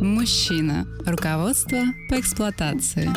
Мужчина. 0.00 0.86
Руководство 1.04 1.78
по 2.08 2.18
эксплуатации. 2.18 3.10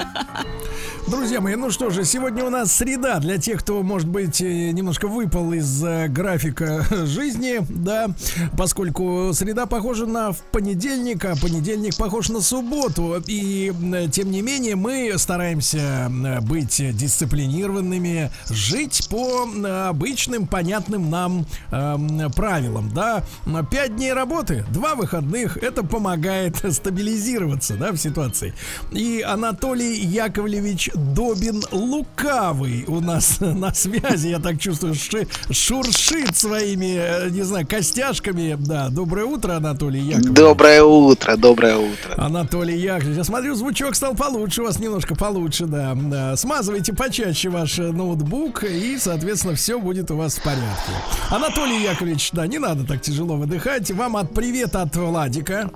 Друзья 1.08 1.42
мои, 1.42 1.56
ну 1.56 1.70
что 1.70 1.90
же, 1.90 2.06
сегодня 2.06 2.46
у 2.46 2.50
нас 2.50 2.72
среда 2.72 3.20
для 3.20 3.38
тех, 3.38 3.60
кто, 3.60 3.84
может 3.84 4.08
быть, 4.08 4.42
э, 4.42 4.72
немножко 4.72 5.08
выпал 5.08 5.52
из 5.52 5.84
э, 5.84 6.08
графика 6.08 6.86
жизни, 7.06 7.60
да, 7.70 8.08
поскольку 8.58 9.32
среда 9.34 9.66
похожа 9.66 10.06
на 10.06 10.32
понедельник, 10.52 11.26
а 11.26 11.36
понедельник 11.36 11.98
похож 11.98 12.30
на 12.30 12.40
субботу, 12.42 13.22
и 13.28 13.74
э, 13.94 14.08
тем 14.10 14.32
не 14.32 14.42
менее 14.42 14.76
мы 14.76 15.14
стараемся 15.18 16.10
э, 16.10 16.42
быть 16.42 16.82
дисциплинированными, 16.96 18.32
жить 18.50 19.08
по 19.10 19.46
э, 19.46 19.88
обычным, 19.90 20.48
понятным 20.48 21.10
нам 21.10 21.46
эм, 21.72 22.32
правилам, 22.32 22.92
да. 22.94 23.24
Пять 23.70 23.96
дней 23.98 24.14
работы, 24.14 24.66
два 24.72 24.96
выходных, 24.96 25.58
это 25.58 25.84
помогает 25.84 26.64
стабилизироваться, 26.74 27.76
да, 27.76 27.92
в 27.92 27.98
ситуации. 27.98 28.54
И 28.92 29.22
Анатолий 29.26 29.96
Яковлевич 29.96 30.90
Добин 30.94 31.64
Лукавый 31.72 32.86
у 32.88 33.00
нас 33.00 33.38
на 33.40 33.74
связи, 33.74 34.28
я 34.28 34.40
так 34.40 34.60
чувствую, 34.60 34.96
ши- 34.96 35.28
шуршит 35.52 36.36
своими, 36.36 36.96
э, 36.98 37.30
не 37.30 37.44
знаю, 37.44 37.68
костяшками. 37.68 38.56
Да, 38.60 38.90
доброе 38.90 39.26
утро, 39.26 39.54
Анатолий 39.54 40.02
Яковлевич. 40.02 40.36
Доброе 40.36 40.84
утро, 40.84 41.36
доброе 41.38 41.78
утро. 41.78 42.14
Анатолий 42.18 42.80
Яковлевич, 42.80 43.18
я 43.18 43.24
смотрю, 43.24 43.56
звучок 43.56 43.96
стал 43.96 44.16
получше, 44.16 44.62
у 44.62 44.66
вас 44.66 44.80
немножко 44.80 45.16
получше, 45.16 45.66
да. 45.66 45.96
да. 45.96 46.36
Смазывайте 46.36 46.94
почаще 46.94 47.50
ваш 47.50 47.80
э, 47.80 47.92
ноутбук, 47.92 48.64
и, 48.64 48.98
соответственно, 49.00 49.56
все 49.56 49.80
будет 49.80 50.12
у 50.12 50.18
вас 50.18 50.36
в 50.36 50.44
порядке. 50.44 50.92
Анатолий 51.30 51.84
Яковлевич, 51.84 52.32
да, 52.32 52.48
не 52.48 52.60
надо 52.60 52.86
так 52.86 53.02
тяжело 53.02 53.36
выдыхать. 53.36 53.90
Вам 53.92 54.18
от 54.18 54.34
привет 54.34 54.76
от 54.76 54.96
Владика. 54.96 55.70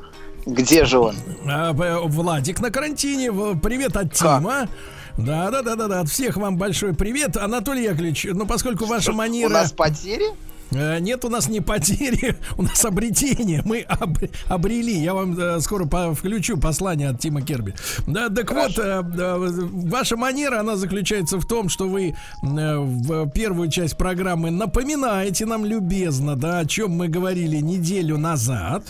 Где 0.48 0.86
же 0.86 1.00
он? 1.00 1.16
А, 1.46 1.74
Владик 1.74 2.62
на 2.62 2.72
карантине. 2.72 3.32
Привет 3.62 3.98
от 3.98 4.14
Тима. 4.14 4.70
Да, 5.18 5.52
да, 5.52 5.62
да, 5.62 5.76
да, 5.76 5.88
да. 5.88 6.00
От 6.02 6.10
всех 6.10 6.38
вам 6.38 6.58
большой 6.58 6.94
привет. 6.94 7.36
Анатолий 7.38 7.84
Яковлевич, 7.84 8.28
ну 8.32 8.46
поскольку 8.46 8.86
ваша 8.86 9.12
У 9.12 9.16
манера. 9.16 9.50
нас 9.50 9.72
потери? 9.74 10.26
Э, 10.72 11.00
Нет, 11.00 11.26
у 11.26 11.30
нас 11.30 11.48
не 11.50 11.60
потери, 11.62 12.36
у 12.58 12.62
нас 12.62 12.86
обретение. 12.86 13.62
Мы 13.66 13.82
об- 13.82 14.20
обрели. 14.48 14.98
Я 15.00 15.14
вам 15.14 15.38
э, 15.38 15.60
скоро 15.60 15.86
по- 15.86 16.14
включу 16.14 16.58
послание 16.58 17.10
от 17.10 17.20
Тима 17.20 17.42
Керби. 17.42 17.74
Да, 18.06 18.30
так 18.30 18.52
вот, 18.52 18.78
э, 18.78 19.02
да, 19.02 19.38
ваша 19.38 20.18
манера, 20.18 20.60
она 20.60 20.76
заключается 20.76 21.40
в 21.40 21.46
том, 21.46 21.68
что 21.70 21.88
вы 21.90 22.10
э, 22.10 22.16
в 22.44 23.30
первую 23.32 23.70
часть 23.72 23.98
программы 23.98 24.52
напоминаете 24.52 25.46
нам 25.46 25.66
любезно, 25.66 26.36
да, 26.36 26.60
о 26.60 26.66
чем 26.66 26.92
мы 26.92 27.08
говорили 27.08 27.58
неделю 27.58 28.18
назад. 28.18 28.84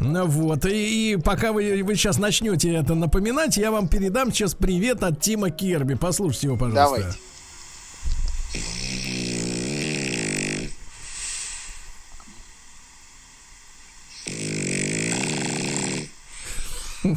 Вот, 0.00 0.66
и, 0.66 1.12
и 1.12 1.16
пока 1.16 1.52
вы, 1.52 1.82
вы 1.82 1.94
сейчас 1.94 2.18
начнете 2.18 2.72
это 2.74 2.94
напоминать, 2.94 3.56
я 3.56 3.70
вам 3.70 3.88
передам 3.88 4.32
сейчас 4.32 4.54
привет 4.54 5.02
от 5.02 5.20
Тима 5.20 5.50
Керби. 5.50 5.94
Послушайте 5.94 6.48
его, 6.48 6.56
пожалуйста. 6.56 6.96
Давайте. 7.00 7.18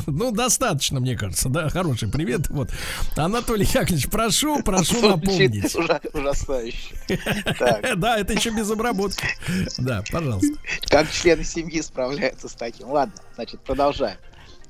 Ну, 0.05 0.31
достаточно, 0.31 0.99
мне 0.99 1.15
кажется, 1.15 1.47
да, 1.47 1.69
хороший 1.69 2.09
привет. 2.09 2.49
Вот, 2.49 2.69
Анатолий 3.15 3.63
Яковлевич, 3.65 4.09
прошу, 4.09 4.61
прошу 4.61 4.99
напомнить. 5.07 5.73
ужа- 5.75 6.01
ужасающе. 6.13 6.95
Да, 7.95 8.17
это 8.17 8.33
еще 8.33 8.49
без 8.49 8.69
обработки. 8.69 9.25
Да, 9.77 10.03
пожалуйста. 10.11 10.59
Как 10.89 11.11
члены 11.11 11.43
семьи 11.43 11.81
справляются 11.81 12.47
с 12.49 12.53
таким? 12.53 12.89
Ладно, 12.89 13.13
значит, 13.35 13.61
продолжаем. 13.61 14.17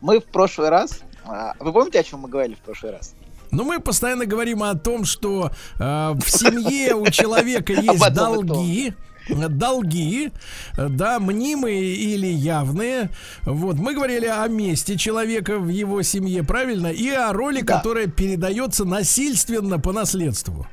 Мы 0.01 0.19
в 0.19 0.25
прошлый 0.25 0.69
раз... 0.69 0.99
а, 1.25 1.53
Вы 1.59 1.71
помните, 1.73 1.99
о 1.99 2.03
чем 2.03 2.21
мы 2.21 2.29
говорили 2.29 2.55
в 2.55 2.59
прошлый 2.59 2.91
раз? 2.93 3.13
Ну, 3.51 3.63
мы 3.63 3.79
постоянно 3.79 4.25
говорим 4.25 4.61
о 4.63 4.75
том, 4.75 5.05
что 5.05 5.51
э, 5.79 5.79
в 5.79 6.29
семье 6.29 6.95
у 6.95 7.07
человека 7.09 7.73
есть 7.81 8.13
долги. 8.13 8.93
Долги, 9.29 10.31
да, 10.77 11.19
мнимые 11.19 11.81
или 11.95 12.27
явные. 12.27 13.09
Вот, 13.43 13.75
мы 13.75 13.93
говорили 13.93 14.25
о 14.25 14.47
месте 14.47 14.97
человека 14.97 15.59
в 15.59 15.67
его 15.67 16.01
семье, 16.01 16.43
правильно? 16.43 16.87
И 16.87 17.09
о 17.09 17.33
роли, 17.33 17.61
Да. 17.61 17.75
которая 17.77 18.07
передается 18.07 18.85
насильственно 18.85 19.79
по 19.79 19.91
наследству. 19.91 20.65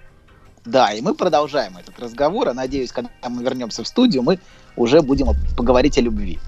Да, 0.64 0.92
и 0.92 1.00
мы 1.00 1.14
продолжаем 1.14 1.76
этот 1.76 1.98
разговор. 1.98 2.48
А 2.48 2.54
надеюсь, 2.54 2.92
когда 2.92 3.10
мы 3.28 3.42
вернемся 3.42 3.82
в 3.82 3.88
студию, 3.88 4.22
мы 4.22 4.38
уже 4.76 5.00
будем 5.02 5.28
поговорить 5.56 5.98
о 5.98 6.00
любви. 6.00 6.38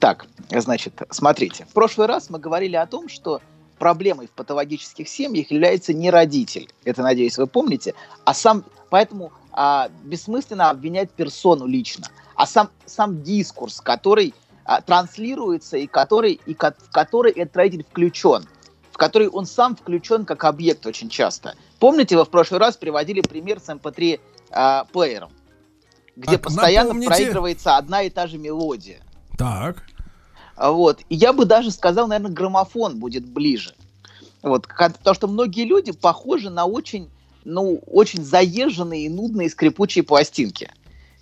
Так, 0.00 0.26
значит, 0.50 1.02
смотрите. 1.10 1.66
В 1.66 1.72
прошлый 1.72 2.06
раз 2.06 2.30
мы 2.30 2.38
говорили 2.38 2.76
о 2.76 2.86
том, 2.86 3.08
что 3.08 3.40
проблемой 3.78 4.26
в 4.26 4.30
патологических 4.30 5.08
семьях 5.08 5.50
является 5.50 5.92
не 5.92 6.10
родитель. 6.10 6.68
Это, 6.84 7.02
надеюсь, 7.02 7.38
вы 7.38 7.46
помните. 7.46 7.94
А 8.24 8.34
сам, 8.34 8.64
поэтому 8.90 9.32
а, 9.52 9.88
бессмысленно 10.04 10.70
обвинять 10.70 11.10
персону 11.10 11.66
лично. 11.66 12.06
А 12.34 12.46
сам, 12.46 12.70
сам 12.86 13.22
дискурс, 13.22 13.80
который 13.80 14.34
а, 14.64 14.80
транслируется 14.80 15.76
и 15.76 15.86
который, 15.86 16.40
и 16.46 16.54
ко- 16.54 16.74
в 16.78 16.90
который 16.90 17.32
этот 17.32 17.56
родитель 17.56 17.84
включен 17.84 18.46
в 18.96 18.98
который 18.98 19.28
он 19.28 19.44
сам 19.44 19.76
включен 19.76 20.24
как 20.24 20.44
объект 20.44 20.86
очень 20.86 21.10
часто. 21.10 21.54
Помните, 21.78 22.16
вы 22.16 22.24
в 22.24 22.30
прошлый 22.30 22.60
раз 22.60 22.78
приводили 22.78 23.20
пример 23.20 23.60
с 23.60 23.68
MP3 23.68 24.18
а, 24.50 24.84
плеером, 24.90 25.30
где 26.16 26.32
Так, 26.32 26.42
постоянно 26.42 26.88
напомните. 26.88 27.10
проигрывается 27.10 27.76
одна 27.76 28.02
и 28.02 28.10
та 28.10 28.26
же 28.26 28.38
мелодия. 28.38 29.00
Так. 29.36 29.84
А 30.56 30.72
Вот. 30.72 31.00
И 31.10 31.14
я 31.14 31.32
бы 31.32 31.44
даже 31.44 31.70
сказал, 31.70 32.08
наверное, 32.08 32.34
граммофон 32.34 32.98
будет 32.98 33.26
ближе. 33.26 33.74
Вот. 34.42 34.66
Потому 34.66 35.14
что 35.14 35.28
многие 35.28 35.64
люди 35.64 35.92
похожи 35.92 36.48
на 36.50 36.64
очень, 36.64 37.10
ну, 37.44 37.82
очень 37.86 38.24
заезженные 38.24 39.06
и 39.06 39.08
нудные 39.10 39.50
скрипучие 39.50 40.02
пластинки, 40.02 40.70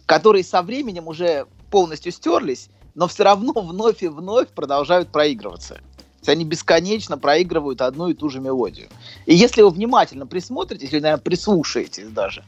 которые 0.06 0.44
со 0.44 0.62
временем 0.62 1.09
уже 1.09 1.47
полностью 1.71 2.12
стерлись, 2.12 2.69
но 2.94 3.09
все 3.09 3.25
равно 3.25 3.53
вновь 3.56 4.03
и 4.03 4.09
вновь 4.09 4.49
продолжают 4.49 5.09
проигрываться. 5.09 5.75
То 5.75 6.31
есть 6.31 6.38
они 6.38 6.44
бесконечно 6.44 7.19
проигрывают 7.19 7.82
одну 7.82 8.09
и 8.09 8.15
ту 8.15 8.31
же 8.31 8.41
мелодию. 8.41 8.88
И 9.26 9.34
если 9.34 9.61
вы 9.61 9.71
внимательно 9.71 10.26
присмотритесь, 10.26 10.91
или, 10.93 11.00
наверное, 11.00 11.22
прислушаетесь 11.22 12.09
даже, 12.09 12.44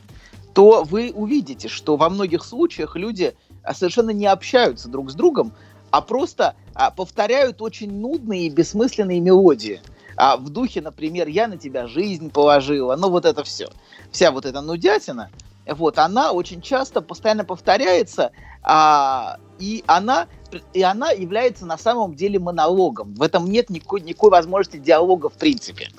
то 0.56 0.84
вы 0.84 1.12
увидите, 1.14 1.68
что 1.68 1.98
во 1.98 2.08
многих 2.08 2.42
случаях 2.42 2.96
люди 2.96 3.36
а, 3.62 3.74
совершенно 3.74 4.08
не 4.08 4.24
общаются 4.24 4.88
друг 4.88 5.10
с 5.10 5.14
другом, 5.14 5.52
а 5.90 6.00
просто 6.00 6.54
а, 6.72 6.90
повторяют 6.90 7.60
очень 7.60 7.92
нудные 7.92 8.46
и 8.46 8.48
бессмысленные 8.48 9.20
мелодии. 9.20 9.82
А, 10.16 10.38
в 10.38 10.48
духе, 10.48 10.80
например, 10.80 11.28
«Я 11.28 11.46
на 11.46 11.58
тебя 11.58 11.86
жизнь 11.86 12.30
положила», 12.30 12.96
ну 12.96 13.10
вот 13.10 13.26
это 13.26 13.44
все. 13.44 13.68
Вся 14.10 14.30
вот 14.30 14.46
эта 14.46 14.62
нудятина, 14.62 15.28
вот, 15.66 15.98
она 15.98 16.32
очень 16.32 16.62
часто 16.62 17.02
постоянно 17.02 17.44
повторяется, 17.44 18.30
а, 18.62 19.36
и, 19.58 19.84
она, 19.86 20.26
и 20.72 20.80
она 20.80 21.10
является 21.10 21.66
на 21.66 21.76
самом 21.76 22.14
деле 22.14 22.38
монологом. 22.38 23.12
В 23.12 23.20
этом 23.20 23.44
нет 23.50 23.68
никакой, 23.68 24.00
никакой 24.00 24.30
возможности 24.30 24.78
диалога 24.78 25.28
в 25.28 25.34
принципе. 25.34 25.90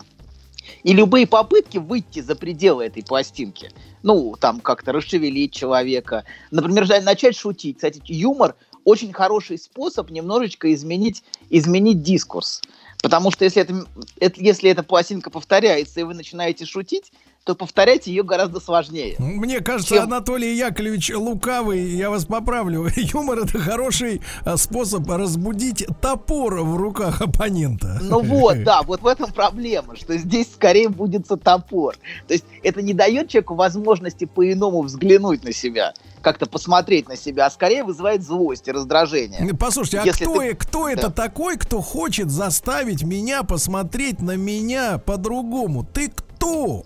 И 0.84 0.94
любые 0.94 1.28
попытки 1.28 1.78
выйти 1.78 2.20
за 2.20 2.36
пределы 2.36 2.86
этой 2.86 3.04
пластинки, 3.04 3.72
ну, 4.04 4.36
там 4.40 4.60
как-то 4.60 4.92
расшевелить 4.92 5.54
человека, 5.54 6.24
например, 6.52 6.88
начать 7.04 7.36
шутить. 7.36 7.78
Кстати, 7.78 8.02
юмор 8.06 8.56
очень 8.84 9.12
хороший 9.12 9.58
способ 9.58 10.10
немножечко 10.12 10.74
изменить, 10.74 11.24
изменить 11.50 12.02
дискурс. 12.02 12.62
Потому 13.02 13.32
что 13.32 13.44
если, 13.44 13.62
это, 13.62 13.86
это, 14.20 14.42
если 14.42 14.72
эта 14.72 14.82
пластинка 14.82 15.30
повторяется, 15.30 16.00
и 16.00 16.04
вы 16.04 16.14
начинаете 16.14 16.66
шутить, 16.66 17.12
то 17.48 17.56
повторять 17.56 18.08
ее 18.08 18.24
гораздо 18.24 18.60
сложнее. 18.60 19.16
Мне 19.20 19.62
кажется, 19.62 19.96
Чем? 19.96 20.04
Анатолий 20.04 20.54
Яковлевич 20.58 21.14
лукавый, 21.16 21.82
я 21.82 22.10
вас 22.10 22.26
поправлю. 22.26 22.90
Юмор 22.98 23.40
это 23.40 23.58
хороший 23.58 24.22
а, 24.44 24.58
способ 24.58 25.10
разбудить 25.10 25.88
топор 26.02 26.56
в 26.60 26.76
руках 26.76 27.22
оппонента. 27.22 28.00
Ну 28.02 28.22
вот, 28.22 28.64
да, 28.66 28.82
вот 28.82 29.02
в 29.02 29.08
этом 29.08 29.32
проблема, 29.32 29.96
что 29.96 30.18
здесь 30.18 30.52
скорее 30.52 30.90
будет 30.90 31.30
топор. 31.42 31.96
То 32.28 32.34
есть 32.34 32.44
это 32.64 32.82
не 32.82 32.94
дает 32.94 33.30
человеку 33.30 33.56
возможности 33.56 34.26
по-иному 34.26 34.82
взглянуть 34.82 35.46
на 35.46 35.54
себя, 35.54 35.94
как-то 36.22 36.48
посмотреть 36.48 37.08
на 37.08 37.16
себя, 37.16 37.46
а 37.46 37.50
скорее 37.50 37.86
вызывает 37.86 38.24
злость 38.24 38.68
и 38.68 38.74
раздражение. 38.74 39.54
Послушайте, 39.56 40.00
а 40.00 40.06
Если 40.06 40.26
кто, 40.26 40.42
ты- 40.42 40.54
кто 40.56 40.90
это 40.90 41.10
такой, 41.10 41.56
кто 41.56 41.80
хочет 41.80 42.30
заставить 42.30 43.04
меня 43.04 43.44
посмотреть 43.44 44.22
на 44.22 44.36
меня 44.36 44.98
по-другому? 44.98 45.86
Ты 45.86 46.10
кто? 46.10 46.84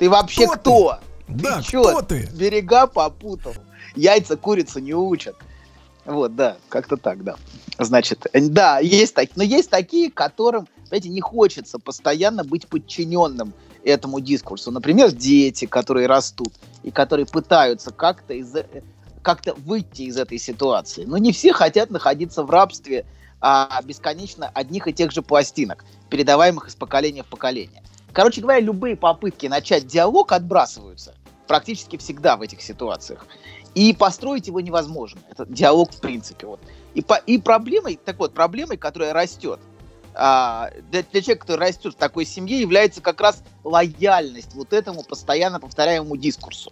Ты 0.00 0.08
вообще 0.08 0.46
Кто 0.46 0.54
ты? 0.54 0.60
кто? 0.60 0.98
Да, 1.28 1.62
чё, 1.62 1.82
кто 1.82 2.00
ты? 2.00 2.26
Берега 2.32 2.86
попутал. 2.86 3.52
Яйца 3.94 4.38
курицу 4.38 4.80
не 4.80 4.94
учат. 4.94 5.36
Вот, 6.06 6.34
да, 6.34 6.56
как-то 6.70 6.96
так, 6.96 7.22
да. 7.22 7.36
Значит, 7.78 8.26
э, 8.32 8.40
да, 8.48 8.78
есть 8.78 9.14
такие, 9.14 9.34
но 9.36 9.42
есть 9.42 9.68
такие, 9.68 10.10
которым, 10.10 10.66
знаете, 10.88 11.10
не 11.10 11.20
хочется 11.20 11.78
постоянно 11.78 12.44
быть 12.44 12.66
подчиненным 12.66 13.52
этому 13.84 14.20
дискурсу. 14.20 14.70
Например, 14.70 15.12
дети, 15.12 15.66
которые 15.66 16.06
растут 16.06 16.54
и 16.82 16.90
которые 16.90 17.26
пытаются 17.26 17.90
как-то 17.90 18.32
из 18.32 18.56
э, 18.56 18.64
как-то 19.20 19.52
выйти 19.52 20.02
из 20.02 20.16
этой 20.16 20.38
ситуации. 20.38 21.04
Но 21.04 21.18
не 21.18 21.32
все 21.32 21.52
хотят 21.52 21.90
находиться 21.90 22.42
в 22.42 22.50
рабстве 22.50 23.04
а, 23.42 23.82
бесконечно 23.84 24.50
одних 24.54 24.88
и 24.88 24.94
тех 24.94 25.12
же 25.12 25.20
пластинок, 25.20 25.84
передаваемых 26.08 26.68
из 26.68 26.74
поколения 26.74 27.22
в 27.22 27.26
поколение. 27.26 27.82
Короче 28.12 28.40
говоря, 28.40 28.60
любые 28.60 28.96
попытки 28.96 29.46
начать 29.46 29.86
диалог 29.86 30.32
отбрасываются 30.32 31.14
практически 31.46 31.96
всегда 31.96 32.36
в 32.36 32.42
этих 32.42 32.62
ситуациях. 32.62 33.26
И 33.74 33.92
построить 33.92 34.46
его 34.46 34.60
невозможно. 34.60 35.20
Это 35.30 35.46
диалог 35.46 35.92
в 35.92 36.00
принципе. 36.00 36.46
Вот. 36.46 36.60
И, 36.94 37.02
по, 37.02 37.14
и 37.14 37.38
проблемой, 37.38 37.98
так 38.04 38.18
вот, 38.18 38.34
проблемой, 38.34 38.76
которая 38.76 39.12
растет, 39.12 39.60
а, 40.14 40.70
для, 40.90 41.02
для 41.02 41.22
человека, 41.22 41.46
который 41.46 41.68
растет 41.68 41.94
в 41.94 41.96
такой 41.96 42.24
семье, 42.24 42.60
является 42.60 43.00
как 43.00 43.20
раз 43.20 43.42
лояльность 43.64 44.54
вот 44.54 44.72
этому 44.72 45.02
постоянно 45.02 45.60
повторяемому 45.60 46.16
дискурсу. 46.16 46.70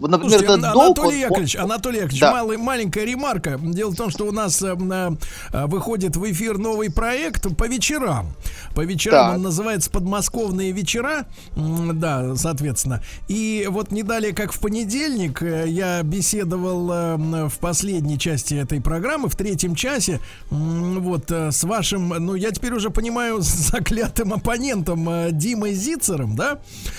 Вот, 0.00 0.10
например, 0.10 0.38
Слушайте, 0.38 0.54
этот 0.60 0.72
долг, 0.72 0.84
Анатолий 0.98 1.16
он- 1.16 1.20
Яковлевич, 1.22 1.56
Анатолий 1.56 1.96
Яковлевич, 1.98 2.20
Да. 2.20 2.32
малый- 2.32 2.56
маленькая 2.56 3.04
ремарка. 3.04 3.58
Дело 3.62 3.90
в 3.90 3.96
том, 3.96 4.10
что 4.10 4.24
у 4.26 4.32
нас 4.32 4.62
э, 4.62 4.74
э, 4.74 5.10
э, 5.52 5.66
выходит 5.66 6.16
в 6.16 6.30
эфир 6.32 6.56
новый 6.58 6.90
проект 6.90 7.54
по 7.56 7.64
вечерам. 7.68 8.32
По 8.74 8.80
вечерам 8.80 9.26
Так. 9.28 9.36
он 9.36 9.42
называется 9.42 9.90
«Подмосковные 9.90 10.72
вечера». 10.72 11.26
Да, 11.54 12.34
соответственно. 12.36 13.02
И 13.28 13.66
вот 13.70 13.90
не 13.90 14.02
далее, 14.02 14.32
как 14.32 14.52
в 14.52 14.60
понедельник, 14.60 15.42
э, 15.42 15.66
я 15.68 16.02
беседовал 16.02 16.90
э, 16.90 17.48
в 17.48 17.58
последней 17.58 18.18
части 18.18 18.54
этой 18.54 18.80
программы, 18.80 19.28
в 19.28 19.36
третьем 19.36 19.74
часе, 19.74 20.20
м, 20.50 21.00
вот 21.02 21.30
э, 21.30 21.50
с 21.52 21.62
вашим, 21.64 22.08
ну, 22.08 22.34
я 22.34 22.52
теперь 22.52 22.72
уже 22.72 22.88
понимаю, 22.90 23.38
заклятым 23.40 24.32
оппонентом 24.32 25.08
э, 25.10 25.28
Димой 25.32 25.74
Зицером, 25.74 26.36
да? 26.36 26.58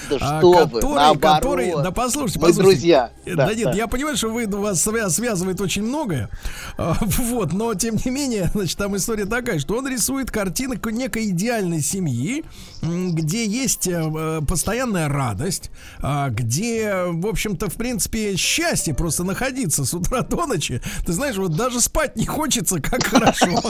Да 0.09 0.17
А, 0.21 0.39
что 0.39 0.51
вы, 0.51 0.57
который, 0.65 0.95
наоборот. 0.95 1.21
который, 1.21 1.73
да 1.83 1.91
послушайте, 1.91 2.39
Мы 2.39 2.47
послушайте. 2.47 2.61
друзья. 2.63 2.90
Э, 3.25 3.35
Да, 3.35 3.47
Да, 3.47 3.53
нет, 3.53 3.65
да. 3.65 3.73
я 3.73 3.87
понимаю, 3.87 4.17
что 4.17 4.29
вы 4.29 4.47
вас 4.47 4.85
свя- 4.85 5.09
связывает 5.09 5.61
очень 5.61 5.83
многое. 5.83 6.29
А, 6.77 6.95
Вот, 7.01 7.53
но 7.53 7.73
тем 7.73 7.95
не 8.03 8.11
менее, 8.11 8.49
значит, 8.53 8.77
там 8.77 8.95
история 8.95 9.25
такая, 9.25 9.59
что 9.59 9.77
он 9.77 9.87
рисует 9.87 10.31
картины 10.31 10.79
некой 10.91 11.29
идеальной 11.29 11.81
семьи, 11.81 12.43
где 12.81 13.45
есть 13.45 13.87
э, 13.87 14.01
э, 14.03 14.41
постоянная 14.47 15.07
радость, 15.07 15.71
а, 16.01 16.29
где, 16.29 17.05
в 17.07 17.27
общем-то, 17.27 17.69
в 17.69 17.75
принципе, 17.75 18.35
счастье 18.35 18.93
просто 18.93 19.23
находиться 19.23 19.85
с 19.85 19.93
утра 19.93 20.21
до 20.21 20.45
ночи. 20.45 20.81
Ты 21.05 21.13
знаешь, 21.13 21.37
вот 21.37 21.55
даже 21.55 21.79
спать 21.81 22.15
не 22.15 22.25
хочется, 22.25 22.79
как 22.81 23.03
хорошо. 23.03 23.47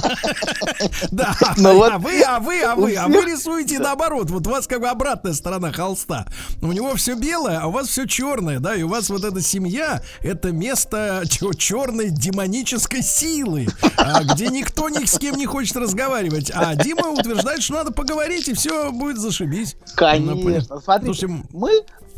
Да, 1.11 1.35
Ну 1.57 1.73
вот 1.75 1.91
а 1.91 1.97
вы, 1.97 2.21
а 2.21 2.39
вы, 2.39 2.61
а 2.61 2.75
вы, 2.75 2.95
а 2.95 3.07
вы 3.07 3.25
рисуете 3.25 3.79
наоборот. 3.79 4.29
Вот 4.29 4.47
у 4.47 4.49
вас 4.51 4.67
как 4.67 4.81
бы 4.81 4.87
обратная 4.87 5.33
сторона 5.33 5.71
холста. 5.71 6.25
У 6.61 6.71
него 6.71 6.95
все 6.95 7.15
белое, 7.15 7.59
а 7.59 7.67
у 7.67 7.71
вас 7.71 7.87
все 7.87 8.05
черное, 8.05 8.59
да, 8.59 8.75
и 8.75 8.83
у 8.83 8.87
вас 8.87 9.00
вот 9.09 9.23
эта 9.23 9.41
семья 9.41 10.01
это 10.21 10.51
место 10.51 11.23
черной 11.57 12.09
демонической 12.09 13.01
силы, 13.01 13.67
а, 13.97 14.23
где 14.23 14.47
никто 14.47 14.89
ни 14.89 15.05
с 15.05 15.17
кем 15.17 15.35
не 15.35 15.45
хочет 15.45 15.75
разговаривать. 15.77 16.51
А 16.53 16.75
Дима 16.75 17.09
утверждает, 17.09 17.61
что 17.61 17.73
надо 17.75 17.91
поговорить, 17.91 18.47
и 18.47 18.53
все 18.53 18.91
будет 18.91 19.17
зашибись. 19.17 19.75
Конечно. 19.95 20.79
Смотрите, 20.81 21.27
мы, 21.51 21.71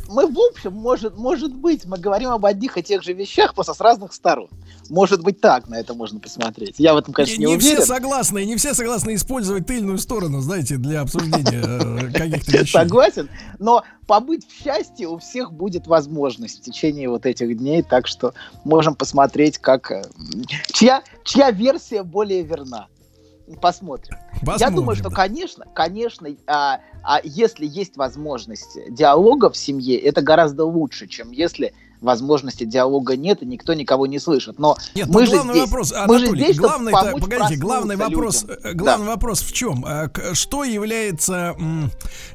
мы 0.08 0.26
в 0.26 0.38
общем, 0.38 0.72
может, 0.72 1.16
может 1.16 1.54
быть, 1.54 1.84
мы 1.84 1.98
говорим 1.98 2.30
об 2.30 2.44
одних 2.44 2.76
и 2.78 2.82
тех 2.82 3.02
же 3.02 3.12
вещах, 3.12 3.54
просто 3.54 3.74
с 3.74 3.80
разных 3.80 4.12
сторон. 4.12 4.48
Может 4.90 5.22
быть, 5.22 5.40
так 5.40 5.68
на 5.68 5.76
это 5.76 5.94
можно 5.94 6.20
посмотреть. 6.20 6.74
Я 6.78 6.94
в 6.94 6.98
этом, 6.98 7.14
конечно, 7.14 7.40
не, 7.40 7.46
не, 7.46 7.52
не 7.54 7.58
все 7.58 7.80
согласны, 7.84 8.44
не 8.44 8.56
все 8.56 8.74
согласны 8.74 9.14
использовать 9.14 9.66
тыльную 9.66 9.98
сторону, 9.98 10.40
знаете, 10.40 10.76
для 10.76 11.00
обсуждения 11.00 11.62
э, 11.62 12.12
каких-то 12.12 12.52
вещей. 12.52 12.72
Согласен, 12.72 13.30
но 13.58 13.82
побыть 14.06 14.46
в 14.46 14.62
счастье 14.62 15.08
у 15.08 15.18
всех 15.18 15.52
будет 15.52 15.86
возможность 15.86 16.60
в 16.60 16.62
течение 16.62 17.08
вот 17.08 17.24
этих 17.26 17.56
дней, 17.56 17.82
так 17.82 18.06
что 18.06 18.34
можем 18.64 18.94
посмотреть, 18.94 19.58
как 19.58 19.90
э, 19.90 20.02
чья, 20.72 21.02
чья 21.24 21.50
версия 21.50 22.02
более 22.02 22.42
верна. 22.42 22.88
Посмотрим. 23.60 24.16
Я 24.58 24.70
думаю, 24.70 24.96
что, 24.96 25.10
да. 25.10 25.16
конечно, 25.16 25.66
конечно, 25.74 26.28
а, 26.46 26.80
а 27.02 27.20
если 27.22 27.66
есть 27.66 27.96
возможность 27.96 28.78
диалога 28.88 29.50
в 29.50 29.56
семье, 29.56 29.98
это 29.98 30.22
гораздо 30.22 30.64
лучше, 30.64 31.06
чем 31.06 31.30
если 31.30 31.74
возможности 32.04 32.64
диалога 32.64 33.16
нет 33.16 33.42
и 33.42 33.46
никто 33.46 33.74
никого 33.74 34.06
не 34.06 34.18
слышит. 34.18 34.58
Но 34.58 34.76
Нет, 34.94 35.08
мы 35.08 35.26
же 35.26 35.32
главный 35.32 35.54
здесь, 35.54 35.64
вопрос, 35.64 35.94
мы 36.06 36.18
же 36.18 36.26
здесь, 36.28 36.54
чтобы 36.56 36.68
главный, 36.68 36.92
помочь 36.92 37.22
погодите, 37.22 37.56
главный 37.60 37.96
вопрос, 37.96 38.42
людям. 38.42 38.56
э, 38.62 38.72
главный 38.74 39.06
вопрос 39.08 39.40
в 39.42 39.52
чем? 39.52 39.84
А, 39.86 40.10
Что 40.34 40.64
является 40.64 41.56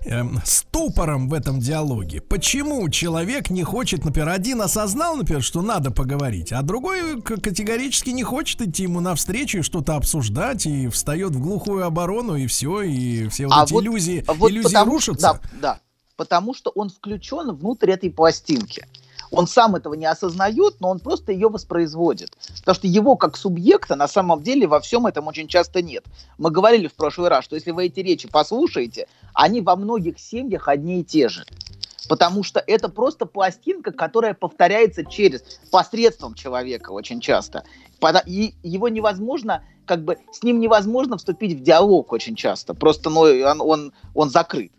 эм, 0.06 0.42
ступором 0.46 1.30
в 1.30 1.34
этом 1.34 1.60
диалоге? 1.60 2.22
Почему 2.22 2.90
человек 2.90 3.50
не 3.50 3.64
хочет, 3.64 4.04
например, 4.06 4.30
один 4.30 4.62
осознал, 4.62 5.16
например, 5.16 5.42
что 5.44 5.62
надо 5.62 5.92
поговорить, 5.92 6.52
а 6.52 6.62
другой 6.62 7.22
категорически 7.22 8.10
не 8.10 8.24
хочет 8.24 8.62
идти 8.62 8.84
ему 8.84 9.00
навстречу 9.00 9.60
и 9.60 9.62
что-то 9.62 9.96
обсуждать 9.96 10.66
и 10.66 10.88
встает 10.90 11.32
в 11.32 11.40
глухую 11.42 11.86
оборону 11.86 12.36
и 12.36 12.48
все, 12.48 12.82
и 12.82 13.28
все 13.30 13.46
вот 13.46 13.54
А 13.56 13.64
эти 13.64 13.74
вот- 13.74 13.84
иллюзии, 13.84 14.24
Вот 14.28 14.52
иллюзии 14.52 14.68
потому, 14.74 14.92
рушатся? 14.94 15.40
Да, 15.52 15.60
да. 15.62 15.80
Потому 16.18 16.54
что 16.54 16.72
он 16.76 16.90
включен 16.90 17.56
внутрь 17.56 17.92
этой 17.92 18.10
пластинки. 18.10 18.86
Он 19.32 19.48
сам 19.48 19.76
этого 19.76 19.94
не 19.94 20.06
осознает, 20.06 20.76
но 20.80 20.90
он 20.90 21.00
просто 21.00 21.32
ее 21.32 21.50
воспроизводит. 21.50 22.32
Потому 22.60 22.76
что 22.76 22.88
его 22.88 23.16
как 23.16 23.38
субъекта 23.38 23.96
на 23.96 24.08
самом 24.08 24.42
деле 24.42 24.68
во 24.68 24.80
всем 24.80 25.06
этом 25.06 25.28
очень 25.28 25.48
часто 25.48 25.82
нет. 25.82 26.04
Мы 26.38 26.50
говорили 26.52 26.88
в 26.88 26.94
прошлый 26.94 27.30
раз, 27.30 27.46
что 27.46 27.56
если 27.56 27.72
вы 27.72 27.86
эти 27.86 28.00
речи 28.00 28.28
послушаете, 28.28 29.08
они 29.34 29.62
во 29.62 29.76
многих 29.76 30.20
семьях 30.20 30.68
одни 30.68 31.02
и 31.02 31.04
те 31.04 31.30
же. 31.30 31.46
Потому 32.08 32.44
что 32.44 32.64
это 32.66 32.90
просто 32.90 33.28
пластинка, 33.28 33.92
которая 33.92 34.34
повторяется 34.34 35.06
через 35.06 35.42
посредством 35.70 36.34
человека 36.34 36.90
очень 36.92 37.20
часто. 37.20 37.64
И 38.26 38.56
его 38.64 38.88
невозможно, 38.88 39.64
как 39.86 40.04
бы 40.04 40.18
с 40.32 40.42
ним 40.42 40.60
невозможно 40.60 41.18
вступить 41.18 41.60
в 41.60 41.62
диалог 41.62 42.12
очень 42.12 42.36
часто. 42.36 42.74
Просто 42.74 43.12
ну, 43.12 43.22
он, 43.22 43.62
он, 43.62 43.94
он 44.16 44.30
закрыт. 44.32 44.72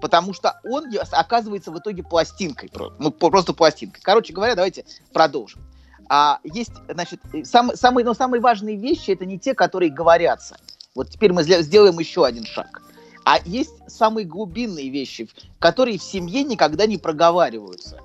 Потому 0.00 0.32
что 0.32 0.60
он 0.64 0.86
оказывается 1.12 1.70
в 1.70 1.78
итоге 1.78 2.02
пластинкой. 2.02 2.70
Ну, 2.98 3.10
просто 3.10 3.52
пластинкой. 3.52 4.00
Короче 4.02 4.32
говоря, 4.32 4.54
давайте 4.54 4.84
продолжим. 5.12 5.60
А 6.08 6.40
есть, 6.42 6.72
значит, 6.88 7.20
э, 7.34 7.44
сам- 7.44 7.76
самые, 7.76 8.04
но 8.04 8.14
самые 8.14 8.40
важные 8.40 8.76
вещи 8.76 9.10
это 9.10 9.26
не 9.26 9.38
те, 9.38 9.54
которые 9.54 9.90
говорятся. 9.90 10.56
Вот 10.94 11.10
теперь 11.10 11.32
мы 11.32 11.42
сделаем 11.42 11.98
еще 11.98 12.24
один 12.24 12.44
шаг. 12.44 12.82
А 13.24 13.38
есть 13.44 13.74
самые 13.88 14.24
глубинные 14.24 14.88
вещи, 14.88 15.28
которые 15.58 15.98
в 15.98 16.02
семье 16.02 16.44
никогда 16.44 16.86
не 16.86 16.96
проговариваются. 16.96 18.00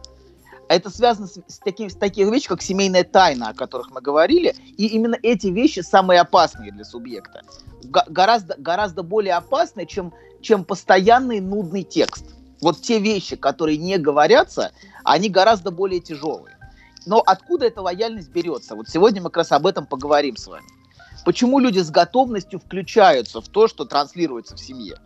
Это 0.67 0.89
связано 0.89 1.27
с, 1.27 1.39
с, 1.47 1.59
таким, 1.59 1.89
с 1.89 1.95
таких 1.95 2.27
вещами, 2.27 2.55
как 2.55 2.61
семейная 2.61 3.03
тайна, 3.03 3.49
о 3.49 3.53
которых 3.53 3.91
мы 3.91 4.01
говорили. 4.01 4.55
И 4.77 4.87
именно 4.87 5.17
эти 5.21 5.47
вещи 5.47 5.79
самые 5.79 6.19
опасные 6.19 6.71
для 6.71 6.83
субъекта. 6.83 7.41
Га- 7.83 8.05
гораздо, 8.09 8.55
гораздо 8.57 9.03
более 9.03 9.35
опасные, 9.35 9.85
чем, 9.85 10.13
чем 10.43 10.63
постоянный 10.63 11.39
нудный 11.39 11.83
текст. 11.83 12.25
Вот 12.61 12.81
те 12.81 12.99
вещи, 12.99 13.35
которые 13.35 13.77
не 13.77 13.97
говорятся, 13.97 14.71
они 15.03 15.29
гораздо 15.29 15.71
более 15.71 15.99
тяжелые. 15.99 16.57
Но 17.05 17.21
откуда 17.25 17.65
эта 17.65 17.81
лояльность 17.81 18.29
берется? 18.29 18.75
Вот 18.75 18.87
сегодня 18.87 19.21
мы 19.21 19.29
как 19.29 19.37
раз 19.37 19.51
об 19.51 19.65
этом 19.65 19.85
поговорим 19.85 20.37
с 20.37 20.47
вами. 20.47 20.65
Почему 21.25 21.59
люди 21.59 21.79
с 21.79 21.89
готовностью 21.89 22.59
включаются 22.59 23.41
в 23.41 23.47
то, 23.47 23.67
что 23.67 23.85
транслируется 23.85 24.55
в 24.55 24.59
семье? 24.59 24.97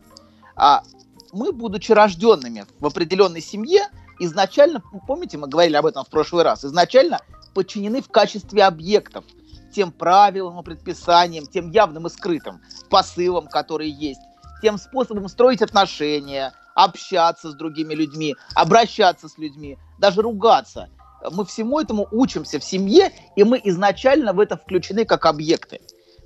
А 0.56 0.84
мы, 1.32 1.52
будучи 1.52 1.92
рожденными 1.92 2.66
в 2.80 2.86
определенной 2.86 3.42
семье, 3.42 3.88
изначально, 4.20 4.82
помните, 5.08 5.38
мы 5.38 5.48
говорили 5.48 5.76
об 5.76 5.86
этом 5.86 6.04
в 6.04 6.10
прошлый 6.10 6.44
раз, 6.44 6.66
изначально 6.66 7.22
подчинены 7.54 8.02
в 8.02 8.10
качестве 8.10 8.64
объектов 8.64 9.26
тем 9.74 9.92
правилам 9.92 10.60
и 10.60 10.64
предписаниям, 10.64 11.46
тем 11.46 11.72
явным 11.72 12.08
и 12.08 12.10
скрытым 12.10 12.62
посылам, 12.90 13.48
которые 13.48 13.92
есть, 13.92 14.22
тем 14.62 14.78
способом 14.78 15.28
строить 15.28 15.62
отношения, 15.62 16.54
общаться 16.76 17.52
с 17.52 17.56
другими 17.56 17.94
людьми, 17.94 18.36
обращаться 18.54 19.28
с 19.28 19.38
людьми, 19.38 19.78
даже 20.00 20.22
ругаться. 20.22 20.90
Мы 21.32 21.46
всему 21.46 21.80
этому 21.80 22.08
учимся 22.12 22.60
в 22.60 22.64
семье, 22.64 23.12
и 23.36 23.44
мы 23.44 23.60
изначально 23.64 24.34
в 24.34 24.40
это 24.40 24.56
включены 24.58 25.06
как 25.06 25.26
объекты. 25.26 25.82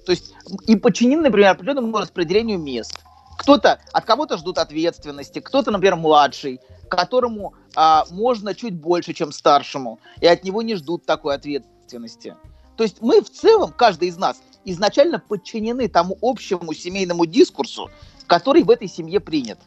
То 0.06 0.12
есть 0.12 0.34
и 0.68 0.76
подчинены, 0.76 1.24
например, 1.24 1.52
определенному 1.52 1.98
распределению 1.98 2.60
мест. 2.60 3.00
Кто-то, 3.38 3.80
от 3.94 4.06
кого-то 4.06 4.38
ждут 4.38 4.58
ответственности, 4.58 5.40
кто-то, 5.40 5.72
например, 5.72 5.96
младший, 5.96 6.60
которому 6.90 7.54
а, 7.76 8.06
можно 8.12 8.54
чуть 8.54 8.76
больше, 8.76 9.14
чем 9.14 9.32
старшему, 9.32 10.00
и 10.20 10.28
от 10.28 10.44
него 10.44 10.62
не 10.62 10.76
ждут 10.76 11.06
такой 11.06 11.36
ответственности. 11.36 12.36
То 12.76 12.84
есть 12.84 13.02
мы 13.02 13.22
в 13.22 13.30
целом, 13.30 13.72
каждый 13.72 14.10
из 14.10 14.18
нас, 14.18 14.42
изначально 14.66 15.20
подчинены 15.20 15.88
тому 15.88 16.18
общему 16.22 16.74
семейному 16.74 17.26
дискурсу, 17.26 17.90
который 18.28 18.64
в 18.64 18.70
этой 18.70 18.88
семье 18.88 19.20
принят. 19.20 19.60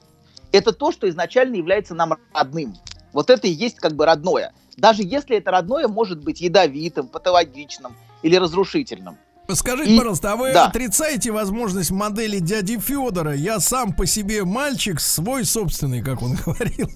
Это 0.52 0.72
то, 0.72 0.92
что 0.92 1.08
изначально 1.08 1.56
является 1.56 1.94
нам 1.94 2.14
родным. 2.32 2.74
Вот 3.12 3.30
это 3.30 3.46
и 3.46 3.50
есть 3.52 3.76
как 3.76 3.94
бы 3.94 4.06
родное. 4.06 4.52
Даже 4.76 5.02
если 5.02 5.36
это 5.36 5.50
родное 5.50 5.88
может 5.88 6.22
быть 6.22 6.40
ядовитым, 6.40 7.08
патологичным 7.08 7.94
или 8.22 8.36
разрушительным. 8.36 9.16
Скажите, 9.52 9.94
И- 9.94 9.98
пожалуйста, 9.98 10.32
а 10.32 10.36
вы 10.36 10.52
да. 10.52 10.66
отрицаете 10.68 11.30
возможность 11.30 11.90
модели 11.90 12.38
дяди 12.38 12.78
Федора? 12.78 13.34
Я 13.34 13.60
сам 13.60 13.92
по 13.92 14.06
себе 14.06 14.42
мальчик, 14.44 15.00
свой 15.00 15.44
собственный, 15.44 16.02
как 16.02 16.22
он 16.22 16.34
говорил. 16.46 16.88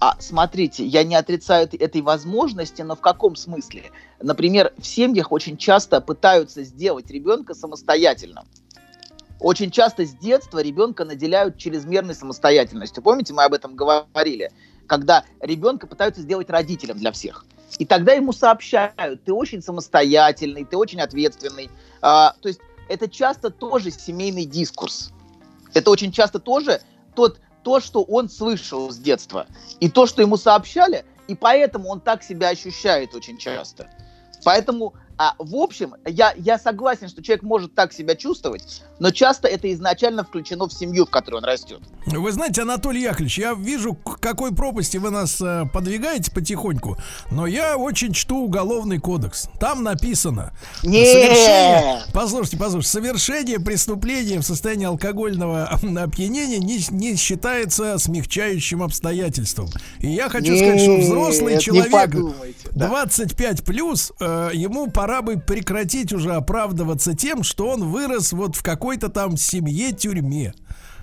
А 0.00 0.16
смотрите, 0.18 0.84
я 0.84 1.04
не 1.04 1.14
отрицаю 1.14 1.68
этой- 1.72 2.00
возможности, 2.02 2.82
но 2.82 2.96
в 2.96 3.00
каком 3.00 3.36
смысле? 3.36 3.84
Например, 4.20 4.72
в 4.78 4.84
семьях 4.84 5.30
очень 5.30 5.56
часто 5.56 6.00
пытаются 6.00 6.64
сделать 6.64 7.08
ребенка 7.10 7.54
самостоятельным. 7.54 8.44
Очень 9.42 9.72
часто 9.72 10.06
с 10.06 10.14
детства 10.14 10.60
ребенка 10.60 11.04
наделяют 11.04 11.58
чрезмерной 11.58 12.14
самостоятельностью. 12.14 13.02
Помните, 13.02 13.32
мы 13.32 13.42
об 13.42 13.52
этом 13.52 13.74
говорили? 13.74 14.52
Когда 14.86 15.24
ребенка 15.40 15.88
пытаются 15.88 16.22
сделать 16.22 16.48
родителем 16.48 16.96
для 16.98 17.10
всех. 17.10 17.44
И 17.78 17.84
тогда 17.84 18.12
ему 18.12 18.32
сообщают, 18.32 19.24
ты 19.24 19.32
очень 19.32 19.60
самостоятельный, 19.60 20.64
ты 20.64 20.76
очень 20.76 21.00
ответственный. 21.00 21.70
А, 22.00 22.36
то 22.40 22.48
есть 22.48 22.60
это 22.88 23.08
часто 23.08 23.50
тоже 23.50 23.90
семейный 23.90 24.44
дискурс. 24.44 25.10
Это 25.74 25.90
очень 25.90 26.12
часто 26.12 26.38
тоже 26.38 26.80
тот, 27.16 27.40
то, 27.64 27.80
что 27.80 28.04
он 28.04 28.28
слышал 28.28 28.92
с 28.92 28.96
детства. 28.96 29.46
И 29.80 29.90
то, 29.90 30.06
что 30.06 30.22
ему 30.22 30.36
сообщали, 30.36 31.04
и 31.26 31.34
поэтому 31.34 31.88
он 31.88 32.00
так 32.00 32.22
себя 32.22 32.50
ощущает 32.50 33.12
очень 33.16 33.38
часто. 33.38 33.90
Поэтому, 34.44 34.94
а, 35.18 35.34
в 35.38 35.54
общем, 35.56 35.94
я, 36.06 36.34
я 36.36 36.58
согласен, 36.58 37.08
что 37.08 37.22
человек 37.22 37.42
может 37.42 37.74
так 37.74 37.92
себя 37.92 38.16
чувствовать, 38.16 38.82
но 38.98 39.10
часто 39.10 39.48
это 39.48 39.72
изначально 39.72 40.24
включено 40.24 40.68
в 40.68 40.72
семью, 40.72 41.06
в 41.06 41.10
которой 41.10 41.36
он 41.36 41.44
растет. 41.44 41.80
Вы 42.06 42.32
знаете, 42.32 42.62
Анатолий 42.62 43.02
Яковлевич, 43.02 43.38
я 43.38 43.54
вижу, 43.54 43.94
к 43.94 44.18
какой 44.18 44.54
пропасти 44.54 44.96
вы 44.96 45.10
нас 45.10 45.40
э, 45.40 45.64
подвигаете 45.72 46.30
потихоньку, 46.32 46.96
но 47.30 47.46
я 47.46 47.76
очень 47.76 48.12
чту 48.12 48.38
уголовный 48.38 48.98
кодекс. 48.98 49.48
Там 49.60 49.82
написано 49.82 50.52
совершение, 50.80 51.94
Нет! 51.96 52.08
послушайте, 52.12 52.56
послушайте, 52.56 52.92
совершение 52.92 53.60
преступления 53.60 54.38
в 54.38 54.42
состоянии 54.42 54.86
алкогольного 54.86 55.64
опьянения 55.64 56.58
не, 56.58 56.80
не 56.90 57.16
считается 57.16 57.98
смягчающим 57.98 58.82
обстоятельством. 58.82 59.68
И 60.00 60.08
я 60.08 60.28
хочу 60.28 60.56
сказать, 60.56 60.80
что 60.80 60.96
взрослый 60.98 61.54
не 61.54 61.60
человек 61.60 61.92
подумайте, 61.92 62.68
да. 62.72 62.88
25 62.88 63.64
плюс, 63.64 64.12
э, 64.20 64.50
ему 64.54 64.90
пора 65.02 65.20
бы 65.20 65.36
прекратить 65.36 66.12
уже 66.12 66.34
оправдываться 66.34 67.16
тем, 67.16 67.42
что 67.42 67.70
он 67.70 67.88
вырос 67.90 68.32
вот 68.32 68.54
в 68.54 68.62
какой-то 68.62 69.08
там 69.08 69.36
семье-тюрьме. 69.36 70.54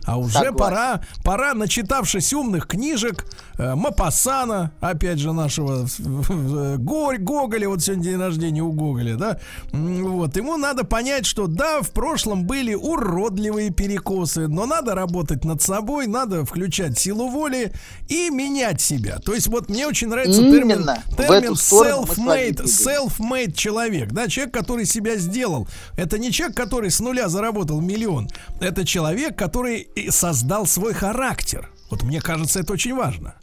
А 0.06 0.18
уже 0.18 0.34
Согласен. 0.34 0.58
пора, 0.58 1.01
пора, 1.24 1.53
начитавшись 1.53 2.34
умных 2.34 2.68
книжек, 2.68 3.25
э, 3.58 3.75
Мапассана, 3.75 4.72
опять 4.79 5.20
же, 5.20 5.34
нашего 5.34 5.86
э, 5.88 6.77
Горь, 6.77 7.18
Гоголя, 7.18 7.70
вот 7.70 7.84
сегодня 7.84 8.03
день 8.03 8.18
рождения 8.18 8.62
у 8.62 8.72
Гоголя, 8.72 9.15
да, 9.18 9.39
вот, 9.72 10.36
ему 10.38 10.58
надо 10.58 10.84
понять, 10.84 11.25
что 11.25 11.48
да, 11.48 11.82
в 11.82 11.91
прошлом 11.91 12.46
были 12.46 12.74
уродливые 12.74 13.72
перекосы, 13.72 14.48
но 14.48 14.65
надо 14.65 14.96
работать 14.96 15.46
над 15.46 15.62
собой, 15.62 16.08
надо 16.08 16.46
включать 16.46 16.98
силу 16.98 17.29
воли 17.29 17.72
и 18.08 18.29
менять 18.29 18.82
себя. 18.82 19.18
То 19.20 19.34
есть 19.34 19.48
вот 19.48 19.70
мне 19.70 19.86
очень 19.88 20.08
нравится 20.08 20.41
термин, 20.41 20.79
Именно. 20.79 21.03
Термин 21.18 21.53
self-made, 21.53 22.63
self-made 22.63 23.53
человек, 23.53 24.12
да, 24.12 24.27
человек, 24.27 24.53
который 24.53 24.86
себя 24.86 25.18
сделал. 25.18 25.68
Это 25.98 26.18
не 26.18 26.32
человек, 26.32 26.56
который 26.56 26.91
с 26.91 27.00
нуля 27.00 27.29
заработал 27.29 27.82
миллион. 27.82 28.29
Это 28.60 28.86
человек, 28.86 29.38
который 29.38 29.88
и 29.96 30.10
создал 30.10 30.65
свой 30.65 30.93
характер. 30.93 31.69
Вот 31.89 32.03
мне 32.03 32.22
кажется, 32.22 32.60
это 32.60 32.74
очень 32.74 32.96
важно. 32.96 33.36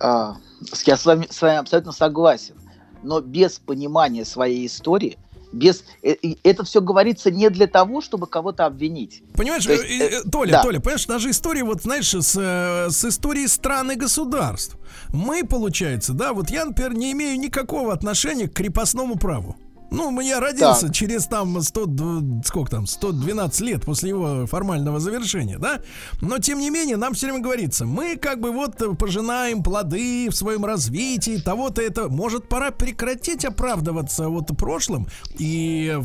А, 0.00 0.36
я 0.84 0.96
с 0.96 1.04
вами, 1.06 1.26
с 1.30 1.40
вами 1.40 1.58
абсолютно 1.58 1.92
согласен. 1.92 2.54
Но 3.02 3.20
без 3.20 3.58
понимания 3.58 4.24
своей 4.24 4.66
истории, 4.66 5.18
без 5.52 5.84
э, 6.02 6.14
это 6.42 6.64
все 6.64 6.80
говорится 6.80 7.30
не 7.30 7.50
для 7.50 7.66
того, 7.66 8.00
чтобы 8.00 8.26
кого-то 8.26 8.66
обвинить. 8.66 9.22
Понимаешь, 9.34 9.64
То 9.64 9.72
есть, 9.72 9.84
э, 9.84 9.88
э, 9.88 10.20
э, 10.20 10.30
Толя, 10.30 10.52
да. 10.52 10.62
Толя, 10.62 10.80
понимаешь, 10.80 11.06
даже 11.06 11.30
история, 11.30 11.64
вот 11.64 11.82
знаешь, 11.82 12.10
с, 12.10 12.34
с 12.34 13.04
историей 13.04 13.48
стран 13.48 13.92
и 13.92 13.94
государств. 13.96 14.76
Мы, 15.12 15.44
получается, 15.44 16.12
да, 16.12 16.32
вот 16.32 16.50
я, 16.50 16.64
например, 16.64 16.94
не 16.94 17.12
имею 17.12 17.38
никакого 17.38 17.92
отношения 17.92 18.48
к 18.48 18.54
крепостному 18.54 19.16
праву. 19.16 19.56
Ну, 19.92 20.20
я 20.20 20.40
родился 20.40 20.86
Так. 20.86 20.94
через 20.94 21.26
там 21.26 21.60
100, 21.60 21.84
дв- 21.84 22.42
сколько 22.46 22.70
там, 22.70 22.86
112 22.86 23.60
лет 23.60 23.84
после 23.84 24.08
его 24.10 24.46
формального 24.46 25.00
завершения, 25.00 25.58
да? 25.58 25.80
Но, 26.20 26.38
тем 26.38 26.58
не 26.60 26.70
менее, 26.70 26.96
нам 26.96 27.12
все 27.14 27.26
время 27.26 27.40
говорится, 27.42 27.84
мы 27.84 28.16
как 28.16 28.40
бы 28.40 28.50
вот 28.52 28.98
пожинаем 28.98 29.62
плоды 29.62 30.28
в 30.30 30.34
своем 30.34 30.64
развитии, 30.64 31.38
того-то 31.38 31.82
это, 31.82 32.08
может, 32.08 32.48
пора 32.48 32.70
прекратить 32.70 33.44
оправдываться 33.44 34.28
вот 34.28 34.56
прошлым 34.56 35.06
и 35.38 35.98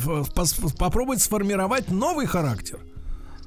попробовать 0.78 1.22
сформировать 1.22 1.90
новый 1.90 2.26
характер. 2.26 2.80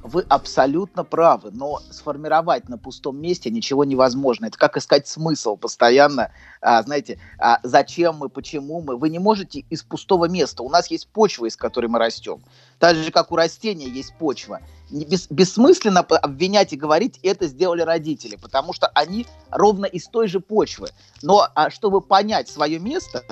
Вы 0.02 0.24
абсолютно 0.28 1.04
правы, 1.04 1.50
но 1.52 1.80
сформировать 1.90 2.68
на 2.70 2.78
пустом 2.78 3.20
месте 3.20 3.50
ничего 3.50 3.84
невозможно. 3.84 4.46
Это 4.46 4.56
как 4.56 4.78
искать 4.78 5.06
смысл 5.06 5.56
постоянно. 5.56 6.32
А, 6.62 6.82
знаете, 6.82 7.18
а, 7.38 7.60
зачем 7.62 8.16
мы, 8.16 8.30
почему 8.30 8.80
мы. 8.80 8.96
Вы 8.96 9.10
не 9.10 9.18
можете 9.18 9.60
из 9.68 9.82
пустого 9.82 10.26
места. 10.26 10.62
У 10.62 10.70
нас 10.70 10.90
есть 10.90 11.08
почва, 11.08 11.46
из 11.46 11.56
которой 11.56 11.86
мы 11.86 11.98
растем. 11.98 12.42
Так 12.78 12.96
же, 12.96 13.10
как 13.10 13.30
у 13.30 13.36
растения 13.36 13.88
есть 13.88 14.14
почва. 14.14 14.60
Бес- 14.90 15.28
бессмысленно 15.28 16.00
обвинять 16.00 16.72
и 16.72 16.76
говорить, 16.76 17.20
это 17.22 17.46
сделали 17.46 17.82
родители, 17.82 18.36
потому 18.36 18.72
что 18.72 18.86
они 18.88 19.26
ровно 19.50 19.84
из 19.84 20.06
той 20.08 20.28
же 20.28 20.40
почвы. 20.40 20.88
Но 21.20 21.46
а, 21.54 21.68
чтобы 21.68 22.00
понять 22.00 22.48
свое 22.48 22.78
место 22.78 23.22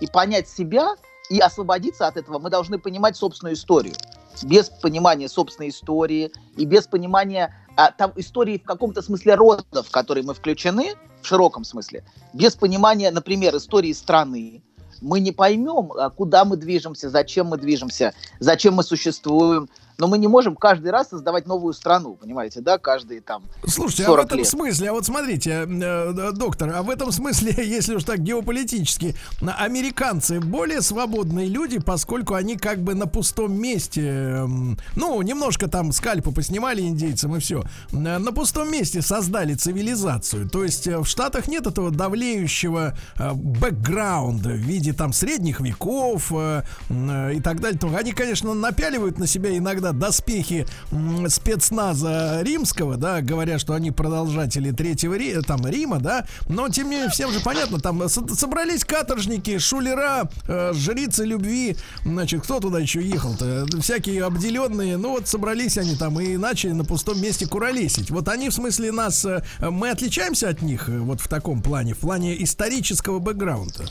и 0.00 0.06
понять 0.06 0.48
себя, 0.48 0.96
и 1.30 1.38
освободиться 1.38 2.06
от 2.06 2.16
этого, 2.16 2.38
мы 2.38 2.50
должны 2.50 2.78
понимать 2.78 3.16
собственную 3.16 3.54
историю 3.54 3.94
без 4.42 4.68
понимания 4.68 5.28
собственной 5.28 5.68
истории 5.68 6.32
и 6.56 6.64
без 6.64 6.86
понимания 6.86 7.54
а, 7.76 7.90
там, 7.90 8.12
истории 8.16 8.58
в 8.58 8.64
каком-то 8.64 9.02
смысле 9.02 9.34
рода, 9.34 9.82
в 9.82 9.90
который 9.90 10.22
мы 10.22 10.34
включены, 10.34 10.94
в 11.22 11.26
широком 11.26 11.64
смысле, 11.64 12.04
без 12.32 12.54
понимания, 12.54 13.10
например, 13.10 13.56
истории 13.56 13.92
страны, 13.92 14.62
мы 15.00 15.20
не 15.20 15.32
поймем, 15.32 15.92
а, 15.92 16.10
куда 16.10 16.44
мы 16.44 16.56
движемся, 16.56 17.10
зачем 17.10 17.48
мы 17.48 17.58
движемся, 17.58 18.14
зачем 18.40 18.74
мы 18.74 18.82
существуем. 18.82 19.68
Но 19.98 20.08
мы 20.08 20.18
не 20.18 20.28
можем 20.28 20.56
каждый 20.56 20.90
раз 20.90 21.10
создавать 21.10 21.46
новую 21.46 21.72
страну, 21.72 22.14
понимаете, 22.14 22.60
да, 22.60 22.78
каждый 22.78 23.20
там 23.20 23.44
Слушайте, 23.66 24.04
а 24.04 24.06
в 24.06 24.10
40 24.10 24.26
этом 24.26 24.38
лет. 24.38 24.46
смысле, 24.48 24.90
а 24.90 24.92
вот 24.92 25.06
смотрите, 25.06 25.50
э, 25.50 25.66
э, 25.66 26.32
доктор, 26.32 26.72
а 26.74 26.82
в 26.82 26.90
этом 26.90 27.12
смысле, 27.12 27.54
если 27.64 27.94
уж 27.94 28.04
так 28.04 28.20
геополитически, 28.20 29.14
американцы 29.40 30.40
более 30.40 30.80
свободные 30.80 31.48
люди, 31.48 31.78
поскольку 31.78 32.34
они 32.34 32.56
как 32.56 32.82
бы 32.82 32.94
на 32.94 33.06
пустом 33.06 33.52
месте, 33.54 34.02
эм, 34.02 34.78
ну, 34.96 35.20
немножко 35.22 35.68
там 35.68 35.92
скальпы 35.92 36.32
поснимали 36.32 36.82
индейцам 36.82 37.36
и 37.36 37.40
все, 37.40 37.64
на 37.92 38.32
пустом 38.32 38.70
месте 38.70 39.02
создали 39.02 39.54
цивилизацию. 39.54 40.48
То 40.48 40.64
есть 40.64 40.86
э, 40.86 40.98
в 40.98 41.06
Штатах 41.06 41.48
нет 41.48 41.66
этого 41.66 41.90
давлеющего 41.90 42.96
э, 43.16 43.32
бэкграунда 43.32 44.50
в 44.50 44.56
виде 44.56 44.92
там 44.92 45.12
средних 45.12 45.60
веков 45.60 46.32
э, 46.32 46.62
э, 46.88 47.34
и 47.34 47.40
так 47.40 47.60
далее. 47.60 47.78
Они, 47.96 48.12
конечно, 48.12 48.54
напяливают 48.54 49.18
на 49.18 49.26
себя 49.26 49.56
иногда 49.56 49.83
доспехи 49.92 50.66
м, 50.90 51.28
спецназа 51.28 52.40
римского, 52.42 52.96
да, 52.96 53.20
говоря, 53.20 53.58
что 53.58 53.74
они 53.74 53.90
продолжатели 53.90 54.70
третьего 54.70 55.14
Ри- 55.14 55.40
там 55.42 55.66
Рима, 55.66 55.98
да, 56.00 56.26
но 56.48 56.68
тем 56.68 56.88
не 56.90 56.96
менее 56.96 57.10
всем 57.10 57.30
же 57.32 57.40
понятно, 57.40 57.80
там 57.80 58.08
со- 58.08 58.26
собрались 58.34 58.84
каторжники, 58.84 59.58
шулера, 59.58 60.28
э, 60.48 60.72
жрицы 60.74 61.24
любви, 61.24 61.76
значит, 62.04 62.42
кто 62.42 62.60
туда 62.60 62.78
еще 62.78 63.02
ехал-то, 63.02 63.66
всякие 63.80 64.24
обделенные, 64.24 64.96
ну 64.96 65.10
вот 65.10 65.28
собрались 65.28 65.78
они 65.78 65.96
там 65.96 66.18
и 66.20 66.36
начали 66.36 66.72
на 66.72 66.84
пустом 66.84 67.20
месте 67.20 67.46
куролесить. 67.46 68.10
Вот 68.10 68.28
они 68.28 68.48
в 68.48 68.54
смысле 68.54 68.92
нас, 68.92 69.24
э, 69.24 69.42
мы 69.60 69.90
отличаемся 69.90 70.48
от 70.48 70.62
них 70.62 70.88
э, 70.88 70.98
вот 70.98 71.20
в 71.20 71.28
таком 71.28 71.62
плане, 71.62 71.94
в 71.94 71.98
плане 71.98 72.42
исторического 72.42 73.18
бэкграунда. 73.18 73.84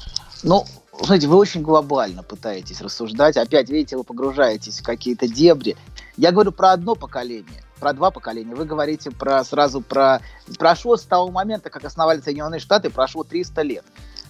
Ну, 0.44 0.66
знаете, 1.02 1.28
вы 1.28 1.38
очень 1.38 1.62
глобально 1.62 2.24
пытаетесь 2.24 2.82
рассуждать. 2.82 3.38
Опять, 3.38 3.70
видите, 3.70 3.98
вы 3.98 4.04
погружаетесь 4.04 4.80
в 4.80 4.84
какие-то 4.84 5.28
дебри. 5.28 5.76
Я 6.18 6.32
говорю 6.32 6.52
про 6.52 6.72
одно 6.72 6.96
поколение. 6.96 7.64
про 7.80 7.94
два 7.94 8.12
поколения, 8.12 8.56
вы 8.56 8.64
говорите 8.66 9.12
про 9.12 9.44
сразу 9.44 9.82
про... 9.82 10.22
Прошло 10.58 10.96
с 10.96 11.04
того 11.04 11.32
момента, 11.32 11.70
как 11.70 11.84
основали 11.84 12.22
Соединенные 12.22 12.60
Штаты, 12.60 12.90
прошло 12.90 13.24
300 13.24 13.62
лет. 13.64 13.86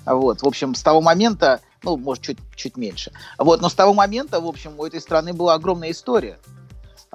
Вот, 0.05 0.41
в 0.41 0.48
общем, 0.48 0.74
с 0.74 0.82
того 0.82 1.01
момента, 1.01 1.62
ну, 1.84 1.98
может, 1.98 2.24
чуть, 2.24 2.39
чуть 2.55 2.77
меньше. 2.77 3.12
Вот, 3.38 3.62
но 3.62 3.70
с 3.70 3.74
того 3.74 3.93
момента, 3.93 4.39
в 4.41 4.48
общем, 4.48 4.74
у 4.79 4.86
этой 4.86 5.00
страны 5.00 5.34
была 5.34 5.53
огромная 5.53 5.91
история. 5.91 6.39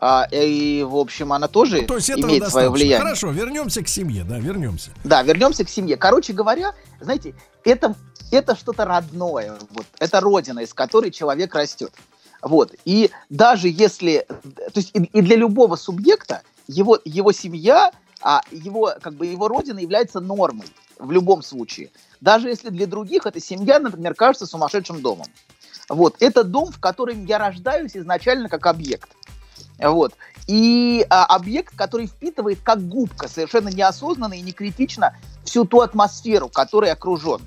А, 0.00 0.28
и, 0.30 0.84
в 0.84 0.96
общем, 0.96 1.32
она 1.32 1.48
тоже 1.48 1.82
То 1.82 1.96
есть 1.96 2.08
имеет 2.10 2.48
свое 2.48 2.70
влияние. 2.70 2.98
Хорошо, 2.98 3.30
вернемся 3.30 3.82
к 3.82 3.88
семье, 3.88 4.22
да, 4.22 4.38
вернемся. 4.38 4.92
Да, 5.02 5.22
вернемся 5.22 5.64
к 5.64 5.68
семье. 5.68 5.96
Короче 5.96 6.32
говоря, 6.32 6.72
знаете, 7.00 7.34
это, 7.64 7.96
это 8.30 8.56
что-то 8.56 8.85
родное. 8.85 9.58
Вот, 9.70 9.87
это 9.99 10.20
родина, 10.20 10.61
из 10.61 10.75
которой 10.75 11.11
человек 11.11 11.54
растет. 11.54 11.92
Вот. 12.42 12.75
И 12.85 13.11
даже 13.30 13.68
если... 13.68 14.26
То 14.28 14.76
есть 14.76 14.90
и, 14.94 15.02
и 15.02 15.20
для 15.20 15.37
любого 15.37 15.76
субъекта 15.76 16.42
его, 16.66 16.99
его 17.04 17.32
семья, 17.32 17.92
а 18.23 18.42
его, 18.50 18.92
как 19.00 19.14
бы 19.14 19.26
его 19.26 19.49
родина 19.49 19.78
является 19.78 20.20
нормой 20.20 20.66
в 20.99 21.11
любом 21.11 21.42
случае. 21.42 21.90
Даже 22.20 22.49
если 22.49 22.70
для 22.70 22.87
других 22.87 23.26
эта 23.26 23.40
семья, 23.40 23.78
например, 23.78 24.14
кажется 24.14 24.47
сумасшедшим 24.47 25.00
домом. 25.00 25.26
Вот. 25.88 26.16
Это 26.20 26.44
дом, 26.44 26.73
в 26.73 26.80
котором 26.80 27.25
я 27.25 27.38
рождаюсь 27.38 27.97
изначально 27.97 28.49
как 28.49 28.66
объект. 28.66 29.08
Вот. 29.78 30.14
И 30.47 31.06
а, 31.08 31.25
объект, 31.26 31.76
который 31.76 32.06
впитывает 32.06 32.58
как 32.62 32.87
губка, 32.88 33.28
совершенно 33.28 33.68
неосознанно 33.68 34.35
и 34.35 34.40
не 34.40 34.52
критично 34.52 35.16
всю 35.44 35.64
ту 35.64 35.80
атмосферу, 35.80 36.49
которой 36.49 36.90
окружен. 36.90 37.40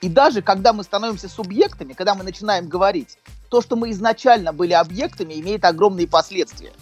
И 0.00 0.08
даже 0.08 0.42
когда 0.42 0.72
мы 0.72 0.84
становимся 0.84 1.28
субъектами, 1.28 1.92
когда 1.92 2.14
мы 2.14 2.24
начинаем 2.24 2.68
говорить, 2.68 3.18
то, 3.48 3.60
что 3.60 3.76
мы 3.76 3.90
изначально 3.90 4.52
были 4.52 4.72
объектами, 4.72 5.34
имеет 5.34 5.64
огромные 5.64 6.06
последствия. 6.06 6.72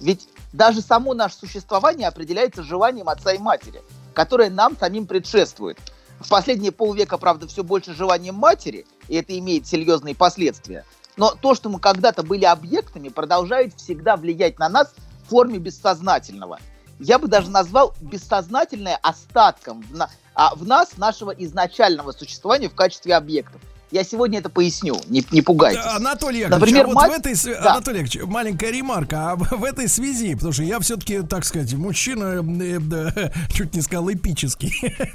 Ведь 0.00 0.28
даже 0.52 0.82
само 0.82 1.14
наше 1.14 1.36
существование 1.36 2.08
определяется 2.08 2.62
желанием 2.62 3.08
отца 3.08 3.32
и 3.32 3.38
матери, 3.38 3.80
которое 4.12 4.50
нам 4.50 4.76
самим 4.78 5.06
предшествует. 5.06 5.78
В 6.20 6.28
последние 6.28 6.72
полвека, 6.72 7.18
правда, 7.18 7.46
все 7.46 7.62
больше 7.62 7.94
желанием 7.94 8.34
матери, 8.34 8.86
и 9.08 9.16
это 9.16 9.38
имеет 9.38 9.66
серьезные 9.66 10.14
последствия. 10.14 10.84
Но 11.16 11.34
то, 11.34 11.54
что 11.54 11.68
мы 11.68 11.78
когда-то 11.78 12.22
были 12.22 12.44
объектами, 12.44 13.08
продолжает 13.08 13.74
всегда 13.74 14.16
влиять 14.16 14.58
на 14.58 14.68
нас 14.68 14.94
в 15.24 15.30
форме 15.30 15.58
бессознательного. 15.58 16.58
Я 16.98 17.18
бы 17.18 17.28
даже 17.28 17.50
назвал 17.50 17.94
бессознательное 18.00 18.98
остатком 19.02 19.82
в, 19.82 19.94
на, 19.94 20.10
а, 20.34 20.54
в 20.54 20.66
нас 20.66 20.96
нашего 20.96 21.30
изначального 21.30 22.12
существования 22.12 22.68
в 22.68 22.74
качестве 22.74 23.14
объектов. 23.14 23.60
Я 23.92 24.02
сегодня 24.02 24.40
это 24.40 24.48
поясню, 24.50 25.00
не, 25.08 25.24
не 25.30 25.42
пугайтесь. 25.42 25.80
Анатолий 25.84 26.40
Яковлевич, 26.40 26.74
Например, 26.74 26.84
а 26.84 26.86
вот 26.88 26.94
мать- 26.94 27.10
в 27.10 27.14
этой, 27.14 27.54
Да. 27.54 27.72
Анатолий 27.74 28.00
Яковлевич, 28.00 28.28
маленькая 28.28 28.70
ремарка, 28.72 29.30
а 29.30 29.36
в 29.36 29.62
этой 29.62 29.86
связи, 29.88 30.34
потому 30.34 30.52
что 30.52 30.64
я 30.64 30.80
все-таки, 30.80 31.22
так 31.22 31.44
сказать, 31.44 31.72
мужчина, 31.74 32.42
э, 32.62 32.78
да, 32.80 33.12
чуть 33.52 33.74
не 33.74 33.82
сказал 33.82 34.10
эпический. 34.12 34.74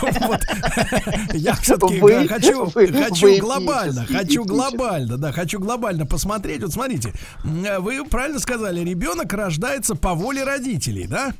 Вот. 0.00 0.40
Я 1.32 1.54
все-таки 1.54 1.98
хочу, 2.28 3.38
глобально, 3.40 4.06
хочу 4.06 4.44
глобально, 4.44 5.16
да, 5.18 5.32
хочу 5.32 5.58
глобально 5.58 6.06
посмотреть. 6.06 6.62
Вот 6.62 6.72
смотрите, 6.72 7.12
э, 7.44 7.78
вы 7.80 8.04
правильно 8.04 8.38
сказали, 8.38 8.80
ребенок 8.80 9.32
рождается 9.32 9.94
по 9.94 10.14
воле 10.14 10.44
родителей, 10.44 11.06
да? 11.06 11.32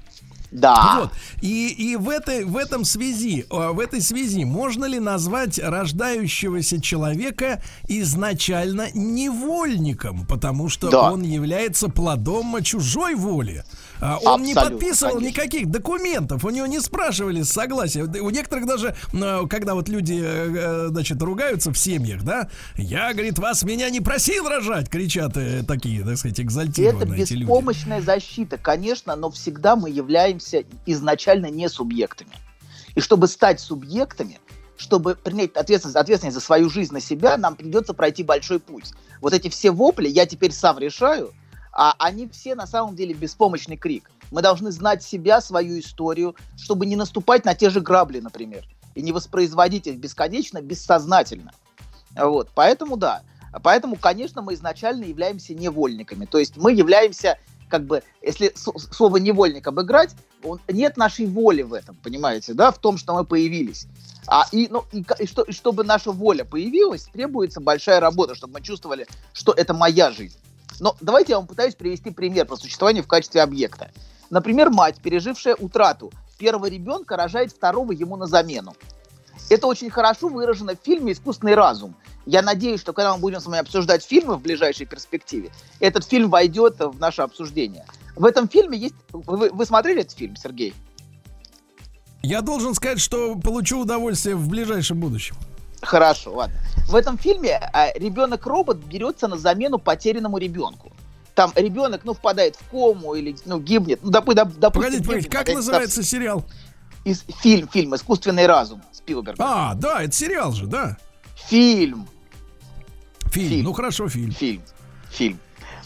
Да. 0.51 0.99
Вот. 1.01 1.11
И, 1.43 1.69
и 1.69 1.97
в, 1.97 2.09
этой, 2.09 2.45
в 2.45 2.57
этом 2.57 2.85
связи, 2.85 3.47
э, 3.51 3.69
в 3.73 3.79
этой 3.79 4.01
связи 4.01 4.45
можно 4.45 4.85
ли 4.85 4.99
назвать 4.99 5.59
рождающегося 5.59 6.81
человека 6.81 7.63
изначально 7.89 8.89
невольником, 8.95 10.27
потому 10.27 10.69
что 10.69 10.91
Да. 10.91 11.13
он 11.13 11.23
является 11.23 11.89
плодом 11.89 12.63
чужой 12.63 13.15
воли. 13.15 13.65
А 14.01 14.19
Он 14.19 14.43
не 14.43 14.53
Абсолютно, 14.53 14.79
подписывал 14.79 15.15
конечно. 15.15 15.29
никаких 15.29 15.71
документов, 15.71 16.45
у 16.45 16.51
него 16.51 16.67
не 16.67 16.81
спрашивали 16.81 17.43
согласия. 17.43 18.03
У 18.03 18.31
некоторых 18.31 18.67
даже, 18.67 18.95
э, 19.13 19.47
когда 19.49 19.75
вот 19.75 19.89
люди, 19.89 20.21
э, 20.23 20.87
э, 20.87 20.89
значит, 20.89 21.21
ругаются 21.23 21.71
в 21.71 21.77
семьях, 21.79 22.23
да, 22.23 22.49
я, 22.77 23.13
говорит, 23.13 23.39
вас 23.39 23.63
меня 23.63 23.91
не 23.91 24.01
просил 24.01 24.49
рожать, 24.49 24.89
кричат 24.89 25.37
э, 25.37 25.63
такие, 25.67 26.03
так 26.05 26.17
сказать, 26.17 26.39
Это 26.39 26.43
экзальтированные 26.47 27.19
люди. 27.19 27.35
беспомощная 27.35 28.01
защита, 28.01 28.57
конечно, 28.57 29.17
но 29.17 29.31
всегда 29.31 29.77
мы 29.77 29.91
являемся 29.91 30.65
изначально 30.87 31.47
не 31.47 31.69
субъектами. 31.69 32.33
И 32.95 33.01
чтобы 33.01 33.29
стать 33.29 33.61
субъектами, 33.61 34.41
чтобы 34.77 35.15
принять 35.15 35.55
ответственность, 35.57 35.97
ответственность 35.97 36.35
за 36.35 36.41
свою 36.41 36.71
жизнь 36.71 36.93
на 36.93 37.01
себя, 37.01 37.37
нам 37.37 37.55
придется 37.55 37.93
пройти 37.93 38.23
большой 38.23 38.61
путь. 38.61 38.93
Вот 39.21 39.35
эти 39.35 39.49
все 39.49 39.71
вопли 39.71 40.09
«я 40.09 40.25
теперь 40.25 40.53
сам 40.53 40.79
решаю», 40.79 41.33
а 41.73 41.95
они 41.99 42.29
все 42.29 42.55
на 42.55 42.67
самом 42.67 42.97
деле 42.97 43.15
беспомощный 43.15 43.77
крик. 43.77 44.11
Мы 44.31 44.43
должны 44.43 44.71
знать 44.71 45.03
себя, 45.03 45.41
свою 45.41 45.81
историю, 45.81 46.37
чтобы 46.57 46.87
не 46.87 46.97
наступать 46.97 47.45
на 47.45 47.55
те 47.55 47.71
же 47.71 47.81
грабли, 47.81 48.21
например, 48.21 48.65
и 48.95 49.03
не 49.03 49.13
воспроизводить 49.13 49.87
их 49.87 49.99
бесконечно, 49.99 50.61
бессознательно. 50.61 51.53
Вот, 52.17 52.49
поэтому 52.55 52.97
да. 52.97 53.23
Поэтому, 53.63 53.97
конечно, 53.97 54.43
мы 54.43 54.55
изначально 54.55 55.05
являемся 55.05 55.55
невольниками. 55.55 56.25
То 56.25 56.39
есть 56.39 56.57
мы 56.57 56.73
являемся, 56.73 57.39
как 57.69 57.85
бы, 57.85 58.03
если 58.23 58.53
слово 58.55 59.17
невольник 59.17 59.67
обыграть, 59.67 60.15
он- 60.45 60.61
нет 60.69 60.97
нашей 60.97 61.27
воли 61.27 61.63
в 61.63 61.73
этом, 61.73 61.97
понимаете, 61.97 62.55
да, 62.55 62.71
в 62.71 62.79
том, 62.79 62.97
что 62.97 63.15
мы 63.15 63.25
появились. 63.25 63.87
А, 64.27 64.47
и, 64.53 64.69
ну, 64.71 64.85
и, 64.93 65.05
и 65.19 65.27
что, 65.27 65.43
и 65.43 65.53
чтобы 65.53 65.83
наша 65.83 66.13
воля 66.13 66.45
появилась, 66.45 67.09
требуется 67.13 67.61
большая 67.61 67.99
работа, 67.99 68.37
чтобы 68.37 68.55
мы 68.55 68.63
чувствовали, 68.63 69.09
что 69.33 69.53
это 69.53 69.75
моя 69.75 70.13
жизнь. 70.13 70.39
Но 70.81 70.97
давайте 71.01 71.33
я 71.33 71.39
вам 71.39 71.47
пытаюсь 71.47 71.75
привести 71.75 72.11
пример 72.11 72.47
про 72.47 72.57
существование 72.57 73.03
в 73.03 73.07
качестве 73.07 73.43
объекта. 73.43 73.91
Например, 74.31 74.71
мать, 74.71 74.97
пережившая 75.03 75.55
утрату 75.55 76.11
первого 76.39 76.67
ребенка, 76.67 77.17
рожает 77.17 77.53
второго 77.53 77.93
ему 77.93 78.17
на 78.17 78.27
замену. 78.27 78.75
Это 79.51 79.67
очень 79.67 79.91
хорошо 79.91 80.29
выражено 80.29 80.75
в 80.75 80.85
фильме 80.85 81.13
«Искусственный 81.13 81.55
разум». 81.55 81.95
Я 82.25 82.43
надеюсь, 82.43 82.81
что 82.81 82.93
когда 82.93 83.15
мы 83.15 83.21
будем 83.21 83.41
с 83.41 83.47
вами 83.47 83.59
обсуждать 83.59 84.05
фильмы 84.05 84.37
в 84.37 84.41
ближайшей 84.41 84.87
перспективе, 84.87 85.51
этот 85.81 86.05
фильм 86.05 86.31
войдет 86.31 86.79
в 86.79 86.99
наше 86.99 87.23
обсуждение. 87.23 87.85
В 88.17 88.25
этом 88.25 88.49
фильме 88.49 88.79
есть... 88.79 88.95
Вы, 89.13 89.51
вы 89.51 89.67
смотрели 89.67 90.03
этот 90.03 90.17
фильм, 90.17 90.37
Сергей? 90.37 90.75
Я 92.23 92.43
должен 92.43 92.75
сказать, 92.75 93.01
что 93.01 93.35
получу 93.37 93.81
удовольствие 93.81 94.37
в 94.37 94.49
ближайшем 94.49 95.01
будущем. 95.01 95.37
Хорошо, 95.81 96.35
ладно. 96.35 96.57
В 96.91 96.97
этом 96.97 97.17
фильме 97.17 97.57
а, 97.73 97.93
ребенок-робот 97.97 98.79
берется 98.79 99.29
на 99.29 99.39
замену 99.39 99.79
потерянному 99.79 100.39
ребенку. 100.39 100.91
Там 101.37 101.53
ребенок, 101.55 102.01
ну, 102.03 102.15
впадает 102.15 102.57
в 102.57 102.69
кому 102.69 103.15
или, 103.15 103.37
ну, 103.45 103.61
гибнет. 103.61 104.01
Ну, 104.03 104.11
допу- 104.11 104.35
доп- 104.35 104.59
допустим, 104.59 104.73
Погодите, 104.73 105.05
погодите, 105.05 105.31
как 105.31 105.55
называется 105.55 106.03
сериал? 106.03 106.45
Из, 107.05 107.25
фильм, 107.43 107.69
фильм 107.69 107.95
«Искусственный 107.95 108.45
разум» 108.47 108.83
Спилберга. 108.91 109.41
А, 109.43 109.75
да, 109.75 110.03
это 110.03 110.13
сериал 110.13 110.51
же, 110.51 110.67
да. 110.67 110.97
Фильм. 111.37 112.09
Фильм. 113.27 113.49
Фильм. 113.51 113.65
Ну 113.67 113.73
хорошо, 113.73 114.09
фильм. 114.09 114.33
фильм, 114.33 114.63
фильм. 115.13 115.39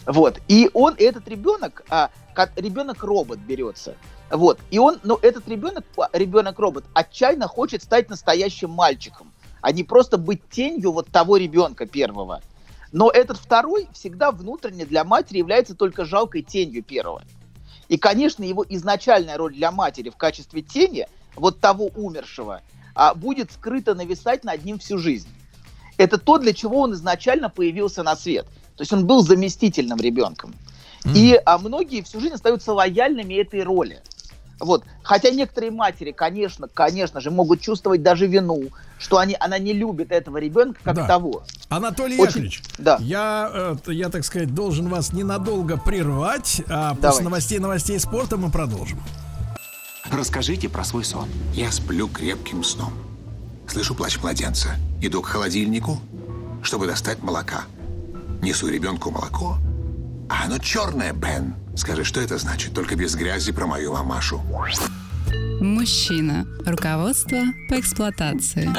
Вот. 0.07 0.41
И 0.49 0.71
он, 0.73 0.95
этот 0.97 1.29
ребенок, 1.29 1.85
а, 1.91 2.09
как 2.35 2.51
ребенок-робот 2.57 3.41
берется. 3.41 3.95
Вот. 4.31 4.59
И 4.71 4.79
он, 4.79 5.01
ну, 5.03 5.19
этот 5.21 5.47
ребенок, 5.49 5.85
а, 5.99 6.09
ребенок-робот, 6.15 6.87
отчаянно 6.95 7.47
хочет 7.47 7.83
стать 7.83 8.09
настоящим 8.09 8.71
мальчиком, 8.71 9.34
а 9.65 9.73
не 9.73 9.83
просто 9.83 10.19
быть 10.19 10.47
тенью 10.51 10.93
вот 10.93 11.09
того 11.09 11.39
ребенка 11.39 11.87
первого. 11.87 12.43
Но 12.93 13.11
этот 13.11 13.39
второй 13.39 13.89
всегда 13.95 14.31
внутренне 14.31 14.85
для 14.85 15.05
матери 15.05 15.39
является 15.39 15.75
только 15.75 16.05
жалкой 16.05 16.43
тенью 16.43 16.83
первого. 16.83 17.23
И, 17.89 17.97
конечно, 17.97 18.45
его 18.45 18.63
изначальная 18.69 19.39
роль 19.39 19.55
для 19.55 19.73
матери 19.73 20.11
в 20.11 20.17
качестве 20.17 20.61
тени 20.61 21.09
вот 21.35 21.61
того 21.61 21.87
умершего 21.97 22.61
а, 22.95 23.15
будет 23.15 23.53
скрыто 23.53 23.95
нависать 23.95 24.45
над 24.45 24.63
ним 24.67 24.79
всю 24.79 24.99
жизнь. 24.99 25.29
Это 25.97 26.19
то, 26.19 26.37
для 26.37 26.53
чего 26.53 26.81
он 26.81 26.93
изначально 26.93 27.49
появился 27.49 28.03
на 28.03 28.17
свет. 28.17 28.45
То 28.77 28.83
есть 28.83 28.93
он 28.93 29.07
был 29.07 29.23
заместительным 29.23 29.99
ребенком. 29.99 30.55
И 31.15 31.41
а, 31.47 31.57
многие 31.57 32.03
всю 32.03 32.21
жизнь 32.21 32.35
остаются 32.35 32.75
лояльными 32.75 33.33
этой 33.33 33.63
роли. 33.63 34.03
Вот. 34.61 34.85
Хотя 35.03 35.31
некоторые 35.31 35.71
матери, 35.71 36.13
конечно, 36.13 36.69
конечно 36.69 37.21
же, 37.21 37.31
могут 37.31 37.61
чувствовать 37.61 38.03
даже 38.03 38.27
вину, 38.27 38.71
что 38.99 39.19
они, 39.19 39.37
она 39.41 39.59
не 39.59 39.73
любит 39.73 40.13
этого 40.13 40.39
ребенка 40.39 40.81
как 40.83 40.95
Да. 40.97 41.07
того. 41.07 41.43
Анатолий 41.69 42.15
Очень- 42.17 42.27
Яковлевич, 42.45 42.63
да. 42.79 42.97
я, 43.01 43.51
э, 43.87 43.93
я, 43.93 44.09
так 44.09 44.25
сказать, 44.25 44.55
должен 44.55 44.89
вас 44.89 45.13
ненадолго 45.13 45.77
прервать, 45.77 46.63
а 46.69 46.91
после 46.91 47.01
Давайте. 47.01 47.25
новостей 47.25 47.59
новостей 47.59 47.99
спорта 48.01 48.37
мы 48.37 48.51
продолжим. 48.51 49.01
Расскажите 50.11 50.69
про 50.69 50.85
свой 50.85 51.05
сон. 51.05 51.29
Я 51.55 51.73
сплю 51.73 52.09
крепким 52.09 52.63
сном. 52.63 52.93
Слышу 53.67 53.95
плач 53.95 54.19
младенца. 54.21 54.71
Иду 55.01 55.23
к 55.23 55.27
холодильнику, 55.27 55.99
чтобы 56.63 56.87
достать 56.87 57.23
молока. 57.23 57.63
Несу 58.43 58.69
ребенку 58.69 59.11
молоко. 59.11 59.57
А 60.29 60.45
оно 60.45 60.59
черное, 60.59 61.13
Бен. 61.13 61.55
Скажи, 61.77 62.05
что 62.05 62.21
это 62.21 62.39
значит? 62.39 62.75
Только 62.75 62.97
без 62.97 63.15
грязи 63.15 63.53
про 63.53 63.67
мою 63.67 63.93
мамашу. 63.93 64.41
Мужчина. 65.61 66.47
Руководство 66.67 67.39
по 67.69 67.79
эксплуатации. 67.79 68.71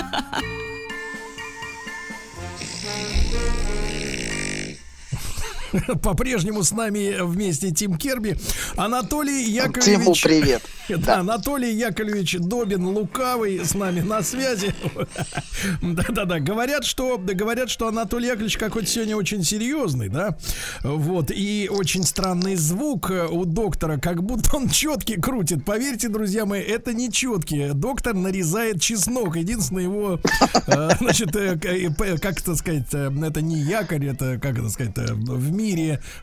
По-прежнему 6.01 6.63
с 6.63 6.71
нами 6.71 7.15
вместе 7.21 7.71
Тим 7.71 7.97
Керби. 7.97 8.37
Анатолий 8.75 9.45
Тиму 9.45 9.55
Яковлевич... 9.55 10.23
привет. 10.23 10.61
Да, 10.87 11.21
Анатолий 11.21 11.73
Яковлевич 11.73 12.37
Добин 12.39 12.85
Лукавый 12.85 13.65
с 13.65 13.73
нами 13.73 14.01
на 14.01 14.21
связи. 14.21 14.73
Да-да-да. 15.81 16.39
Говорят, 16.39 16.85
что 16.85 17.17
да, 17.17 17.33
говорят, 17.33 17.71
что 17.71 17.87
Анатолий 17.87 18.27
Яковлевич 18.27 18.57
какой-то 18.57 18.87
сегодня 18.87 19.17
очень 19.17 19.43
серьезный, 19.43 20.09
да. 20.09 20.37
Вот. 20.83 21.31
И 21.31 21.67
очень 21.71 22.03
странный 22.03 22.55
звук 22.55 23.11
у 23.31 23.45
доктора, 23.45 23.97
как 23.97 24.21
будто 24.21 24.57
он 24.57 24.69
четкий 24.69 25.19
крутит. 25.19 25.65
Поверьте, 25.65 26.07
друзья 26.07 26.45
мои, 26.45 26.61
это 26.61 26.93
не 26.93 27.11
четкий. 27.11 27.71
Доктор 27.73 28.13
нарезает 28.13 28.79
чеснок. 28.79 29.37
Единственное 29.37 29.83
его, 29.83 30.19
э, 30.67 30.89
значит, 30.99 31.35
э, 31.35 31.57
э, 31.63 32.17
как 32.19 32.39
это 32.39 32.55
сказать, 32.55 32.93
это 32.93 33.41
не 33.41 33.57
якорь, 33.57 34.05
это, 34.05 34.37
как 34.37 34.59
это 34.59 34.69
сказать, 34.69 34.95
в 34.97 35.51
мире 35.51 35.64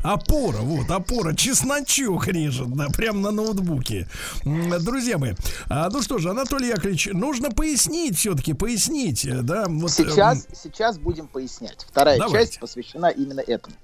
опора. 0.02 0.58
Вот, 0.58 0.90
опора. 0.90 1.34
Чесночок 1.34 2.28
режет, 2.28 2.74
да, 2.74 2.88
прямо 2.88 3.20
на 3.20 3.30
ноутбуке. 3.30 4.08
Друзья 4.44 5.18
мои, 5.18 5.34
а, 5.68 5.88
ну 5.90 6.02
что 6.02 6.18
же, 6.18 6.30
Анатолий 6.30 6.68
Яковлевич, 6.68 7.10
нужно 7.12 7.50
пояснить 7.50 8.16
все-таки, 8.18 8.52
пояснить, 8.52 9.24
э, 9.24 9.42
да. 9.42 9.66
Вот, 9.68 9.90
э, 9.90 9.92
Сейчас, 9.92 10.46
сейчас 10.54 10.98
будем 10.98 11.28
пояснять. 11.28 11.86
Вторая 11.88 12.18
Давайте. 12.18 12.46
часть 12.46 12.60
посвящена 12.60 13.08
именно 13.08 13.40
этому. 13.40 13.74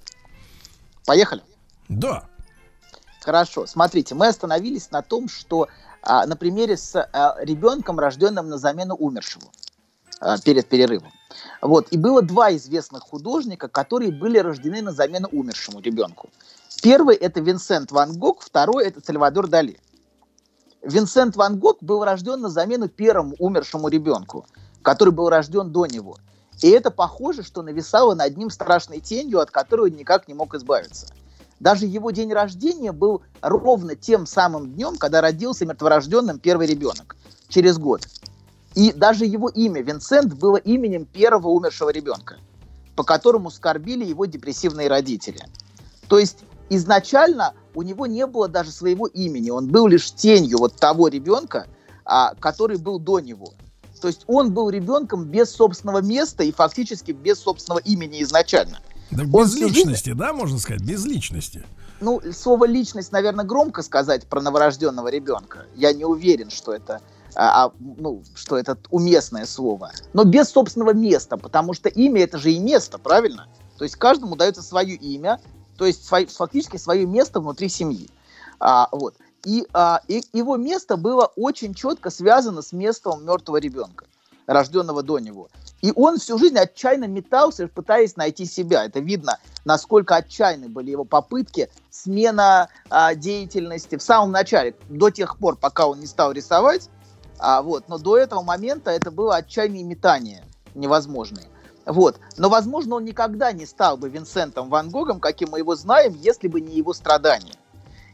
Поехали. 1.04 1.42
Да. 1.88 2.24
Хорошо. 3.20 3.66
Смотрите, 3.66 4.14
мы 4.14 4.28
остановились 4.28 4.90
на 4.90 5.02
том, 5.02 5.28
что 5.28 5.68
а, 6.02 6.26
на 6.26 6.36
примере 6.36 6.76
с 6.76 6.94
а, 6.94 7.36
ребенком, 7.40 7.98
рожденным 7.98 8.48
на 8.48 8.58
замену 8.58 8.94
умершему 8.94 9.46
а, 9.46 9.67
перед 10.44 10.66
перерывом. 10.66 11.12
Вот. 11.62 11.88
И 11.90 11.98
было 11.98 12.22
два 12.22 12.54
известных 12.56 13.02
художника, 13.02 13.68
которые 13.68 14.12
были 14.12 14.38
рождены 14.38 14.82
на 14.82 14.92
замену 14.92 15.28
умершему 15.30 15.80
ребенку. 15.80 16.28
Первый 16.82 17.16
это 17.16 17.40
Винсент 17.40 17.90
Ван 17.90 18.16
Гог, 18.18 18.42
второй 18.42 18.86
это 18.86 19.00
Сальвадор 19.04 19.48
Дали. 19.48 19.78
Винсент 20.82 21.36
Ван 21.36 21.58
Гог 21.58 21.78
был 21.80 22.04
рожден 22.04 22.40
на 22.40 22.48
замену 22.48 22.88
первому 22.88 23.34
умершему 23.38 23.88
ребенку, 23.88 24.46
который 24.82 25.12
был 25.12 25.28
рожден 25.28 25.72
до 25.72 25.86
него. 25.86 26.16
И 26.62 26.68
это 26.70 26.90
похоже, 26.90 27.42
что 27.42 27.62
нависало 27.62 28.14
над 28.14 28.36
ним 28.36 28.50
страшной 28.50 29.00
тенью, 29.00 29.40
от 29.40 29.50
которой 29.50 29.90
он 29.90 29.96
никак 29.96 30.28
не 30.28 30.34
мог 30.34 30.54
избавиться. 30.54 31.06
Даже 31.60 31.86
его 31.86 32.10
день 32.10 32.32
рождения 32.32 32.92
был 32.92 33.22
ровно 33.40 33.96
тем 33.96 34.26
самым 34.26 34.72
днем, 34.72 34.96
когда 34.96 35.20
родился 35.20 35.66
мертворожденным 35.66 36.38
первый 36.38 36.66
ребенок, 36.66 37.16
через 37.48 37.78
год. 37.78 38.02
И 38.74 38.92
даже 38.92 39.24
его 39.24 39.48
имя, 39.48 39.82
Винсент, 39.82 40.34
было 40.34 40.56
именем 40.56 41.04
первого 41.04 41.48
умершего 41.48 41.90
ребенка, 41.90 42.36
по 42.94 43.02
которому 43.02 43.50
скорбили 43.50 44.04
его 44.04 44.26
депрессивные 44.26 44.88
родители. 44.88 45.40
То 46.08 46.18
есть 46.18 46.38
изначально 46.68 47.54
у 47.74 47.82
него 47.82 48.06
не 48.06 48.26
было 48.26 48.48
даже 48.48 48.70
своего 48.70 49.06
имени, 49.06 49.50
он 49.50 49.68
был 49.68 49.86
лишь 49.86 50.10
тенью 50.12 50.58
вот 50.58 50.76
того 50.76 51.08
ребенка, 51.08 51.66
а, 52.04 52.34
который 52.36 52.78
был 52.78 52.98
до 52.98 53.20
него. 53.20 53.52
То 54.00 54.08
есть 54.08 54.22
он 54.26 54.52
был 54.52 54.70
ребенком 54.70 55.24
без 55.24 55.50
собственного 55.50 56.00
места 56.00 56.44
и 56.44 56.52
фактически 56.52 57.12
без 57.12 57.40
собственного 57.40 57.80
имени 57.80 58.22
изначально. 58.22 58.80
Он 59.10 59.26
без 59.26 59.52
жизнь- 59.52 59.64
личности, 59.66 60.12
да, 60.12 60.32
можно 60.32 60.58
сказать, 60.58 60.82
без 60.82 61.04
личности. 61.04 61.64
Ну, 62.00 62.20
слово 62.32 62.66
личность, 62.66 63.10
наверное, 63.10 63.44
громко 63.44 63.82
сказать 63.82 64.26
про 64.26 64.40
новорожденного 64.40 65.08
ребенка. 65.08 65.66
Я 65.74 65.92
не 65.92 66.04
уверен, 66.04 66.50
что 66.50 66.72
это, 66.72 67.00
а, 67.38 67.66
а, 67.66 67.72
ну, 67.78 68.24
что 68.34 68.58
это 68.58 68.76
уместное 68.90 69.46
слово. 69.46 69.92
Но 70.12 70.24
без 70.24 70.48
собственного 70.48 70.92
места, 70.92 71.36
потому 71.36 71.72
что 71.72 71.88
имя 71.88 72.24
это 72.24 72.36
же 72.36 72.50
и 72.50 72.58
место, 72.58 72.98
правильно? 72.98 73.46
То 73.78 73.84
есть 73.84 73.94
каждому 73.94 74.34
дается 74.34 74.60
свое 74.60 74.96
имя, 74.96 75.40
то 75.76 75.86
есть 75.86 76.04
свой- 76.04 76.26
фактически 76.26 76.78
свое 76.78 77.06
место 77.06 77.38
внутри 77.38 77.68
семьи. 77.68 78.10
А, 78.58 78.88
вот. 78.90 79.14
И, 79.44 79.64
а, 79.72 80.00
и 80.08 80.20
его 80.32 80.56
место 80.56 80.96
было 80.96 81.30
очень 81.36 81.74
четко 81.74 82.10
связано 82.10 82.60
с 82.60 82.72
местом 82.72 83.24
мертвого 83.24 83.58
ребенка, 83.58 84.06
рожденного 84.48 85.04
до 85.04 85.20
него. 85.20 85.48
И 85.80 85.92
он 85.94 86.18
всю 86.18 86.38
жизнь 86.38 86.58
отчаянно 86.58 87.04
метался, 87.04 87.68
пытаясь 87.68 88.16
найти 88.16 88.46
себя. 88.46 88.84
Это 88.84 88.98
видно, 88.98 89.38
насколько 89.64 90.16
отчаянны 90.16 90.68
были 90.68 90.90
его 90.90 91.04
попытки 91.04 91.70
смена 91.90 92.68
а, 92.90 93.14
деятельности 93.14 93.96
в 93.96 94.02
самом 94.02 94.32
начале, 94.32 94.74
до 94.88 95.10
тех 95.10 95.38
пор, 95.38 95.54
пока 95.54 95.86
он 95.86 96.00
не 96.00 96.06
стал 96.06 96.32
рисовать. 96.32 96.90
А, 97.38 97.62
вот, 97.62 97.88
но 97.88 97.98
до 97.98 98.18
этого 98.18 98.42
момента 98.42 98.90
это 98.90 99.10
было 99.10 99.36
отчаянные 99.36 99.84
метания 99.84 100.44
невозможные. 100.74 101.46
Вот. 101.86 102.16
Но, 102.36 102.48
возможно, 102.48 102.96
он 102.96 103.04
никогда 103.04 103.52
не 103.52 103.66
стал 103.66 103.96
бы 103.96 104.08
Винсентом 104.08 104.68
Ван 104.68 104.90
Гогом, 104.90 105.20
каким 105.20 105.50
мы 105.50 105.58
его 105.58 105.74
знаем, 105.74 106.14
если 106.20 106.48
бы 106.48 106.60
не 106.60 106.76
его 106.76 106.92
страдания. 106.92 107.54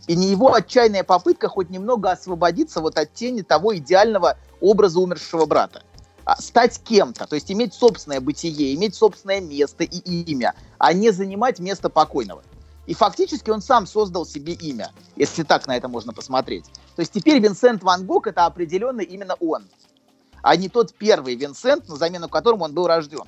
И 0.06 0.14
не 0.14 0.28
его 0.28 0.52
отчаянная 0.52 1.02
попытка 1.02 1.48
хоть 1.48 1.70
немного 1.70 2.10
освободиться 2.10 2.80
вот 2.80 2.98
от 2.98 3.12
тени 3.14 3.42
того 3.42 3.76
идеального 3.76 4.36
образа 4.60 5.00
умершего 5.00 5.46
брата. 5.46 5.82
А, 6.24 6.40
стать 6.40 6.80
кем-то, 6.82 7.26
то 7.26 7.34
есть 7.34 7.50
иметь 7.50 7.74
собственное 7.74 8.20
бытие, 8.20 8.74
иметь 8.74 8.94
собственное 8.94 9.40
место 9.40 9.84
и 9.84 9.98
имя, 10.22 10.54
а 10.78 10.92
не 10.92 11.10
занимать 11.10 11.58
место 11.58 11.90
покойного. 11.90 12.42
И 12.86 12.94
фактически 12.94 13.50
он 13.50 13.62
сам 13.62 13.86
создал 13.86 14.26
себе 14.26 14.52
имя, 14.52 14.90
если 15.16 15.42
так 15.42 15.66
на 15.66 15.76
это 15.76 15.88
можно 15.88 16.12
посмотреть. 16.12 16.66
То 16.96 17.00
есть 17.00 17.12
теперь 17.12 17.40
Винсент 17.40 17.82
Ван 17.82 18.04
Гог 18.04 18.26
это 18.26 18.44
определенно 18.46 19.00
именно 19.00 19.34
он, 19.40 19.64
а 20.42 20.56
не 20.56 20.68
тот 20.68 20.94
первый 20.94 21.34
Винсент, 21.34 21.88
на 21.88 21.96
замену 21.96 22.28
которому 22.28 22.64
он 22.64 22.74
был 22.74 22.86
рожден. 22.86 23.24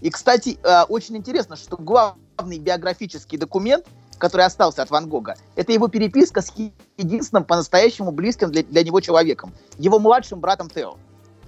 И, 0.00 0.10
кстати, 0.10 0.58
э, 0.62 0.82
очень 0.88 1.16
интересно, 1.16 1.56
что 1.56 1.76
главный 1.76 2.58
биографический 2.58 3.38
документ, 3.38 3.86
который 4.18 4.44
остался 4.44 4.82
от 4.82 4.90
Ван 4.90 5.08
Гога, 5.08 5.36
это 5.54 5.72
его 5.72 5.88
переписка 5.88 6.42
с 6.42 6.52
единственным 6.98 7.44
по-настоящему 7.44 8.10
близким 8.10 8.50
для, 8.50 8.62
для 8.62 8.82
него 8.82 9.00
человеком, 9.00 9.54
его 9.78 9.98
младшим 9.98 10.40
братом 10.40 10.68
Тео. 10.68 10.96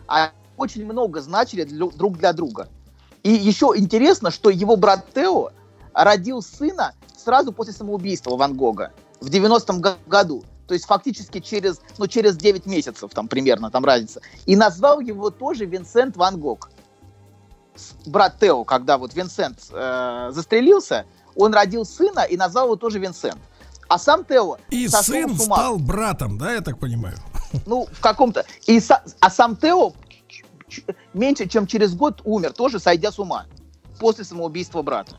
А 0.06 0.30
очень 0.56 0.86
много 0.86 1.20
значили 1.20 1.64
для- 1.64 1.88
друг 1.88 2.18
для 2.18 2.32
друга. 2.32 2.68
И 3.22 3.30
еще 3.30 3.72
интересно, 3.76 4.30
что 4.30 4.48
его 4.48 4.76
брат 4.76 5.06
Тео 5.12 5.50
родил 5.92 6.40
сына 6.40 6.94
сразу 7.18 7.52
после 7.52 7.72
самоубийства 7.72 8.36
Ван 8.36 8.54
Гога 8.54 8.92
в 9.20 9.26
90-м 9.28 9.80
го- 9.80 9.96
году. 10.06 10.44
То 10.66 10.74
есть 10.74 10.86
фактически 10.86 11.40
через, 11.40 11.80
ну, 11.98 12.06
через 12.06 12.36
9 12.36 12.66
месяцев 12.66 13.10
там 13.14 13.26
примерно 13.28 13.70
там 13.70 13.84
разница. 13.84 14.20
И 14.46 14.54
назвал 14.54 15.00
его 15.00 15.30
тоже 15.30 15.64
Винсент 15.66 16.16
Ван 16.16 16.38
Гог. 16.38 16.70
Брат 18.06 18.38
Тео, 18.40 18.64
когда 18.64 18.98
вот 18.98 19.14
Винсент 19.14 19.58
э, 19.72 20.28
застрелился, 20.32 21.06
он 21.36 21.54
родил 21.54 21.84
сына 21.84 22.20
и 22.20 22.36
назвал 22.36 22.66
его 22.66 22.76
тоже 22.76 22.98
Винсент. 22.98 23.38
А 23.88 23.98
сам 23.98 24.24
Тео 24.24 24.58
И 24.70 24.86
сын 24.88 25.34
с 25.36 25.46
ума. 25.46 25.56
стал 25.56 25.78
братом, 25.78 26.36
да, 26.38 26.52
я 26.52 26.60
так 26.60 26.78
понимаю. 26.78 27.16
Ну, 27.66 27.86
в 27.90 28.00
каком-то... 28.00 28.44
И 28.66 28.78
са- 28.78 29.00
А 29.20 29.30
сам 29.30 29.56
Тео 29.56 29.92
меньше, 31.14 31.48
чем 31.48 31.66
через 31.66 31.94
год 31.94 32.20
умер, 32.24 32.52
тоже 32.52 32.78
сойдя 32.78 33.10
с 33.10 33.18
ума. 33.18 33.46
После 33.98 34.24
самоубийства 34.24 34.82
брата. 34.82 35.16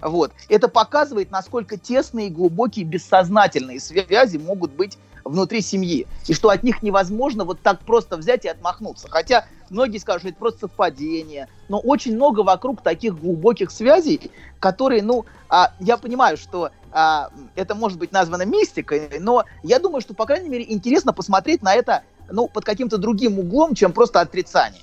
Вот. 0.00 0.32
Это 0.48 0.68
показывает, 0.68 1.30
насколько 1.30 1.76
тесные 1.76 2.28
и 2.28 2.30
глубокие 2.30 2.84
бессознательные 2.84 3.80
связи 3.80 4.36
могут 4.36 4.72
быть 4.72 4.98
внутри 5.24 5.60
семьи. 5.60 6.06
И 6.26 6.34
что 6.34 6.50
от 6.50 6.62
них 6.62 6.82
невозможно 6.82 7.44
вот 7.44 7.60
так 7.60 7.80
просто 7.80 8.16
взять 8.16 8.44
и 8.44 8.48
отмахнуться. 8.48 9.08
Хотя 9.08 9.46
многие 9.70 9.98
скажут, 9.98 10.22
что 10.22 10.28
это 10.30 10.38
просто 10.38 10.60
совпадение. 10.60 11.48
Но 11.68 11.78
очень 11.78 12.14
много 12.14 12.40
вокруг 12.40 12.82
таких 12.82 13.18
глубоких 13.18 13.70
связей, 13.70 14.30
которые, 14.60 15.02
ну, 15.02 15.26
а, 15.48 15.72
я 15.80 15.96
понимаю, 15.96 16.36
что 16.36 16.70
а, 16.92 17.30
это 17.54 17.74
может 17.74 17.98
быть 17.98 18.12
названо 18.12 18.44
мистикой, 18.44 19.18
но 19.20 19.44
я 19.62 19.78
думаю, 19.78 20.00
что, 20.00 20.14
по 20.14 20.26
крайней 20.26 20.48
мере, 20.48 20.64
интересно 20.68 21.12
посмотреть 21.12 21.62
на 21.62 21.74
это 21.74 22.02
ну, 22.30 22.48
под 22.48 22.64
каким-то 22.64 22.98
другим 22.98 23.38
углом, 23.38 23.74
чем 23.74 23.92
просто 23.92 24.20
отрицание. 24.20 24.82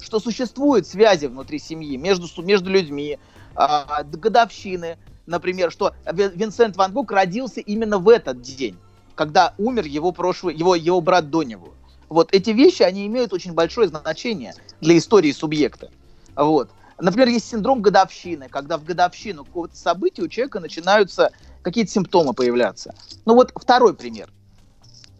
Что 0.00 0.20
существуют 0.20 0.86
связи 0.86 1.26
внутри 1.26 1.58
семьи, 1.58 1.96
между, 1.96 2.26
между 2.42 2.70
людьми, 2.70 3.18
д- 3.56 4.18
годовщины, 4.18 4.98
например, 5.26 5.72
что 5.72 5.94
Ви- 6.10 6.30
Винсент 6.34 6.76
Ван 6.76 6.92
Гог 6.92 7.10
родился 7.10 7.60
именно 7.60 7.98
в 7.98 8.08
этот 8.08 8.42
день, 8.42 8.76
когда 9.14 9.54
умер 9.58 9.86
его 9.86 10.12
прошлый, 10.12 10.54
его, 10.54 10.74
его 10.74 11.00
брат 11.00 11.30
до 11.30 11.42
него. 11.42 11.68
Вот 12.08 12.32
эти 12.32 12.50
вещи, 12.50 12.82
они 12.82 13.06
имеют 13.06 13.32
очень 13.32 13.52
большое 13.52 13.88
значение 13.88 14.54
для 14.80 14.96
истории 14.96 15.32
субъекта. 15.32 15.90
Вот. 16.36 16.70
Например, 16.98 17.28
есть 17.28 17.48
синдром 17.48 17.82
годовщины, 17.82 18.48
когда 18.48 18.78
в 18.78 18.84
годовщину 18.84 19.44
какого-то 19.44 19.76
события 19.76 20.22
у 20.22 20.28
человека 20.28 20.60
начинаются 20.60 21.30
какие-то 21.62 21.90
симптомы 21.90 22.32
появляться. 22.32 22.94
Ну 23.24 23.34
вот 23.34 23.52
второй 23.54 23.94
пример. 23.94 24.30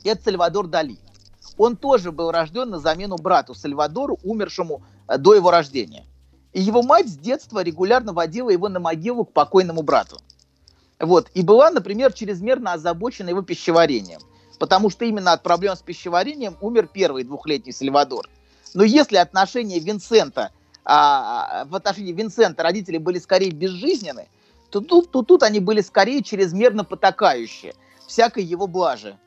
Это 0.05 0.23
Сальвадор 0.23 0.69
Дали. 0.69 0.99
Он 1.59 1.77
тоже 1.77 2.13
был 2.13 2.31
рожден 2.31 2.71
на 2.71 2.79
замену 2.79 3.17
брату 3.17 3.55
Сальвадору, 3.55 4.19
умершему 4.23 4.83
э, 5.09 5.19
до 5.19 5.35
его 5.35 5.51
рождения. 5.51 6.05
И 6.57 6.61
его 6.63 6.83
мать 6.83 7.07
с 7.07 7.19
детства 7.19 7.63
регулярно 7.63 8.15
водила 8.15 8.49
его 8.49 8.71
на 8.71 8.81
могилу 8.81 9.27
к 9.27 9.33
покойному 9.35 9.83
брату. 9.83 10.17
Вот. 10.99 11.31
И 11.35 11.43
была, 11.43 11.71
например, 11.71 12.15
чрезмерно 12.15 12.73
озабочена 12.73 13.29
его 13.29 13.43
пищеварением. 13.43 14.21
Потому 14.59 14.89
что 14.89 15.05
именно 15.05 15.33
от 15.33 15.43
проблем 15.43 15.77
с 15.77 15.83
пищеварением 15.83 16.57
умер 16.63 16.89
первый 16.91 17.25
двухлетний 17.25 17.75
Сальвадор. 17.75 18.31
Но 18.73 18.85
если 18.85 19.19
отношения 19.19 19.81
Винсента, 19.81 20.51
а, 20.83 21.67
в 21.67 21.75
отношении 21.75 22.15
Винсента 22.15 22.63
родители 22.63 22.97
были 22.97 23.19
скорее 23.19 23.51
безжизненны, 23.51 24.27
то 24.71 24.81
тут, 24.81 25.11
то 25.11 25.23
тут 25.23 25.43
они 25.43 25.61
были 25.61 25.83
скорее 25.83 26.23
чрезмерно 26.23 26.85
потакающие 26.85 27.75
всякой 28.07 28.45
его 28.45 28.67
блажи. 28.67 29.19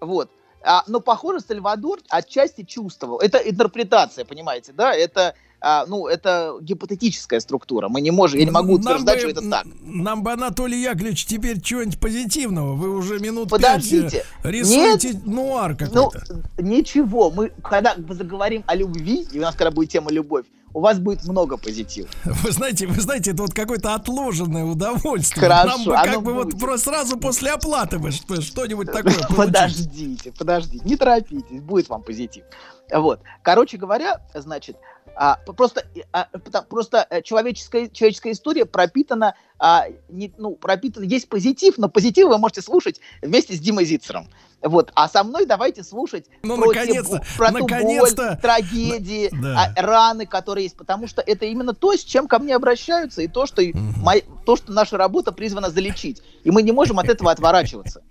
Вот. 0.00 0.32
А, 0.64 0.82
но, 0.88 0.98
похоже, 0.98 1.38
Сальвадор 1.38 2.00
отчасти 2.08 2.64
чувствовал. 2.64 3.20
Это 3.20 3.38
интерпретация, 3.38 4.24
понимаете, 4.24 4.72
да? 4.72 4.92
Это 4.92 5.36
а, 5.60 5.86
ну, 5.86 6.06
это 6.06 6.56
гипотетическая 6.60 7.40
структура. 7.40 7.88
Мы 7.88 8.00
не 8.00 8.10
можем, 8.10 8.38
я 8.38 8.44
не 8.44 8.50
могу 8.50 8.74
утверждать, 8.74 9.16
бы, 9.16 9.30
что 9.30 9.40
это 9.40 9.50
так. 9.50 9.66
Нам 9.82 10.22
бы, 10.22 10.32
Анатолий 10.32 10.80
Яковлевич, 10.80 11.26
теперь 11.26 11.60
чего-нибудь 11.60 11.98
позитивного. 11.98 12.74
Вы 12.74 12.90
уже 12.94 13.18
минут 13.18 13.50
Подождите. 13.50 14.24
пять 14.42 14.52
рисуете 14.52 15.14
Нет, 15.14 15.26
нуар 15.26 15.76
какой-то. 15.76 16.22
Ну, 16.28 16.62
ничего. 16.62 17.30
Мы, 17.30 17.50
когда 17.62 17.96
заговорим 18.10 18.64
о 18.66 18.74
любви, 18.74 19.26
и 19.32 19.38
у 19.38 19.42
нас 19.42 19.54
когда 19.54 19.70
будет 19.70 19.90
тема 19.90 20.10
любовь, 20.10 20.44
у 20.76 20.80
вас 20.80 20.98
будет 20.98 21.24
много 21.24 21.56
позитива. 21.56 22.06
Вы 22.24 22.52
знаете, 22.52 22.86
вы 22.86 23.00
знаете, 23.00 23.30
это 23.30 23.42
вот 23.42 23.54
какое-то 23.54 23.94
отложенное 23.94 24.64
удовольствие. 24.64 25.48
Хорошо, 25.48 25.68
Нам 25.68 25.84
бы 25.86 25.92
как 25.94 26.22
бы 26.22 26.34
будет. 26.34 26.52
вот 26.52 26.60
просто 26.60 26.90
сразу 26.90 27.16
после 27.16 27.52
оплаты 27.52 27.98
бы 27.98 28.10
что-нибудь 28.10 28.88
такое 28.88 29.14
получить. 29.14 29.26
Подождите, 29.36 30.32
подождите, 30.32 30.84
не 30.84 30.96
торопитесь, 30.96 31.62
будет 31.62 31.88
вам 31.88 32.02
позитив. 32.02 32.44
Вот. 32.92 33.20
Короче 33.42 33.78
говоря, 33.78 34.20
значит, 34.34 34.76
а, 35.16 35.36
просто, 35.36 35.82
а, 36.12 36.26
просто 36.68 37.06
э, 37.08 37.22
человеческая, 37.22 37.88
человеческая 37.88 38.32
история 38.32 38.66
пропитана, 38.66 39.34
а, 39.58 39.86
не, 40.10 40.32
ну, 40.36 40.54
пропитана, 40.54 41.04
есть 41.04 41.30
позитив, 41.30 41.78
но 41.78 41.88
позитив 41.88 42.28
вы 42.28 42.36
можете 42.36 42.60
слушать 42.60 43.00
вместе 43.22 43.54
с 43.54 43.60
Димой 43.60 43.86
Зицером. 43.86 44.28
Вот, 44.62 44.92
а 44.94 45.08
со 45.08 45.24
мной 45.24 45.46
давайте 45.46 45.82
слушать 45.84 46.26
ну, 46.42 46.56
про, 46.56 46.66
наконец-то, 46.66 47.18
те, 47.18 47.24
про 47.36 47.52
ту 47.52 47.66
боль, 47.66 48.14
трагедии, 48.42 49.30
да. 49.32 49.72
а, 49.76 49.82
раны, 49.82 50.26
которые 50.26 50.64
есть, 50.64 50.76
потому 50.76 51.06
что 51.06 51.22
это 51.22 51.46
именно 51.46 51.72
то, 51.72 51.94
с 51.94 52.04
чем 52.04 52.28
ко 52.28 52.38
мне 52.38 52.54
обращаются, 52.54 53.22
и 53.22 53.28
то, 53.28 53.46
что, 53.46 53.62
угу. 53.62 53.78
мой, 53.78 54.24
то, 54.44 54.56
что 54.56 54.72
наша 54.72 54.98
работа 54.98 55.32
призвана 55.32 55.70
залечить. 55.70 56.22
И 56.44 56.50
мы 56.50 56.62
не 56.62 56.72
можем 56.72 56.98
от 56.98 57.08
этого 57.08 57.30
отворачиваться. 57.30 58.02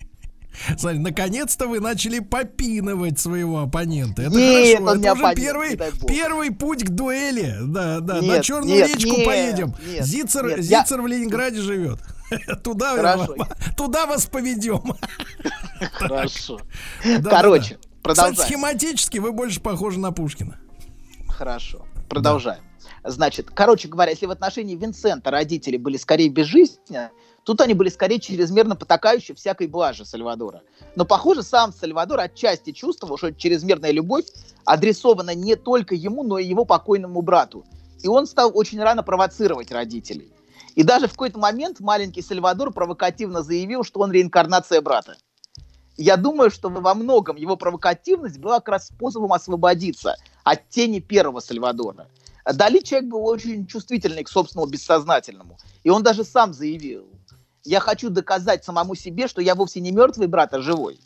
Смотри, 0.78 1.00
наконец-то 1.00 1.68
вы 1.68 1.80
начали 1.80 2.20
попинывать 2.20 3.20
своего 3.20 3.60
оппонента. 3.60 4.22
Это 4.24 4.36
нет, 4.36 4.78
хорошо. 4.78 4.92
Он 4.92 5.00
Это 5.00 5.14
уже 5.14 5.22
оппонент, 5.22 5.40
первый, 5.40 5.80
первый 6.08 6.52
путь 6.52 6.84
к 6.84 6.90
дуэли. 6.90 7.56
Да, 7.62 8.00
да. 8.00 8.20
Нет, 8.20 8.38
на 8.38 8.44
Черную 8.44 8.76
нет, 8.76 8.96
речку 8.96 9.18
нет, 9.18 9.26
поедем. 9.26 9.76
Нет, 9.86 10.06
Зицер, 10.06 10.48
нет, 10.48 10.62
Зицер 10.62 11.00
я... 11.00 11.04
в 11.04 11.08
Ленинграде 11.08 11.62
живет. 11.62 12.00
Туда, 12.64 12.96
Хорошо. 12.96 13.36
туда 13.78 14.06
вас 14.06 14.26
поведем. 14.26 14.82
Хорошо. 15.94 16.60
Короче, 17.24 17.78
продолжаем. 18.02 18.36
схематически 18.36 19.20
вы 19.20 19.32
больше 19.32 19.62
похожи 19.62 20.00
на 20.00 20.12
Пушкина. 20.12 20.58
Хорошо. 21.30 21.86
Продолжаем. 22.10 22.64
Значит, 23.04 23.50
короче 23.54 23.88
говоря, 23.88 24.12
если 24.12 24.26
в 24.26 24.32
отношении 24.32 24.76
Винсента 24.76 25.32
родители 25.32 25.78
были 25.78 25.98
скорее 25.98 26.30
безжизненны, 26.30 27.12
Тут 27.46 27.62
они 27.62 27.76
были 27.76 27.90
скорее 27.90 28.20
чрезмерно 28.20 28.76
потакающие 28.76 29.36
всякой 29.36 29.68
блажи 29.68 30.04
Сальвадора. 30.04 30.64
Но, 30.96 31.06
похоже, 31.06 31.44
сам 31.44 31.72
Сальвадор 31.72 32.20
отчасти 32.20 32.72
чувствовал, 32.72 33.18
что 33.20 33.32
чрезмерная 33.32 33.92
любовь 33.92 34.26
адресована 34.66 35.36
не 35.36 35.56
только 35.56 35.94
ему, 35.94 36.24
но 36.24 36.40
и 36.40 36.46
его 36.46 36.66
покойному 36.66 37.22
брату. 37.22 37.64
И 38.02 38.08
он 38.08 38.26
стал 38.26 38.52
очень 38.54 38.82
рано 38.82 39.04
провоцировать 39.04 39.72
родителей. 39.72 40.34
И 40.74 40.82
даже 40.82 41.08
в 41.08 41.12
какой-то 41.12 41.38
момент 41.38 41.80
маленький 41.80 42.24
Сальвадор 42.24 42.74
провокативно 42.74 43.44
заявил, 43.44 43.84
что 43.84 44.00
он 44.00 44.12
реинкарнация 44.12 44.82
брата. 44.82 45.16
Я 45.98 46.18
думаю, 46.18 46.50
что 46.50 46.70
во 46.70 46.96
многом 46.96 47.36
его 47.36 47.56
провокативность 47.56 48.40
была 48.40 48.56
как 48.56 48.70
раз 48.70 48.88
способом 48.88 49.32
освободиться 49.32 50.16
от 50.44 50.68
тени 50.70 51.00
первого 51.00 51.42
Сальвадора. 51.42 52.08
Дали 52.46 52.80
человек 52.80 53.10
был 53.10 53.26
очень 53.26 53.66
чувствительный 53.66 54.24
к 54.24 54.30
собственному 54.30 54.70
бессознательному. 54.70 55.58
И 55.84 55.90
он 55.90 56.04
даже 56.04 56.24
сам 56.24 56.54
заявил, 56.54 57.08
я 57.64 57.80
хочу 57.80 58.10
доказать 58.10 58.64
самому 58.64 58.94
себе, 58.96 59.28
что 59.28 59.42
я 59.42 59.56
вовсе 59.56 59.80
не 59.82 59.92
мертвый 59.92 60.28
брат, 60.28 60.54
а 60.54 60.62
живой. 60.62 61.00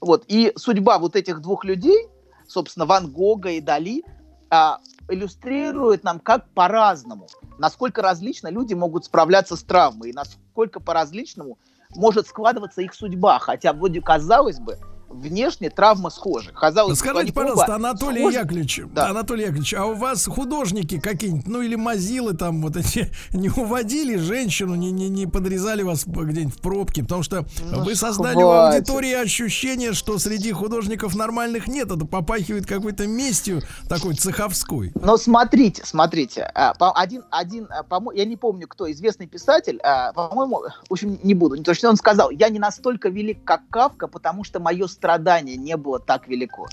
Вот. 0.00 0.24
И 0.28 0.52
судьба 0.56 0.98
вот 0.98 1.16
этих 1.16 1.40
двух 1.40 1.64
людей, 1.64 2.08
собственно, 2.46 2.84
Ван 2.84 3.10
Гога 3.10 3.50
и 3.50 3.60
Дали, 3.60 4.04
а, 4.50 4.80
иллюстрирует 5.08 6.04
нам, 6.04 6.20
как 6.20 6.48
по-разному, 6.50 7.28
насколько 7.58 8.02
различно 8.02 8.48
люди 8.48 8.74
могут 8.74 9.06
справляться 9.06 9.56
с 9.56 9.62
травмой, 9.62 10.10
и 10.10 10.12
насколько 10.12 10.80
по-различному 10.80 11.58
может 11.94 12.28
складываться 12.28 12.82
их 12.82 12.94
судьба. 12.94 13.38
Хотя, 13.38 13.72
вроде 13.72 14.02
казалось 14.02 14.58
бы, 14.58 14.78
внешне 15.08 15.70
травма 15.70 16.10
схожа. 16.10 16.52
Казалось, 16.52 16.98
Скажите, 16.98 17.32
пожалуйста, 17.32 17.76
Анатолий 17.76 18.20
схожи. 18.20 18.38
Яковлевич, 18.38 18.80
да. 18.92 19.08
Анатолий 19.08 19.42
Яковлевич, 19.42 19.74
а 19.74 19.86
у 19.86 19.94
вас 19.94 20.26
художники 20.26 21.00
какие-нибудь, 21.00 21.46
ну 21.46 21.62
или 21.62 21.76
мазилы 21.76 22.34
там 22.34 22.62
вот 22.62 22.76
эти, 22.76 23.10
не 23.32 23.48
уводили 23.48 24.16
женщину, 24.16 24.74
не, 24.74 24.90
не, 24.90 25.08
не 25.08 25.26
подрезали 25.26 25.82
вас 25.82 26.04
где-нибудь 26.06 26.54
в 26.54 26.60
пробке, 26.60 27.02
потому 27.02 27.22
что 27.22 27.46
ну, 27.70 27.84
вы 27.84 27.94
создали 27.94 28.34
хватит. 28.34 28.88
в 28.88 28.92
аудитории 28.92 29.12
ощущение, 29.12 29.92
что 29.92 30.18
среди 30.18 30.52
художников 30.52 31.14
нормальных 31.14 31.68
нет, 31.68 31.90
это 31.90 32.04
попахивает 32.04 32.66
какой-то 32.66 33.06
местью 33.06 33.62
такой 33.88 34.14
цеховской. 34.14 34.92
Но 34.94 35.16
смотрите, 35.16 35.82
смотрите, 35.84 36.50
а, 36.54 36.72
один, 36.94 37.24
один, 37.30 37.68
а, 37.70 37.84
я 38.14 38.24
не 38.24 38.36
помню, 38.36 38.66
кто, 38.68 38.90
известный 38.90 39.26
писатель, 39.26 39.78
а, 39.82 40.12
по-моему, 40.12 40.62
в 40.88 40.92
общем, 40.92 41.18
не 41.22 41.34
буду, 41.34 41.62
то, 41.62 41.74
что 41.74 41.88
он 41.88 41.96
сказал, 41.96 42.30
я 42.30 42.48
не 42.48 42.58
настолько 42.58 43.08
велик, 43.08 43.44
как 43.44 43.62
Кавка, 43.70 44.08
потому 44.08 44.44
что 44.44 44.60
мое 44.60 44.86
страдание 44.96 45.56
не 45.56 45.76
было 45.76 46.00
так 46.00 46.26
велико. 46.26 46.66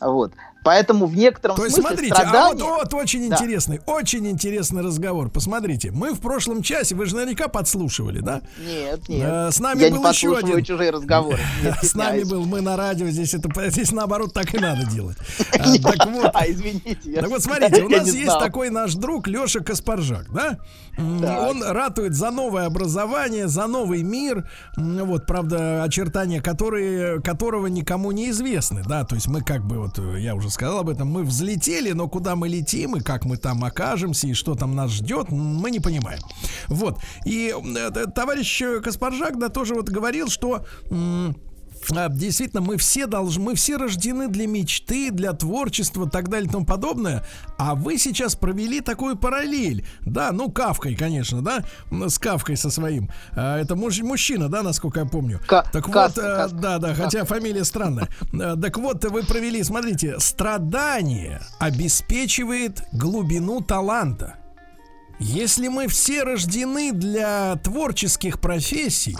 Вот. 0.00 0.32
Поэтому 0.64 1.06
в 1.06 1.16
некотором 1.16 1.56
То 1.56 1.64
есть, 1.64 1.76
смысле 1.76 1.90
смотрите, 1.90 2.14
страдания... 2.14 2.62
а 2.62 2.66
вот, 2.66 2.92
вот 2.92 2.94
очень 2.94 3.28
да. 3.28 3.36
интересный, 3.36 3.80
очень 3.86 4.28
интересный 4.28 4.82
разговор. 4.82 5.30
Посмотрите, 5.30 5.90
мы 5.92 6.12
в 6.12 6.20
прошлом 6.20 6.62
часе, 6.62 6.94
вы 6.94 7.06
же 7.06 7.14
наверняка 7.14 7.48
подслушивали, 7.48 8.20
да? 8.20 8.42
Нет, 8.58 9.08
нет. 9.08 9.28
Э, 9.30 9.50
с 9.50 9.60
нами 9.60 9.84
Я 9.84 9.90
был 9.90 10.02
не 10.02 10.08
еще 10.08 10.36
один. 10.36 10.64
чужие 10.64 10.90
разговоры. 10.90 11.38
С 11.82 11.94
нами 11.94 12.24
был, 12.24 12.44
мы 12.44 12.60
на 12.60 12.76
радио, 12.76 13.06
здесь 13.08 13.34
это 13.34 13.48
здесь 13.70 13.92
наоборот 13.92 14.32
так 14.34 14.52
и 14.54 14.58
надо 14.58 14.84
делать. 14.86 15.16
А, 15.58 15.78
так 15.78 16.06
вот, 16.06 16.30
а, 16.34 16.46
извините. 16.46 17.12
Так 17.20 17.28
вот, 17.28 17.42
смотрите, 17.42 17.82
у 17.82 17.88
нас 17.88 18.12
есть 18.12 18.38
такой 18.38 18.70
наш 18.70 18.94
друг 18.94 19.26
Леша 19.26 19.60
Каспаржак, 19.60 20.30
да? 20.32 20.58
Он 20.98 21.62
ратует 21.62 22.14
за 22.14 22.30
новое 22.30 22.66
образование, 22.66 23.48
за 23.48 23.66
новый 23.66 24.02
мир, 24.02 24.48
вот, 24.76 25.26
правда, 25.26 25.82
очертания 25.84 26.40
которые, 26.40 27.20
которого 27.22 27.66
никому 27.66 28.12
не 28.12 28.30
известны, 28.30 28.82
да, 28.86 29.04
то 29.04 29.14
есть 29.14 29.28
мы 29.28 29.42
как 29.42 29.64
бы, 29.64 29.78
вот, 29.78 29.98
я 30.16 30.34
уже 30.34 30.47
сказал 30.50 30.80
об 30.80 30.88
этом, 30.88 31.08
мы 31.08 31.24
взлетели, 31.24 31.92
но 31.92 32.08
куда 32.08 32.36
мы 32.36 32.48
летим 32.48 32.96
и 32.96 33.00
как 33.00 33.24
мы 33.24 33.36
там 33.36 33.64
окажемся 33.64 34.26
и 34.26 34.34
что 34.34 34.54
там 34.54 34.74
нас 34.74 34.90
ждет, 34.90 35.30
мы 35.30 35.70
не 35.70 35.80
понимаем. 35.80 36.20
Вот. 36.68 36.98
И 37.24 37.54
э, 37.54 38.06
товарищ 38.14 38.62
Каспаржак, 38.82 39.38
да, 39.38 39.48
тоже 39.48 39.74
вот 39.74 39.88
говорил, 39.88 40.28
что 40.28 40.64
а, 40.90 41.32
действительно, 42.10 42.62
мы 42.62 42.76
все 42.76 43.06
должны, 43.06 43.42
мы 43.42 43.54
все 43.54 43.76
рождены 43.76 44.28
для 44.28 44.46
мечты, 44.46 45.10
для 45.10 45.32
творчества, 45.32 46.08
так 46.08 46.28
далее 46.28 46.48
и 46.48 46.52
тому 46.52 46.64
подобное. 46.64 47.24
А 47.58 47.74
вы 47.74 47.98
сейчас 47.98 48.34
провели 48.34 48.80
такую 48.80 49.16
параллель, 49.16 49.84
да, 50.02 50.32
ну 50.32 50.50
Кавкой, 50.50 50.94
конечно, 50.94 51.42
да, 51.42 51.64
с 51.90 52.18
Кавкой 52.18 52.56
со 52.56 52.70
своим. 52.70 53.10
А, 53.32 53.58
это 53.58 53.76
муж, 53.76 54.00
мужчина, 54.00 54.48
да, 54.48 54.62
насколько 54.62 55.00
я 55.00 55.06
помню. 55.06 55.40
К- 55.46 55.64
так 55.72 55.84
Кавка, 55.84 55.98
вот, 56.16 56.18
э, 56.18 56.36
Кавка. 56.36 56.56
да, 56.56 56.78
да, 56.78 56.94
хотя 56.94 57.24
фамилия 57.24 57.64
странная. 57.64 58.08
Э, 58.32 58.56
так 58.60 58.76
вот, 58.78 59.04
вы 59.04 59.22
провели, 59.22 59.62
смотрите, 59.62 60.18
страдание 60.18 61.40
обеспечивает 61.58 62.82
глубину 62.92 63.60
таланта. 63.60 64.36
Если 65.20 65.66
мы 65.66 65.88
все 65.88 66.22
рождены 66.22 66.92
для 66.92 67.56
творческих 67.56 68.40
профессий, 68.40 69.16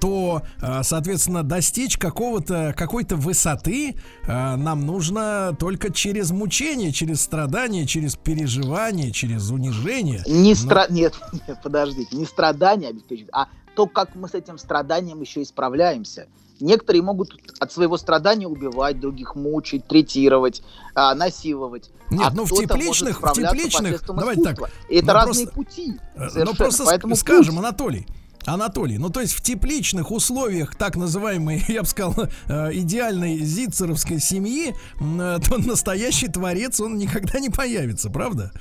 то, 0.00 0.42
э, 0.60 0.82
соответственно, 0.82 1.42
достичь 1.42 1.98
какого-то 1.98 2.74
какой-то 2.76 3.16
высоты 3.16 3.96
э, 4.26 4.56
нам 4.56 4.86
нужно 4.86 5.56
только 5.58 5.92
через 5.92 6.30
мучение, 6.30 6.92
через 6.92 7.20
страдания, 7.20 7.86
через 7.86 8.16
переживание, 8.16 9.12
через 9.12 9.50
унижение. 9.50 10.22
Не 10.26 10.50
Но... 10.50 10.56
стра... 10.56 10.86
Нет, 10.88 11.14
нет, 11.46 11.58
подождите, 11.62 12.16
не 12.16 12.24
страдания 12.24 12.88
обеспечивать, 12.88 13.30
а 13.32 13.48
то, 13.74 13.86
как 13.86 14.14
мы 14.14 14.28
с 14.28 14.34
этим 14.34 14.58
страданием 14.58 15.20
еще 15.20 15.42
исправляемся. 15.42 16.26
Некоторые 16.60 17.02
могут 17.02 17.30
от 17.58 17.72
своего 17.72 17.96
страдания 17.96 18.46
убивать, 18.46 19.00
других 19.00 19.34
мучить, 19.34 19.86
третировать, 19.86 20.62
а, 20.94 21.14
насиловать. 21.14 21.90
Нет, 22.10 22.20
а 22.22 22.30
ну 22.34 22.44
в 22.44 22.50
тепличных, 22.50 23.22
в 23.22 23.32
тепличных, 23.32 24.02
давайте 24.06 24.42
так. 24.42 24.70
это 24.90 25.06
ну, 25.06 25.12
разные 25.12 25.46
просто, 25.46 25.54
пути. 25.54 25.94
Э, 26.16 26.44
ну 26.44 26.54
просто 26.54 26.84
Поэтому 26.84 27.16
скажем, 27.16 27.54
путь... 27.54 27.64
Анатолий, 27.64 28.06
Анатолий, 28.46 28.98
ну 28.98 29.10
то 29.10 29.20
есть 29.20 29.32
в 29.32 29.42
тепличных 29.42 30.10
условиях 30.10 30.74
так 30.74 30.96
называемой, 30.96 31.64
я 31.68 31.82
бы 31.82 31.86
сказал, 31.86 32.14
э, 32.48 32.70
идеальной 32.72 33.38
зицеровской 33.38 34.20
семьи, 34.20 34.74
э, 35.00 35.38
то 35.48 35.58
настоящий 35.58 36.28
творец, 36.28 36.80
он 36.80 36.96
никогда 36.96 37.38
не 37.40 37.50
появится, 37.50 38.10
правда? 38.10 38.52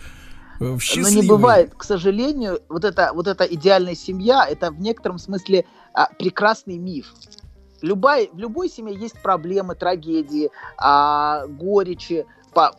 Э, 0.60 0.78
в 0.78 0.98
Но 0.98 1.10
не 1.10 1.28
бывает, 1.28 1.74
к 1.76 1.84
сожалению, 1.84 2.60
вот 2.70 2.84
эта, 2.84 3.12
вот 3.14 3.28
эта 3.28 3.46
идеальная 3.46 3.96
семья, 3.96 4.46
это 4.48 4.72
в 4.72 4.80
некотором 4.80 5.18
смысле 5.18 5.66
а, 5.94 6.08
прекрасный 6.18 6.78
миф. 6.78 7.14
Любая, 7.82 8.28
в 8.32 8.38
любой 8.38 8.70
семье 8.70 8.96
есть 8.96 9.22
проблемы, 9.22 9.76
трагедии, 9.76 10.50
а, 10.78 11.48
горечи, 11.48 12.26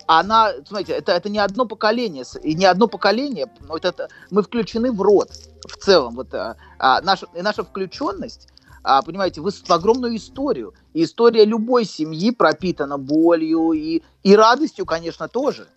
она, 0.06 0.52
смотрите, 0.66 0.92
это, 0.92 1.12
это 1.12 1.28
не 1.28 1.38
одно 1.38 1.64
поколение, 1.66 2.24
и 2.42 2.54
не 2.54 2.64
одно 2.66 2.86
поколение, 2.88 3.46
но 3.60 3.76
это, 3.76 3.88
это- 3.88 4.08
мы 4.30 4.42
включены 4.42 4.92
в 4.92 5.00
род 5.00 5.30
в 5.68 5.76
целом. 5.76 6.16
Вот, 6.16 6.34
а, 6.34 6.56
а, 6.78 7.00
наша, 7.02 7.26
и 7.34 7.42
наша 7.42 7.62
включенность, 7.62 8.48
а, 8.82 9.02
понимаете, 9.02 9.40
в, 9.40 9.50
в 9.50 9.70
огромную 9.70 10.16
историю. 10.16 10.74
И 10.94 11.04
история 11.04 11.44
любой 11.44 11.84
семьи 11.84 12.30
пропитана 12.30 12.98
болью 12.98 13.72
и, 13.72 14.02
и 14.22 14.36
радостью, 14.36 14.86
конечно, 14.86 15.28
тоже. 15.28 15.68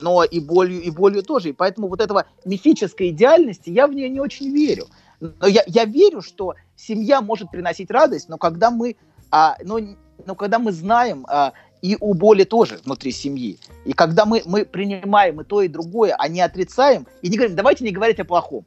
Но 0.00 0.24
и 0.24 0.40
болью, 0.40 0.82
и 0.82 0.90
болью 0.90 1.22
тоже. 1.22 1.50
И 1.50 1.52
поэтому 1.52 1.88
вот 1.88 2.00
этого 2.00 2.26
мифической 2.44 3.10
идеальности 3.10 3.70
я 3.70 3.86
в 3.86 3.94
нее 3.94 4.10
не 4.10 4.20
очень 4.20 4.50
верю. 4.52 4.86
Но 5.20 5.46
я, 5.46 5.62
я 5.66 5.84
верю, 5.84 6.22
что 6.22 6.54
семья 6.76 7.20
может 7.20 7.50
приносить 7.50 7.90
радость, 7.90 8.28
но 8.28 8.36
когда 8.36 8.70
мы, 8.70 8.96
а, 9.30 9.56
но, 9.64 9.78
но 10.26 10.34
когда 10.34 10.58
мы 10.58 10.72
знаем, 10.72 11.24
а, 11.28 11.52
и 11.82 11.96
у 12.00 12.14
боли 12.14 12.44
тоже 12.44 12.80
внутри 12.84 13.12
семьи. 13.12 13.58
И 13.84 13.92
когда 13.92 14.24
мы, 14.24 14.42
мы 14.44 14.64
принимаем 14.64 15.40
и 15.40 15.44
то, 15.44 15.62
и 15.62 15.68
другое, 15.68 16.14
а 16.18 16.28
не 16.28 16.40
отрицаем, 16.40 17.06
и 17.22 17.28
не 17.28 17.36
говорим, 17.36 17.56
давайте 17.56 17.84
не 17.84 17.90
говорить 17.90 18.20
о 18.20 18.24
плохом. 18.24 18.64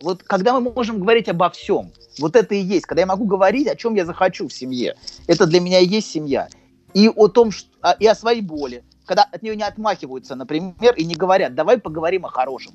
Вот 0.00 0.22
когда 0.22 0.58
мы 0.58 0.72
можем 0.72 1.00
говорить 1.00 1.28
обо 1.28 1.50
всем, 1.50 1.92
вот 2.18 2.36
это 2.36 2.54
и 2.54 2.58
есть, 2.58 2.86
когда 2.86 3.02
я 3.02 3.06
могу 3.06 3.24
говорить, 3.24 3.68
о 3.68 3.76
чем 3.76 3.94
я 3.94 4.04
захочу 4.04 4.48
в 4.48 4.52
семье. 4.52 4.96
Это 5.26 5.46
для 5.46 5.60
меня 5.60 5.78
и 5.78 5.86
есть 5.86 6.10
семья. 6.10 6.48
И 6.92 7.08
о 7.08 7.28
том, 7.28 7.50
что, 7.50 7.68
а, 7.80 7.92
и 7.92 8.06
о 8.06 8.14
своей 8.14 8.40
боли, 8.40 8.84
когда 9.06 9.24
от 9.24 9.42
нее 9.42 9.56
не 9.56 9.62
отмахиваются, 9.62 10.34
например, 10.34 10.94
и 10.96 11.04
не 11.04 11.14
говорят, 11.14 11.54
давай 11.54 11.78
поговорим 11.78 12.26
о 12.26 12.28
хорошем. 12.28 12.74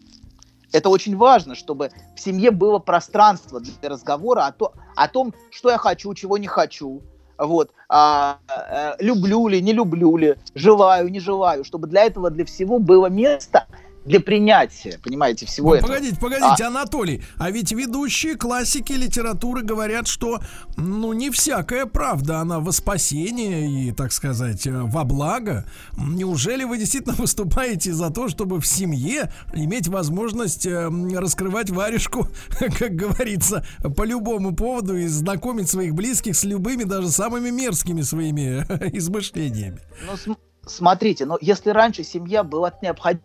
Это 0.71 0.89
очень 0.89 1.17
важно, 1.17 1.56
чтобы 1.56 1.91
в 2.15 2.19
семье 2.19 2.52
было 2.52 2.80
пространство 2.80 3.60
для 3.60 3.89
разговора 3.89 4.45
о, 4.45 4.52
то, 4.52 4.73
о 4.95 5.08
том, 5.08 5.34
что 5.49 5.71
я 5.71 5.78
хочу, 5.78 6.13
чего 6.13 6.38
не 6.38 6.47
хочу, 6.47 7.02
вот, 7.39 7.71
а, 7.88 8.38
э, 8.49 8.95
люблю 8.99 9.47
ли, 9.47 9.62
не 9.62 9.73
люблю 9.73 10.17
ли, 10.17 10.36
желаю, 10.56 11.10
не 11.10 11.19
желаю, 11.19 11.63
чтобы 11.63 11.88
для 11.88 12.04
этого, 12.04 12.30
для 12.30 12.45
всего 12.45 12.80
было 12.80 13.08
место 13.08 13.65
для 14.09 14.19
принятия, 14.19 14.99
понимаете, 15.03 15.45
всего 15.45 15.69
Ну, 15.69 15.75
этого. 15.75 15.91
Погодите, 15.91 16.19
погодите, 16.19 16.63
Анатолий, 16.63 17.21
а 17.37 17.51
ведь 17.51 17.71
ведущие 17.71 18.35
классики 18.35 18.93
литературы 18.93 19.61
говорят, 19.61 20.07
что, 20.07 20.39
ну, 20.77 21.13
не 21.13 21.29
всякая 21.29 21.85
правда, 21.85 22.39
она 22.39 22.59
во 22.59 22.71
спасение 22.71 23.69
и, 23.69 23.91
так 23.91 24.11
сказать, 24.11 24.65
э, 24.65 24.71
во 24.71 25.03
благо. 25.03 25.63
Неужели 25.95 26.63
вы 26.63 26.79
действительно 26.79 27.13
выступаете 27.19 27.93
за 27.93 28.09
то, 28.09 28.29
чтобы 28.29 28.59
в 28.59 28.65
семье 28.65 29.31
иметь 29.53 29.87
возможность 29.87 30.65
э, 30.65 30.89
раскрывать 31.15 31.69
варежку, 31.69 32.27
как 32.79 32.95
говорится, 32.95 33.63
по 33.95 34.01
любому 34.01 34.55
поводу 34.55 34.97
и 34.97 35.05
знакомить 35.05 35.69
своих 35.69 35.93
близких 35.93 36.35
с 36.35 36.43
любыми, 36.45 36.83
даже 36.83 37.09
самыми 37.11 37.51
мерзкими 37.51 38.01
своими 38.01 38.65
измышлениями? 38.97 39.81
Ну, 40.07 40.17
см- 40.17 40.41
смотрите, 40.65 41.27
но 41.27 41.37
если 41.41 41.69
раньше 41.69 42.03
семья 42.03 42.43
была 42.43 42.73
необходима 42.81 43.23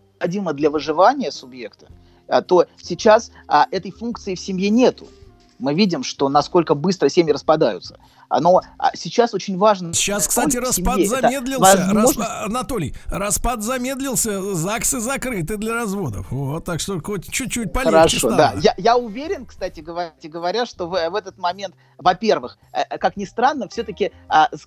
для 0.52 0.70
выживания 0.70 1.30
субъекта, 1.30 1.86
а, 2.28 2.42
то 2.42 2.66
сейчас 2.80 3.30
а, 3.48 3.66
этой 3.70 3.90
функции 3.90 4.34
в 4.34 4.40
семье 4.40 4.70
нету. 4.70 5.06
Мы 5.58 5.72
видим, 5.74 6.02
что 6.02 6.28
насколько 6.28 6.74
быстро 6.74 7.08
семьи 7.08 7.32
распадаются. 7.32 7.98
А, 8.28 8.40
Но 8.40 8.60
сейчас 8.94 9.34
очень 9.34 9.56
важно... 9.56 9.94
Сейчас, 9.94 10.26
кстати, 10.26 10.56
распад 10.56 10.96
семье. 10.96 11.06
Это 11.06 11.20
замедлился. 11.20 11.60
возможность- 11.60 12.18
Распа- 12.18 12.44
Анатолий, 12.46 12.94
распад 13.06 13.62
замедлился, 13.62 14.54
ЗАГСы 14.54 14.98
закрыты 14.98 15.56
для 15.56 15.74
разводов. 15.74 16.26
Вот, 16.30 16.64
так 16.64 16.80
что 16.80 17.00
хоть 17.00 17.30
чуть-чуть 17.30 17.72
полегче 17.72 17.92
Хорошо, 17.92 18.18
стало. 18.18 18.36
да. 18.36 18.52
Я, 18.60 18.74
я 18.78 18.96
уверен, 18.96 19.46
кстати 19.46 19.80
говоря, 19.80 20.12
говоря, 20.24 20.66
что 20.66 20.88
в, 20.88 20.90
в 21.10 21.14
этот 21.14 21.38
момент, 21.38 21.76
во-первых, 21.98 22.58
э, 22.72 22.80
э, 22.90 22.98
как 22.98 23.16
ни 23.16 23.24
странно, 23.24 23.68
все-таки 23.68 24.10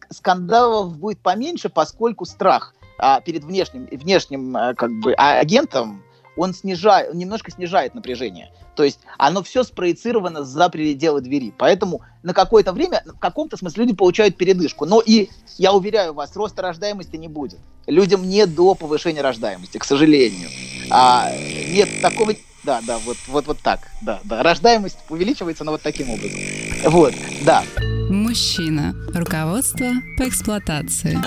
скандалов 0.10 0.98
будет 0.98 1.20
поменьше, 1.20 1.70
поскольку 1.70 2.26
страх 2.26 2.74
а, 2.98 3.22
перед 3.22 3.44
внешним, 3.44 3.88
внешним 3.92 4.56
а, 4.56 4.74
как 4.74 4.92
бы, 4.92 5.14
а- 5.18 5.40
агентом, 5.40 6.04
он 6.36 6.54
снижает, 6.54 7.14
немножко 7.14 7.52
снижает 7.52 7.96
напряжение. 7.96 8.52
То 8.76 8.84
есть 8.84 9.00
оно 9.18 9.42
все 9.42 9.64
спроецировано 9.64 10.44
за 10.44 10.70
пределы 10.70 11.22
двери. 11.22 11.52
Поэтому 11.58 12.02
на 12.22 12.34
какое-то 12.34 12.74
время, 12.74 13.04
в 13.06 13.18
каком-то 13.18 13.58
смысле, 13.58 13.86
люди 13.86 13.96
получают 13.96 14.38
передышку. 14.38 14.86
Но 14.86 15.02
и, 15.04 15.30
я 15.58 15.74
уверяю 15.74 16.14
вас, 16.14 16.36
роста 16.36 16.62
рождаемости 16.62 17.16
не 17.16 17.28
будет. 17.28 17.60
Людям 17.88 18.30
не 18.30 18.46
до 18.46 18.76
повышения 18.76 19.22
рождаемости, 19.22 19.80
к 19.80 19.84
сожалению. 19.84 20.50
А, 20.92 21.32
нет 21.70 21.90
такого... 22.02 22.34
Да, 22.64 22.82
да, 22.86 23.00
вот, 23.00 23.18
вот, 23.28 23.48
вот 23.48 23.60
так. 23.62 23.80
Да, 24.02 24.20
да. 24.24 24.44
Рождаемость 24.44 24.98
увеличивается, 25.10 25.64
но 25.64 25.72
вот 25.72 25.82
таким 25.82 26.10
образом. 26.12 26.40
Вот, 26.84 27.14
да. 27.44 27.64
Мужчина. 28.10 28.96
Руководство 29.14 29.88
по 30.18 30.28
эксплуатации. 30.28 31.20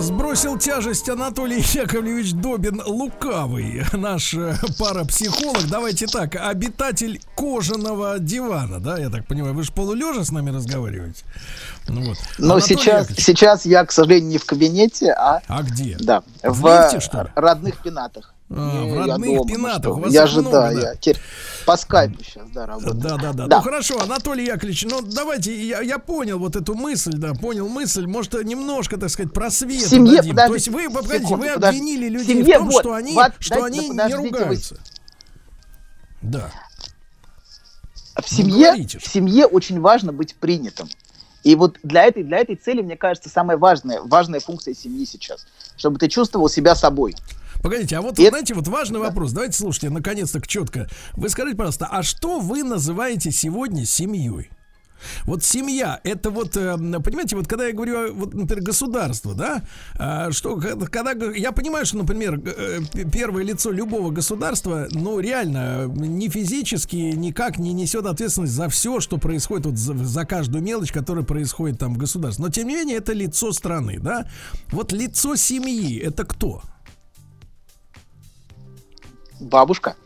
Сбросил 0.00 0.58
тяжесть 0.58 1.08
Анатолий 1.08 1.60
Яковлевич 1.72 2.32
Добин 2.32 2.80
Лукавый, 2.86 3.82
наш 3.92 4.34
э, 4.34 4.54
парапсихолог. 4.78 5.66
Давайте 5.68 6.06
так, 6.06 6.36
обитатель 6.36 7.20
кожаного 7.34 8.18
дивана, 8.18 8.78
да, 8.80 8.98
я 8.98 9.10
так 9.10 9.26
понимаю, 9.26 9.54
вы 9.54 9.62
же 9.64 9.72
полулежа 9.72 10.24
с 10.24 10.30
нами 10.30 10.50
разговариваете. 10.50 11.24
Ну 11.88 12.02
вот. 12.08 12.18
Но 12.38 12.54
Анатолий 12.54 12.76
сейчас, 12.76 12.86
Яковлевич, 13.10 13.24
сейчас 13.24 13.66
я, 13.66 13.84
к 13.84 13.92
сожалению, 13.92 14.30
не 14.30 14.38
в 14.38 14.44
кабинете, 14.44 15.12
а 15.12 15.40
А 15.48 15.62
где? 15.62 15.96
да, 15.98 16.22
В 16.42 16.60
в, 16.60 16.66
лифте, 16.66 17.00
что 17.00 17.22
ли? 17.22 17.28
родных 17.34 17.82
пенатах. 17.82 18.32
А, 18.48 18.54
Не, 18.54 18.92
в 18.92 18.94
я 18.94 19.06
родных 19.14 19.28
дома, 19.30 19.38
ну 19.40 19.44
пенатах. 19.46 19.82
что 19.82 19.94
У 19.94 20.00
вас 20.00 20.12
Я 20.12 20.26
же, 20.28 20.40
много, 20.40 20.56
да, 20.56 20.72
да. 20.72 20.80
я 20.90 20.94
теперь 20.94 21.18
по 21.64 21.76
скайпу 21.76 22.22
сейчас, 22.22 22.44
да, 22.54 22.64
работаю. 22.66 22.94
Да, 22.94 23.16
да, 23.16 23.32
да, 23.32 23.46
Да. 23.48 23.56
Ну 23.56 23.62
хорошо, 23.62 24.00
Анатолий 24.00 24.46
Яковлевич, 24.46 24.84
ну 24.88 25.00
давайте, 25.02 25.52
я, 25.66 25.80
я 25.80 25.95
понял 25.98 26.38
вот 26.38 26.56
эту 26.56 26.74
мысль, 26.74 27.12
да, 27.14 27.34
понял 27.34 27.68
мысль. 27.68 28.06
Может, 28.06 28.34
немножко, 28.44 28.96
так 28.96 29.10
сказать, 29.10 29.32
просвет 29.32 29.80
семье, 29.80 30.16
дадим. 30.16 30.36
То 30.36 30.42
подождите, 30.42 30.70
есть 30.70 30.88
вы, 30.88 30.94
погодите, 30.94 31.24
секунду, 31.24 31.46
вы 31.46 31.54
подожди. 31.54 31.78
обвинили 31.78 32.08
людей 32.08 32.36
семье, 32.36 32.54
в 32.56 32.58
том, 32.58 32.68
вот, 32.70 32.80
что 32.80 32.94
они, 32.94 33.14
вот, 33.14 33.32
что 33.40 33.64
они 33.64 33.78
не 33.80 33.88
подождите, 33.88 34.18
вы- 34.18 34.28
ругаются. 34.38 34.80
Да. 36.22 36.50
В 38.14 38.30
Ну, 38.32 38.36
семье, 38.36 38.88
ж. 38.88 38.96
в 38.98 39.06
семье 39.08 39.46
очень 39.46 39.80
важно 39.80 40.12
быть 40.12 40.34
принятым. 40.36 40.88
И 41.44 41.54
вот 41.54 41.78
для 41.82 42.04
этой, 42.04 42.24
для 42.24 42.38
этой 42.38 42.56
цели, 42.56 42.82
мне 42.82 42.96
кажется, 42.96 43.28
самая 43.28 43.56
важная, 43.58 44.00
важная 44.00 44.40
функция 44.40 44.74
семьи 44.74 45.04
сейчас. 45.04 45.46
Чтобы 45.76 45.98
ты 45.98 46.08
чувствовал 46.08 46.48
себя 46.48 46.74
собой. 46.74 47.14
Погодите, 47.62 47.96
а 47.96 48.00
вот, 48.00 48.18
это- 48.18 48.28
знаете, 48.30 48.54
вот 48.54 48.66
важный 48.68 48.98
вопрос. 49.00 49.32
Давайте 49.32 49.56
слушайте, 49.58 49.90
наконец-то 49.90 50.40
четко. 50.40 50.88
Вы 51.12 51.28
скажите, 51.28 51.56
пожалуйста, 51.56 51.86
а 51.90 52.02
что 52.02 52.40
вы 52.40 52.62
называете 52.64 53.30
сегодня 53.30 53.84
семьей? 53.84 54.50
Вот 55.24 55.44
семья, 55.44 56.00
это 56.04 56.30
вот, 56.30 56.56
э, 56.56 56.76
понимаете, 56.76 57.36
вот 57.36 57.46
когда 57.46 57.66
я 57.66 57.72
говорю, 57.72 58.14
вот, 58.14 58.34
например, 58.34 58.64
государство, 58.64 59.34
да, 59.34 59.62
а, 59.98 60.30
что, 60.32 60.56
когда, 60.90 61.12
я 61.34 61.52
понимаю, 61.52 61.86
что, 61.86 61.98
например, 61.98 62.40
э, 62.44 62.80
первое 63.12 63.44
лицо 63.44 63.70
любого 63.70 64.10
государства, 64.10 64.88
ну, 64.92 65.20
реально, 65.20 65.84
э, 65.84 65.86
не 65.88 66.28
физически 66.28 66.96
никак 66.96 67.58
не 67.58 67.72
несет 67.72 68.06
ответственность 68.06 68.52
за 68.52 68.68
все, 68.68 69.00
что 69.00 69.18
происходит, 69.18 69.66
вот 69.66 69.76
за, 69.76 69.94
за 69.94 70.24
каждую 70.24 70.62
мелочь, 70.62 70.92
которая 70.92 71.24
происходит 71.24 71.78
там 71.78 71.94
в 71.94 71.98
государстве. 71.98 72.44
Но, 72.44 72.50
тем 72.50 72.68
не 72.68 72.74
менее, 72.74 72.98
это 72.98 73.12
лицо 73.12 73.52
страны, 73.52 73.98
да. 73.98 74.26
Вот 74.70 74.92
лицо 74.92 75.36
семьи, 75.36 75.98
это 75.98 76.24
кто? 76.24 76.62
Бабушка. 79.40 79.96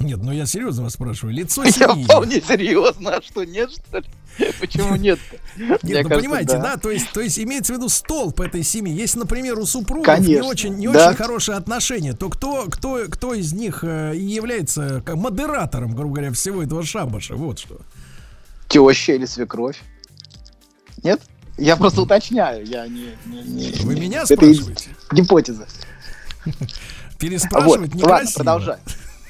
Нет, 0.00 0.18
ну 0.22 0.32
я 0.32 0.46
серьезно 0.46 0.84
вас 0.84 0.94
спрашиваю. 0.94 1.34
Лицо 1.34 1.62
Я 1.62 1.70
семьи. 1.70 2.04
вполне 2.04 2.40
серьезно. 2.40 3.16
А 3.16 3.22
что, 3.22 3.44
нет, 3.44 3.70
что 3.70 3.98
ли? 3.98 4.06
Почему 4.58 4.96
нет? 4.96 5.18
Нет, 5.82 6.04
ну 6.04 6.08
понимаете, 6.08 6.58
да. 6.58 6.76
то 6.78 6.90
есть, 6.90 7.10
то 7.12 7.20
есть 7.20 7.38
имеется 7.38 7.74
в 7.74 7.76
виду 7.76 7.88
столб 7.88 8.40
этой 8.40 8.62
семьи. 8.62 8.92
Если, 8.94 9.18
например, 9.18 9.58
у 9.58 9.66
супругов 9.66 10.18
не 10.20 10.40
очень, 10.40 10.74
не 10.76 10.88
да. 10.88 11.08
очень 11.08 11.16
хорошие 11.18 11.56
отношения, 11.58 12.14
то 12.14 12.30
кто, 12.30 12.66
кто, 12.70 13.04
кто 13.10 13.34
из 13.34 13.52
них 13.52 13.84
э, 13.84 14.14
является 14.16 15.02
модератором, 15.06 15.94
грубо 15.94 16.14
говоря, 16.14 16.32
всего 16.32 16.62
этого 16.62 16.82
шабаша? 16.82 17.34
Вот 17.34 17.58
что. 17.58 17.78
Теща 18.68 19.12
или 19.12 19.26
свекровь? 19.26 19.82
Нет? 21.02 21.20
Я 21.58 21.76
просто 21.76 22.00
уточняю. 22.02 22.64
Я 22.64 22.86
не... 22.88 23.08
не- 23.26 23.42
не- 23.42 23.72
Вы 23.84 23.94
не- 23.94 24.00
меня 24.00 24.22
это 24.22 24.34
спрашиваете? 24.34 24.88
Гипотеза. 25.12 25.66
Переспрашивать 27.18 27.90
вот, 27.92 27.94
некрасиво. 27.94 28.08
ладно, 28.08 28.30
продолжаем. 28.34 28.80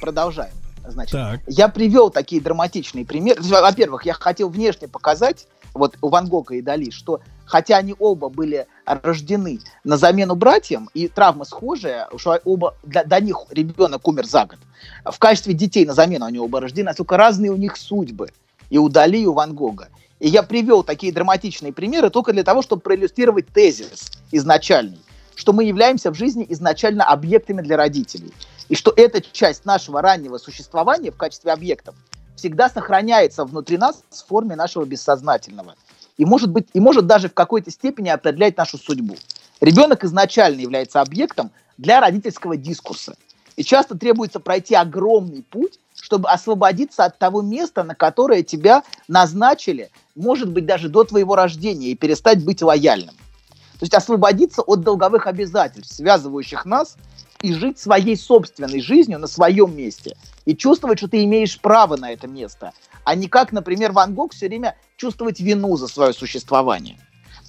Продолжаем. 0.01 0.53
Значит, 0.91 1.13
Так. 1.13 1.41
я 1.47 1.69
привел 1.69 2.11
такие 2.11 2.41
драматичные 2.43 3.05
примеры. 3.05 3.41
Во-первых, 3.43 4.05
я 4.07 4.13
хотел 4.15 4.49
внешне 4.49 4.89
показать, 4.89 5.47
вот 5.75 5.97
у 6.03 6.09
Ван 6.09 6.29
Гога 6.29 6.55
и 6.55 6.63
Дали, 6.63 6.91
что 6.91 7.21
хотя 7.45 7.77
они 7.77 7.95
оба 7.99 8.29
были 8.29 8.67
рождены 8.85 9.61
на 9.85 9.97
замену 9.97 10.35
братьям, 10.35 10.89
и 10.95 11.09
травма 11.09 11.45
схожая, 11.45 12.09
что 12.17 12.41
оба, 12.45 12.75
для, 12.83 13.05
до 13.05 13.21
них 13.21 13.37
ребенок 13.51 14.07
умер 14.07 14.27
за 14.27 14.47
год. 14.47 14.59
В 15.05 15.19
качестве 15.19 15.55
детей 15.55 15.87
на 15.87 15.95
замену 15.95 16.27
они 16.27 16.39
оба 16.39 16.61
рождены, 16.61 16.93
только 16.95 17.17
разные 17.17 17.51
у 17.51 17.57
них 17.57 17.77
судьбы. 17.77 18.31
И 18.69 18.79
у 18.79 18.89
Дали, 18.89 19.19
и 19.19 19.27
у 19.27 19.33
Ван 19.33 19.55
Гога. 19.55 19.89
И 20.21 20.29
я 20.29 20.43
привел 20.43 20.83
такие 20.85 21.13
драматичные 21.13 21.73
примеры 21.73 22.11
только 22.11 22.33
для 22.33 22.45
того, 22.45 22.63
чтобы 22.63 22.83
проиллюстрировать 22.83 23.49
тезис 23.49 24.13
изначальный, 24.31 25.01
что 25.35 25.53
мы 25.53 25.65
являемся 25.65 26.11
в 26.11 26.15
жизни 26.15 26.47
изначально 26.49 27.05
объектами 27.05 27.63
для 27.63 27.77
родителей. 27.77 28.33
И 28.71 28.77
что 28.77 28.93
эта 28.97 29.21
часть 29.21 29.65
нашего 29.65 30.01
раннего 30.01 30.39
существования 30.39 31.11
в 31.11 31.17
качестве 31.17 31.53
объектов 31.53 31.97
всегда 32.37 32.71
сохраняется 32.71 33.45
внутри 33.45 33.77
нас 33.77 34.05
в 34.09 34.27
форме 34.29 34.55
нашего 34.55 34.85
бессознательного. 34.85 35.75
И 36.17 36.25
может 36.25 36.51
быть, 36.51 36.69
и 36.73 36.79
может 36.79 37.07
даже 37.07 37.29
в 37.29 37.35
какой-то 37.35 37.73
степени 37.73 38.11
определять 38.11 38.57
нашу 38.57 38.79
судьбу. 38.79 39.17
Ребенок 39.61 40.05
изначально 40.05 40.61
является 40.61 41.01
объектом 41.01 41.51
для 41.79 42.01
родительского 42.01 42.57
дискурса. 42.57 43.17
И 43.57 43.65
часто 43.65 43.99
требуется 43.99 44.39
пройти 44.39 44.77
огромный 44.77 45.43
путь, 45.43 45.81
чтобы 46.01 46.31
освободиться 46.31 47.05
от 47.05 47.19
того 47.19 47.43
места, 47.43 47.83
на 47.83 47.97
которое 47.97 48.45
тебя 48.45 48.85
назначили, 49.09 49.91
может 50.15 50.49
быть, 50.49 50.65
даже 50.65 50.89
до 50.89 51.03
твоего 51.03 51.35
рождения, 51.35 51.89
и 51.89 51.97
перестать 51.97 52.45
быть 52.45 52.63
лояльным. 52.63 53.17
То 53.81 53.85
есть 53.85 53.95
освободиться 53.95 54.61
от 54.61 54.83
долговых 54.83 55.27
обязательств, 55.27 55.97
связывающих 55.97 56.67
нас, 56.67 56.97
и 57.41 57.55
жить 57.55 57.79
своей 57.79 58.15
собственной 58.15 58.83
жизнью 58.83 59.19
на 59.19 59.27
своем 59.27 59.75
месте. 59.75 60.19
И 60.45 60.55
чувствовать, 60.55 60.99
что 60.99 61.09
ты 61.09 61.25
имеешь 61.25 61.59
право 61.59 61.97
на 61.97 62.13
это 62.13 62.27
место. 62.27 62.75
А 63.05 63.15
не 63.15 63.27
как, 63.27 63.53
например, 63.53 63.93
Ван 63.93 64.15
Гог 64.15 64.35
все 64.35 64.49
время 64.49 64.77
чувствовать 64.99 65.41
вину 65.41 65.79
за 65.79 65.89
свое 65.89 66.13
существование. 66.13 66.99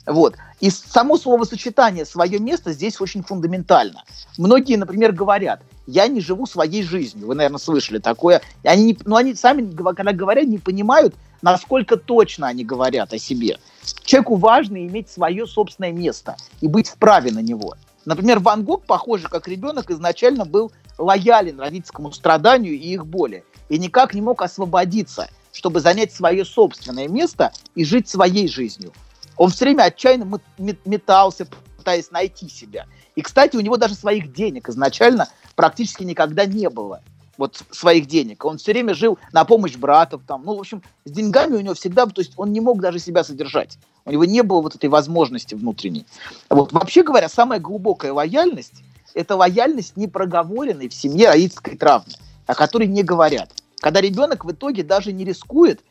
Вот. 0.06 0.36
И 0.62 0.70
само 0.70 1.18
словосочетание 1.18 2.06
«свое 2.06 2.40
место» 2.40 2.72
здесь 2.72 3.02
очень 3.02 3.24
фундаментально. 3.24 4.06
Многие, 4.38 4.78
например, 4.78 5.12
говорят, 5.12 5.62
я 5.86 6.08
не 6.08 6.22
живу 6.22 6.46
своей 6.46 6.82
жизнью. 6.82 7.28
Вы, 7.28 7.36
наверное, 7.36 7.60
слышали 7.60 8.00
такое. 8.00 8.42
И 8.64 8.70
они, 8.70 8.98
ну, 9.04 9.18
они 9.18 9.36
сами, 9.36 9.70
когда 9.70 10.14
говорят, 10.14 10.46
не 10.46 10.60
понимают, 10.60 11.14
насколько 11.42 11.98
точно 11.98 12.48
они 12.48 12.64
говорят 12.64 13.14
о 13.14 13.18
себе. 13.18 13.58
Человеку 14.04 14.36
важно 14.36 14.86
иметь 14.88 15.10
свое 15.10 15.48
собственное 15.48 15.92
место 15.92 16.38
и 16.62 16.68
быть 16.68 16.90
вправе 16.90 17.32
на 17.32 17.40
него. 17.40 17.76
Например, 18.06 18.40
Ван 18.40 18.64
Гог, 18.64 18.86
похоже, 18.86 19.28
как 19.28 19.48
ребенок, 19.48 19.92
изначально 19.92 20.46
был 20.46 20.72
лоялен 20.98 21.60
родительскому 21.60 22.12
страданию 22.12 22.74
и 22.74 22.94
их 22.94 23.06
боли. 23.06 23.44
И 23.70 23.78
никак 23.78 24.14
не 24.14 24.22
мог 24.22 24.42
освободиться, 24.42 25.30
чтобы 25.54 25.80
занять 25.80 26.14
свое 26.14 26.46
собственное 26.46 27.08
место 27.08 27.52
и 27.76 27.86
жить 27.86 28.10
своей 28.10 28.48
жизнью. 28.48 28.92
Он 29.38 29.50
все 29.50 29.66
время 29.66 29.84
отчаянно 29.84 30.40
метался, 30.58 31.48
пытаясь 31.78 32.12
найти 32.12 32.50
себя. 32.50 32.86
И, 33.16 33.22
кстати, 33.22 33.56
у 33.56 33.62
него 33.62 33.78
даже 33.78 33.96
своих 33.96 34.34
денег 34.34 34.70
изначально 34.70 35.28
практически 35.56 36.04
никогда 36.04 36.46
не 36.46 36.70
было. 36.70 37.02
Вот 37.38 37.64
своих 37.72 38.08
денег. 38.08 38.44
Он 38.46 38.58
все 38.58 38.72
время 38.72 38.94
жил 38.94 39.18
на 39.32 39.46
помощь 39.46 39.76
братов. 39.76 40.22
Там. 40.28 40.44
Ну, 40.46 40.56
в 40.56 40.60
общем, 40.60 40.84
с 41.06 41.12
деньгами 41.12 41.56
у 41.56 41.62
него 41.62 41.74
всегда... 41.74 42.06
То 42.06 42.22
есть 42.22 42.34
он 42.38 42.52
не 42.52 42.60
мог 42.60 42.80
даже 42.80 43.00
себя 43.00 43.24
содержать. 43.24 43.78
У 44.06 44.12
него 44.12 44.26
не 44.26 44.42
было 44.44 44.62
вот 44.62 44.76
этой 44.76 44.90
возможности 44.90 45.56
внутренней. 45.56 46.06
Вот. 46.50 46.72
Вообще 46.72 47.04
говоря, 47.04 47.30
самая 47.30 47.60
глубокая 47.60 48.14
лояльность– 48.14 48.84
это 49.14 49.36
лояльность 49.36 49.98
непроговоренной 49.98 50.90
в 50.90 50.94
семье 50.94 51.30
родительской 51.30 51.78
травмы, 51.78 52.14
о 52.48 52.56
которой 52.56 52.88
не 52.88 53.04
говорят. 53.04 53.52
Когда 53.80 54.02
ребенок 54.02 54.46
в 54.46 54.52
итоге 54.52 54.84
даже 54.84 55.12
не 55.12 55.26
рискует 55.26 55.82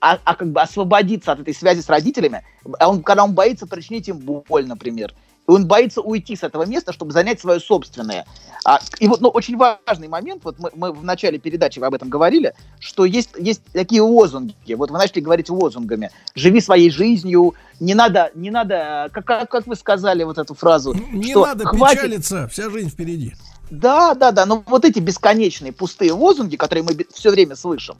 а, 0.00 0.18
а 0.24 0.34
как 0.34 0.50
бы 0.50 0.60
освободиться 0.60 1.32
от 1.32 1.40
этой 1.40 1.54
связи 1.54 1.80
с 1.80 1.88
родителями, 1.88 2.42
а 2.78 2.90
он, 2.90 3.02
когда 3.02 3.24
он 3.24 3.34
боится 3.34 3.66
причинить 3.66 4.08
им 4.08 4.18
боль, 4.18 4.66
например, 4.66 5.14
и 5.46 5.50
он 5.50 5.66
боится 5.66 6.00
уйти 6.00 6.36
с 6.36 6.42
этого 6.42 6.64
места, 6.64 6.92
чтобы 6.92 7.12
занять 7.12 7.40
свое 7.40 7.60
собственное. 7.60 8.26
А, 8.64 8.78
и 8.98 9.08
вот, 9.08 9.20
ну, 9.20 9.28
очень 9.28 9.56
важный 9.56 10.08
момент, 10.08 10.44
вот 10.44 10.58
мы, 10.58 10.70
мы 10.74 10.92
в 10.92 11.02
начале 11.04 11.38
передачи 11.38 11.80
об 11.80 11.94
этом 11.94 12.08
говорили, 12.08 12.54
что 12.78 13.04
есть, 13.04 13.30
есть 13.38 13.62
такие 13.72 14.02
лозунги, 14.02 14.74
вот 14.74 14.90
вы 14.90 14.98
начали 14.98 15.20
говорить 15.20 15.48
лозунгами, 15.48 16.10
живи 16.34 16.60
своей 16.60 16.90
жизнью, 16.90 17.54
не 17.80 17.94
надо, 17.94 18.30
не 18.34 18.50
надо, 18.50 19.08
как, 19.12 19.24
как, 19.24 19.50
как 19.50 19.66
вы 19.66 19.76
сказали 19.76 20.24
вот 20.24 20.38
эту 20.38 20.54
фразу, 20.54 20.94
не 20.94 21.30
что 21.30 21.46
надо 21.46 21.64
хватит... 21.64 22.00
печалиться, 22.00 22.48
вся 22.48 22.70
жизнь 22.70 22.90
впереди. 22.90 23.34
Да, 23.70 24.14
да, 24.14 24.32
да, 24.32 24.46
но 24.46 24.62
вот 24.66 24.84
эти 24.84 24.98
бесконечные 24.98 25.72
пустые 25.72 26.12
лозунги, 26.12 26.56
которые 26.56 26.84
мы 26.84 27.06
все 27.14 27.30
время 27.30 27.56
слышим, 27.56 27.96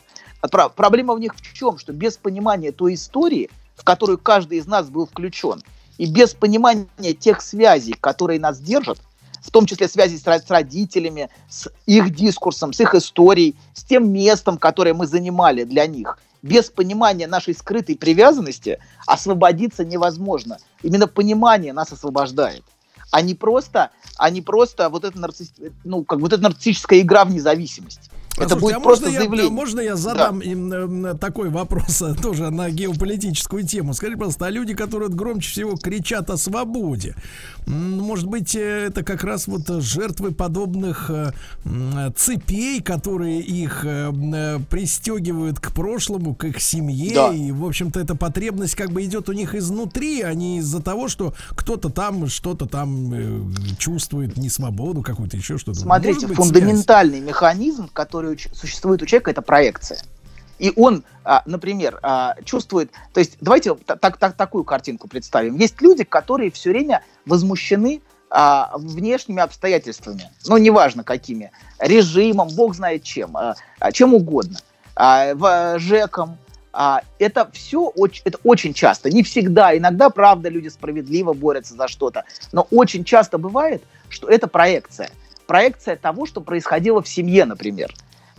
Проблема 0.74 1.14
в 1.14 1.20
них 1.20 1.34
в 1.34 1.52
чем? 1.52 1.78
Что 1.78 1.92
без 1.92 2.16
понимания 2.16 2.72
той 2.72 2.94
истории, 2.94 3.50
в 3.76 3.84
которую 3.84 4.18
каждый 4.18 4.58
из 4.58 4.66
нас 4.66 4.88
был 4.88 5.06
включен, 5.06 5.62
и 6.00 6.06
без 6.06 6.32
понимания 6.32 7.12
тех 7.12 7.42
связей, 7.42 7.92
которые 7.92 8.40
нас 8.40 8.58
держат, 8.58 8.98
в 9.42 9.50
том 9.50 9.66
числе 9.66 9.86
связи 9.86 10.16
с, 10.16 10.22
с 10.22 10.50
родителями, 10.50 11.28
с 11.50 11.70
их 11.84 12.14
дискурсом, 12.14 12.72
с 12.72 12.80
их 12.80 12.94
историей, 12.94 13.54
с 13.74 13.84
тем 13.84 14.10
местом, 14.10 14.56
которое 14.56 14.94
мы 14.94 15.06
занимали 15.06 15.64
для 15.64 15.86
них, 15.86 16.18
без 16.40 16.70
понимания 16.70 17.26
нашей 17.26 17.54
скрытой 17.54 17.96
привязанности 17.96 18.78
освободиться 19.06 19.84
невозможно. 19.84 20.56
Именно 20.82 21.06
понимание 21.06 21.74
нас 21.74 21.92
освобождает 21.92 22.64
а 23.10 23.22
не 23.22 23.34
просто, 23.34 23.90
а 24.16 24.30
не 24.30 24.40
просто 24.40 24.88
вот 24.88 25.04
эта, 25.04 25.18
нарцисс... 25.18 25.52
ну, 25.84 26.04
как 26.04 26.20
вот 26.20 26.32
эта 26.32 26.42
нарциссическая 26.42 27.00
игра 27.00 27.24
в 27.24 27.30
независимость. 27.30 28.10
Это 28.40 28.56
будет 28.56 28.76
а 28.76 28.80
просто 28.80 29.06
можно 29.06 29.18
заявление. 29.18 29.48
Я, 29.48 29.52
можно 29.52 29.80
я 29.80 29.96
задам 29.96 30.40
да. 30.40 30.44
им 30.44 31.04
э, 31.04 31.14
такой 31.14 31.50
вопрос 31.50 32.02
э, 32.02 32.14
тоже 32.22 32.50
на 32.50 32.70
геополитическую 32.70 33.66
тему? 33.66 33.94
Скажи, 33.94 34.14
пожалуйста, 34.14 34.46
а 34.46 34.50
люди, 34.50 34.74
которые 34.74 35.10
громче 35.10 35.50
всего 35.50 35.76
кричат 35.76 36.30
о 36.30 36.36
свободе, 36.36 37.14
может 37.66 38.26
быть, 38.26 38.54
э, 38.54 38.86
это 38.88 39.02
как 39.02 39.24
раз 39.24 39.46
вот 39.46 39.68
жертвы 39.82 40.32
подобных 40.32 41.10
цепей, 42.16 42.80
которые 42.82 43.40
их 43.40 43.84
пристегивают 44.70 45.60
к 45.60 45.72
прошлому, 45.72 46.34
к 46.34 46.44
их 46.44 46.60
семье, 46.60 47.14
да. 47.14 47.34
и, 47.34 47.52
в 47.52 47.64
общем-то, 47.64 48.00
эта 48.00 48.14
потребность 48.14 48.74
как 48.74 48.90
бы 48.90 49.04
идет 49.04 49.28
у 49.28 49.32
них 49.32 49.54
изнутри, 49.54 50.22
а 50.22 50.32
не 50.34 50.58
из-за 50.58 50.82
того, 50.82 51.08
что 51.08 51.34
кто-то 51.50 51.90
там 51.90 52.28
что-то 52.28 52.66
там 52.66 53.52
чувствует 53.78 54.36
несвободу 54.36 55.02
какую-то, 55.02 55.36
еще 55.36 55.58
что-то. 55.58 55.80
Смотрите, 55.80 56.26
фундаментальный 56.28 57.18
связь? 57.18 57.28
механизм, 57.28 57.88
который 57.92 58.29
который 58.30 58.56
существует 58.56 59.02
у 59.02 59.06
человека, 59.06 59.30
это 59.30 59.42
проекция. 59.42 59.98
И 60.58 60.72
он, 60.76 61.04
а, 61.24 61.42
например, 61.46 61.98
а, 62.02 62.36
чувствует, 62.44 62.90
то 63.14 63.20
есть 63.20 63.38
давайте 63.40 63.74
так, 63.74 64.18
так, 64.18 64.34
такую 64.34 64.64
картинку 64.64 65.08
представим. 65.08 65.56
Есть 65.56 65.80
люди, 65.80 66.04
которые 66.04 66.50
все 66.50 66.70
время 66.70 67.02
возмущены 67.24 68.02
а, 68.28 68.72
внешними 68.76 69.40
обстоятельствами, 69.40 70.30
ну, 70.46 70.58
неважно 70.58 71.02
какими, 71.02 71.50
режимом, 71.78 72.48
бог 72.48 72.74
знает 72.74 73.02
чем, 73.02 73.36
чем 73.92 74.14
угодно, 74.14 74.58
ЖЭКом, 74.96 76.36
это 77.18 77.50
все 77.52 77.86
очень, 77.86 78.22
это 78.26 78.38
очень 78.44 78.74
часто, 78.74 79.10
не 79.10 79.22
всегда, 79.22 79.76
иногда, 79.76 80.10
правда, 80.10 80.50
люди 80.50 80.68
справедливо 80.68 81.32
борются 81.32 81.74
за 81.74 81.88
что-то, 81.88 82.24
но 82.52 82.68
очень 82.70 83.04
часто 83.04 83.38
бывает, 83.38 83.82
что 84.10 84.28
это 84.28 84.46
проекция. 84.46 85.10
Проекция 85.46 85.96
того, 85.96 86.26
что 86.26 86.42
происходило 86.42 87.02
в 87.02 87.08
семье, 87.08 87.46
например 87.46 87.92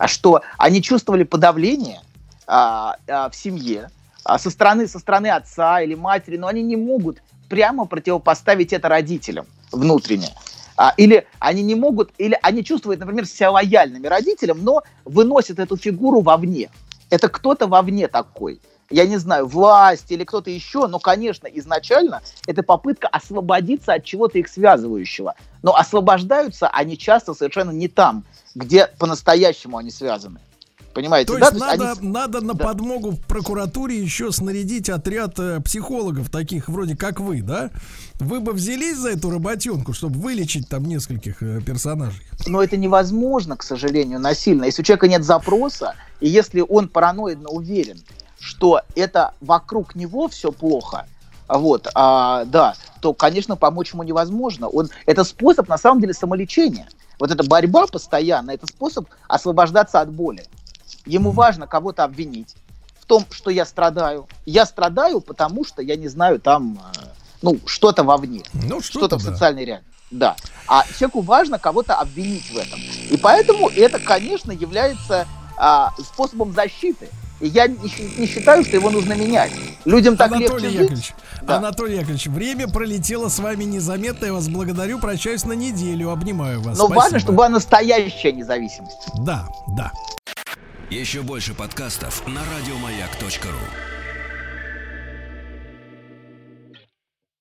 что 0.08 0.42
они 0.58 0.82
чувствовали 0.82 1.24
подавление 1.24 2.00
а, 2.46 2.96
а, 3.08 3.30
в 3.30 3.36
семье 3.36 3.90
а, 4.24 4.38
со 4.38 4.50
стороны 4.50 4.86
со 4.86 4.98
стороны 4.98 5.28
отца 5.28 5.80
или 5.80 5.94
матери, 5.94 6.36
но 6.36 6.46
они 6.46 6.62
не 6.62 6.76
могут 6.76 7.22
прямо 7.48 7.84
противопоставить 7.84 8.72
это 8.72 8.88
родителям 8.88 9.46
внутренне. 9.70 10.28
А, 10.76 10.94
или 10.96 11.26
они 11.38 11.62
не 11.62 11.74
могут, 11.74 12.10
или 12.18 12.38
они 12.42 12.64
чувствуют, 12.64 13.00
например, 13.00 13.26
себя 13.26 13.50
лояльными 13.50 14.06
родителям, 14.06 14.64
но 14.64 14.82
выносят 15.04 15.58
эту 15.58 15.76
фигуру 15.76 16.20
вовне. 16.20 16.70
Это 17.10 17.28
кто-то 17.28 17.66
вовне 17.66 18.08
такой 18.08 18.60
я 18.92 19.06
не 19.06 19.16
знаю, 19.16 19.46
власть 19.46 20.10
или 20.10 20.24
кто-то 20.24 20.50
еще, 20.50 20.86
но, 20.86 20.98
конечно, 20.98 21.46
изначально 21.46 22.22
это 22.46 22.62
попытка 22.62 23.08
освободиться 23.08 23.94
от 23.94 24.04
чего-то 24.04 24.38
их 24.38 24.48
связывающего. 24.48 25.34
Но 25.62 25.76
освобождаются 25.76 26.68
они 26.68 26.98
часто 26.98 27.34
совершенно 27.34 27.70
не 27.70 27.88
там, 27.88 28.24
где 28.54 28.86
по-настоящему 28.98 29.78
они 29.78 29.90
связаны. 29.90 30.40
Понимаете, 30.94 31.32
То 31.32 31.38
да? 31.38 31.46
есть, 31.46 31.58
То 31.58 31.66
надо, 31.66 31.92
они... 31.92 32.08
надо 32.08 32.40
на 32.42 32.54
да. 32.54 32.64
подмогу 32.64 33.12
в 33.12 33.20
прокуратуре 33.20 33.96
еще 33.96 34.30
снарядить 34.30 34.90
отряд 34.90 35.38
э, 35.38 35.60
психологов, 35.60 36.28
таких 36.28 36.68
вроде 36.68 36.96
как 36.96 37.18
вы, 37.18 37.40
да? 37.40 37.70
Вы 38.20 38.40
бы 38.40 38.52
взялись 38.52 38.98
за 38.98 39.10
эту 39.10 39.30
работенку, 39.30 39.94
чтобы 39.94 40.20
вылечить 40.20 40.68
там 40.68 40.84
нескольких 40.84 41.42
э, 41.42 41.60
персонажей? 41.62 42.22
Но 42.46 42.62
это 42.62 42.76
невозможно, 42.76 43.56
к 43.56 43.62
сожалению, 43.62 44.20
насильно. 44.20 44.64
Если 44.64 44.82
у 44.82 44.84
человека 44.84 45.08
нет 45.08 45.24
запроса, 45.24 45.94
и 46.20 46.28
если 46.28 46.60
он 46.60 46.88
параноидно 46.88 47.48
уверен, 47.48 47.98
что 48.42 48.80
это 48.96 49.34
вокруг 49.40 49.94
него 49.94 50.26
все 50.26 50.50
плохо, 50.50 51.06
вот, 51.48 51.88
а, 51.94 52.44
да, 52.46 52.74
то, 53.00 53.14
конечно, 53.14 53.56
помочь 53.56 53.92
ему 53.92 54.02
невозможно. 54.02 54.66
Он, 54.66 54.88
это 55.06 55.22
способ, 55.22 55.68
на 55.68 55.78
самом 55.78 56.00
деле, 56.00 56.12
самолечения. 56.12 56.88
Вот 57.20 57.30
эта 57.30 57.44
борьба 57.44 57.86
постоянно, 57.86 58.50
это 58.50 58.66
способ 58.66 59.06
освобождаться 59.28 60.00
от 60.00 60.10
боли. 60.10 60.44
Ему 61.06 61.30
важно 61.30 61.68
кого-то 61.68 62.02
обвинить 62.02 62.56
в 62.98 63.06
том, 63.06 63.24
что 63.30 63.50
я 63.50 63.64
страдаю. 63.64 64.26
Я 64.44 64.66
страдаю, 64.66 65.20
потому 65.20 65.64
что 65.64 65.80
я 65.80 65.94
не 65.94 66.08
знаю, 66.08 66.40
там, 66.40 66.80
э, 66.96 67.00
ну, 67.42 67.60
что-то 67.66 68.02
вовне, 68.02 68.42
ну, 68.54 68.80
что-то, 68.80 69.18
что 69.20 69.30
в 69.30 69.32
социальной 69.32 69.64
реальности. 69.64 69.92
Да. 70.10 70.36
А 70.66 70.84
человеку 70.98 71.20
важно 71.20 71.58
кого-то 71.58 71.94
обвинить 71.94 72.50
в 72.50 72.56
этом. 72.56 72.80
И 73.10 73.16
поэтому 73.16 73.68
это, 73.68 74.00
конечно, 74.00 74.50
является 74.52 75.26
а, 75.56 75.92
способом 75.98 76.52
защиты. 76.52 77.08
Я 77.42 77.66
не, 77.66 77.76
не 78.18 78.26
считаю, 78.26 78.64
что 78.64 78.76
его 78.76 78.90
нужно 78.90 79.14
менять. 79.14 79.50
Людям 79.84 80.16
так 80.16 80.30
Анатолий 80.30 80.68
легче 80.68 80.82
Яковлевич, 80.82 81.06
жить. 81.06 81.14
Да. 81.42 81.56
Анатолий 81.56 81.96
Яковлевич, 81.96 82.26
время 82.28 82.68
пролетело 82.68 83.28
с 83.28 83.38
вами 83.40 83.64
незаметно. 83.64 84.26
Я 84.26 84.32
вас 84.32 84.48
благодарю. 84.48 85.00
Прощаюсь 85.00 85.44
на 85.44 85.54
неделю. 85.54 86.10
Обнимаю 86.10 86.60
вас. 86.60 86.78
Но 86.78 86.84
Спасибо. 86.84 87.00
важно, 87.00 87.18
чтобы 87.18 87.36
была 87.38 87.48
настоящая 87.48 88.32
независимость. 88.32 89.08
Да, 89.18 89.48
да. 89.76 89.90
Еще 90.88 91.22
больше 91.22 91.54
подкастов 91.54 92.22
на 92.28 92.40
радиомаяк.ру 92.54 94.01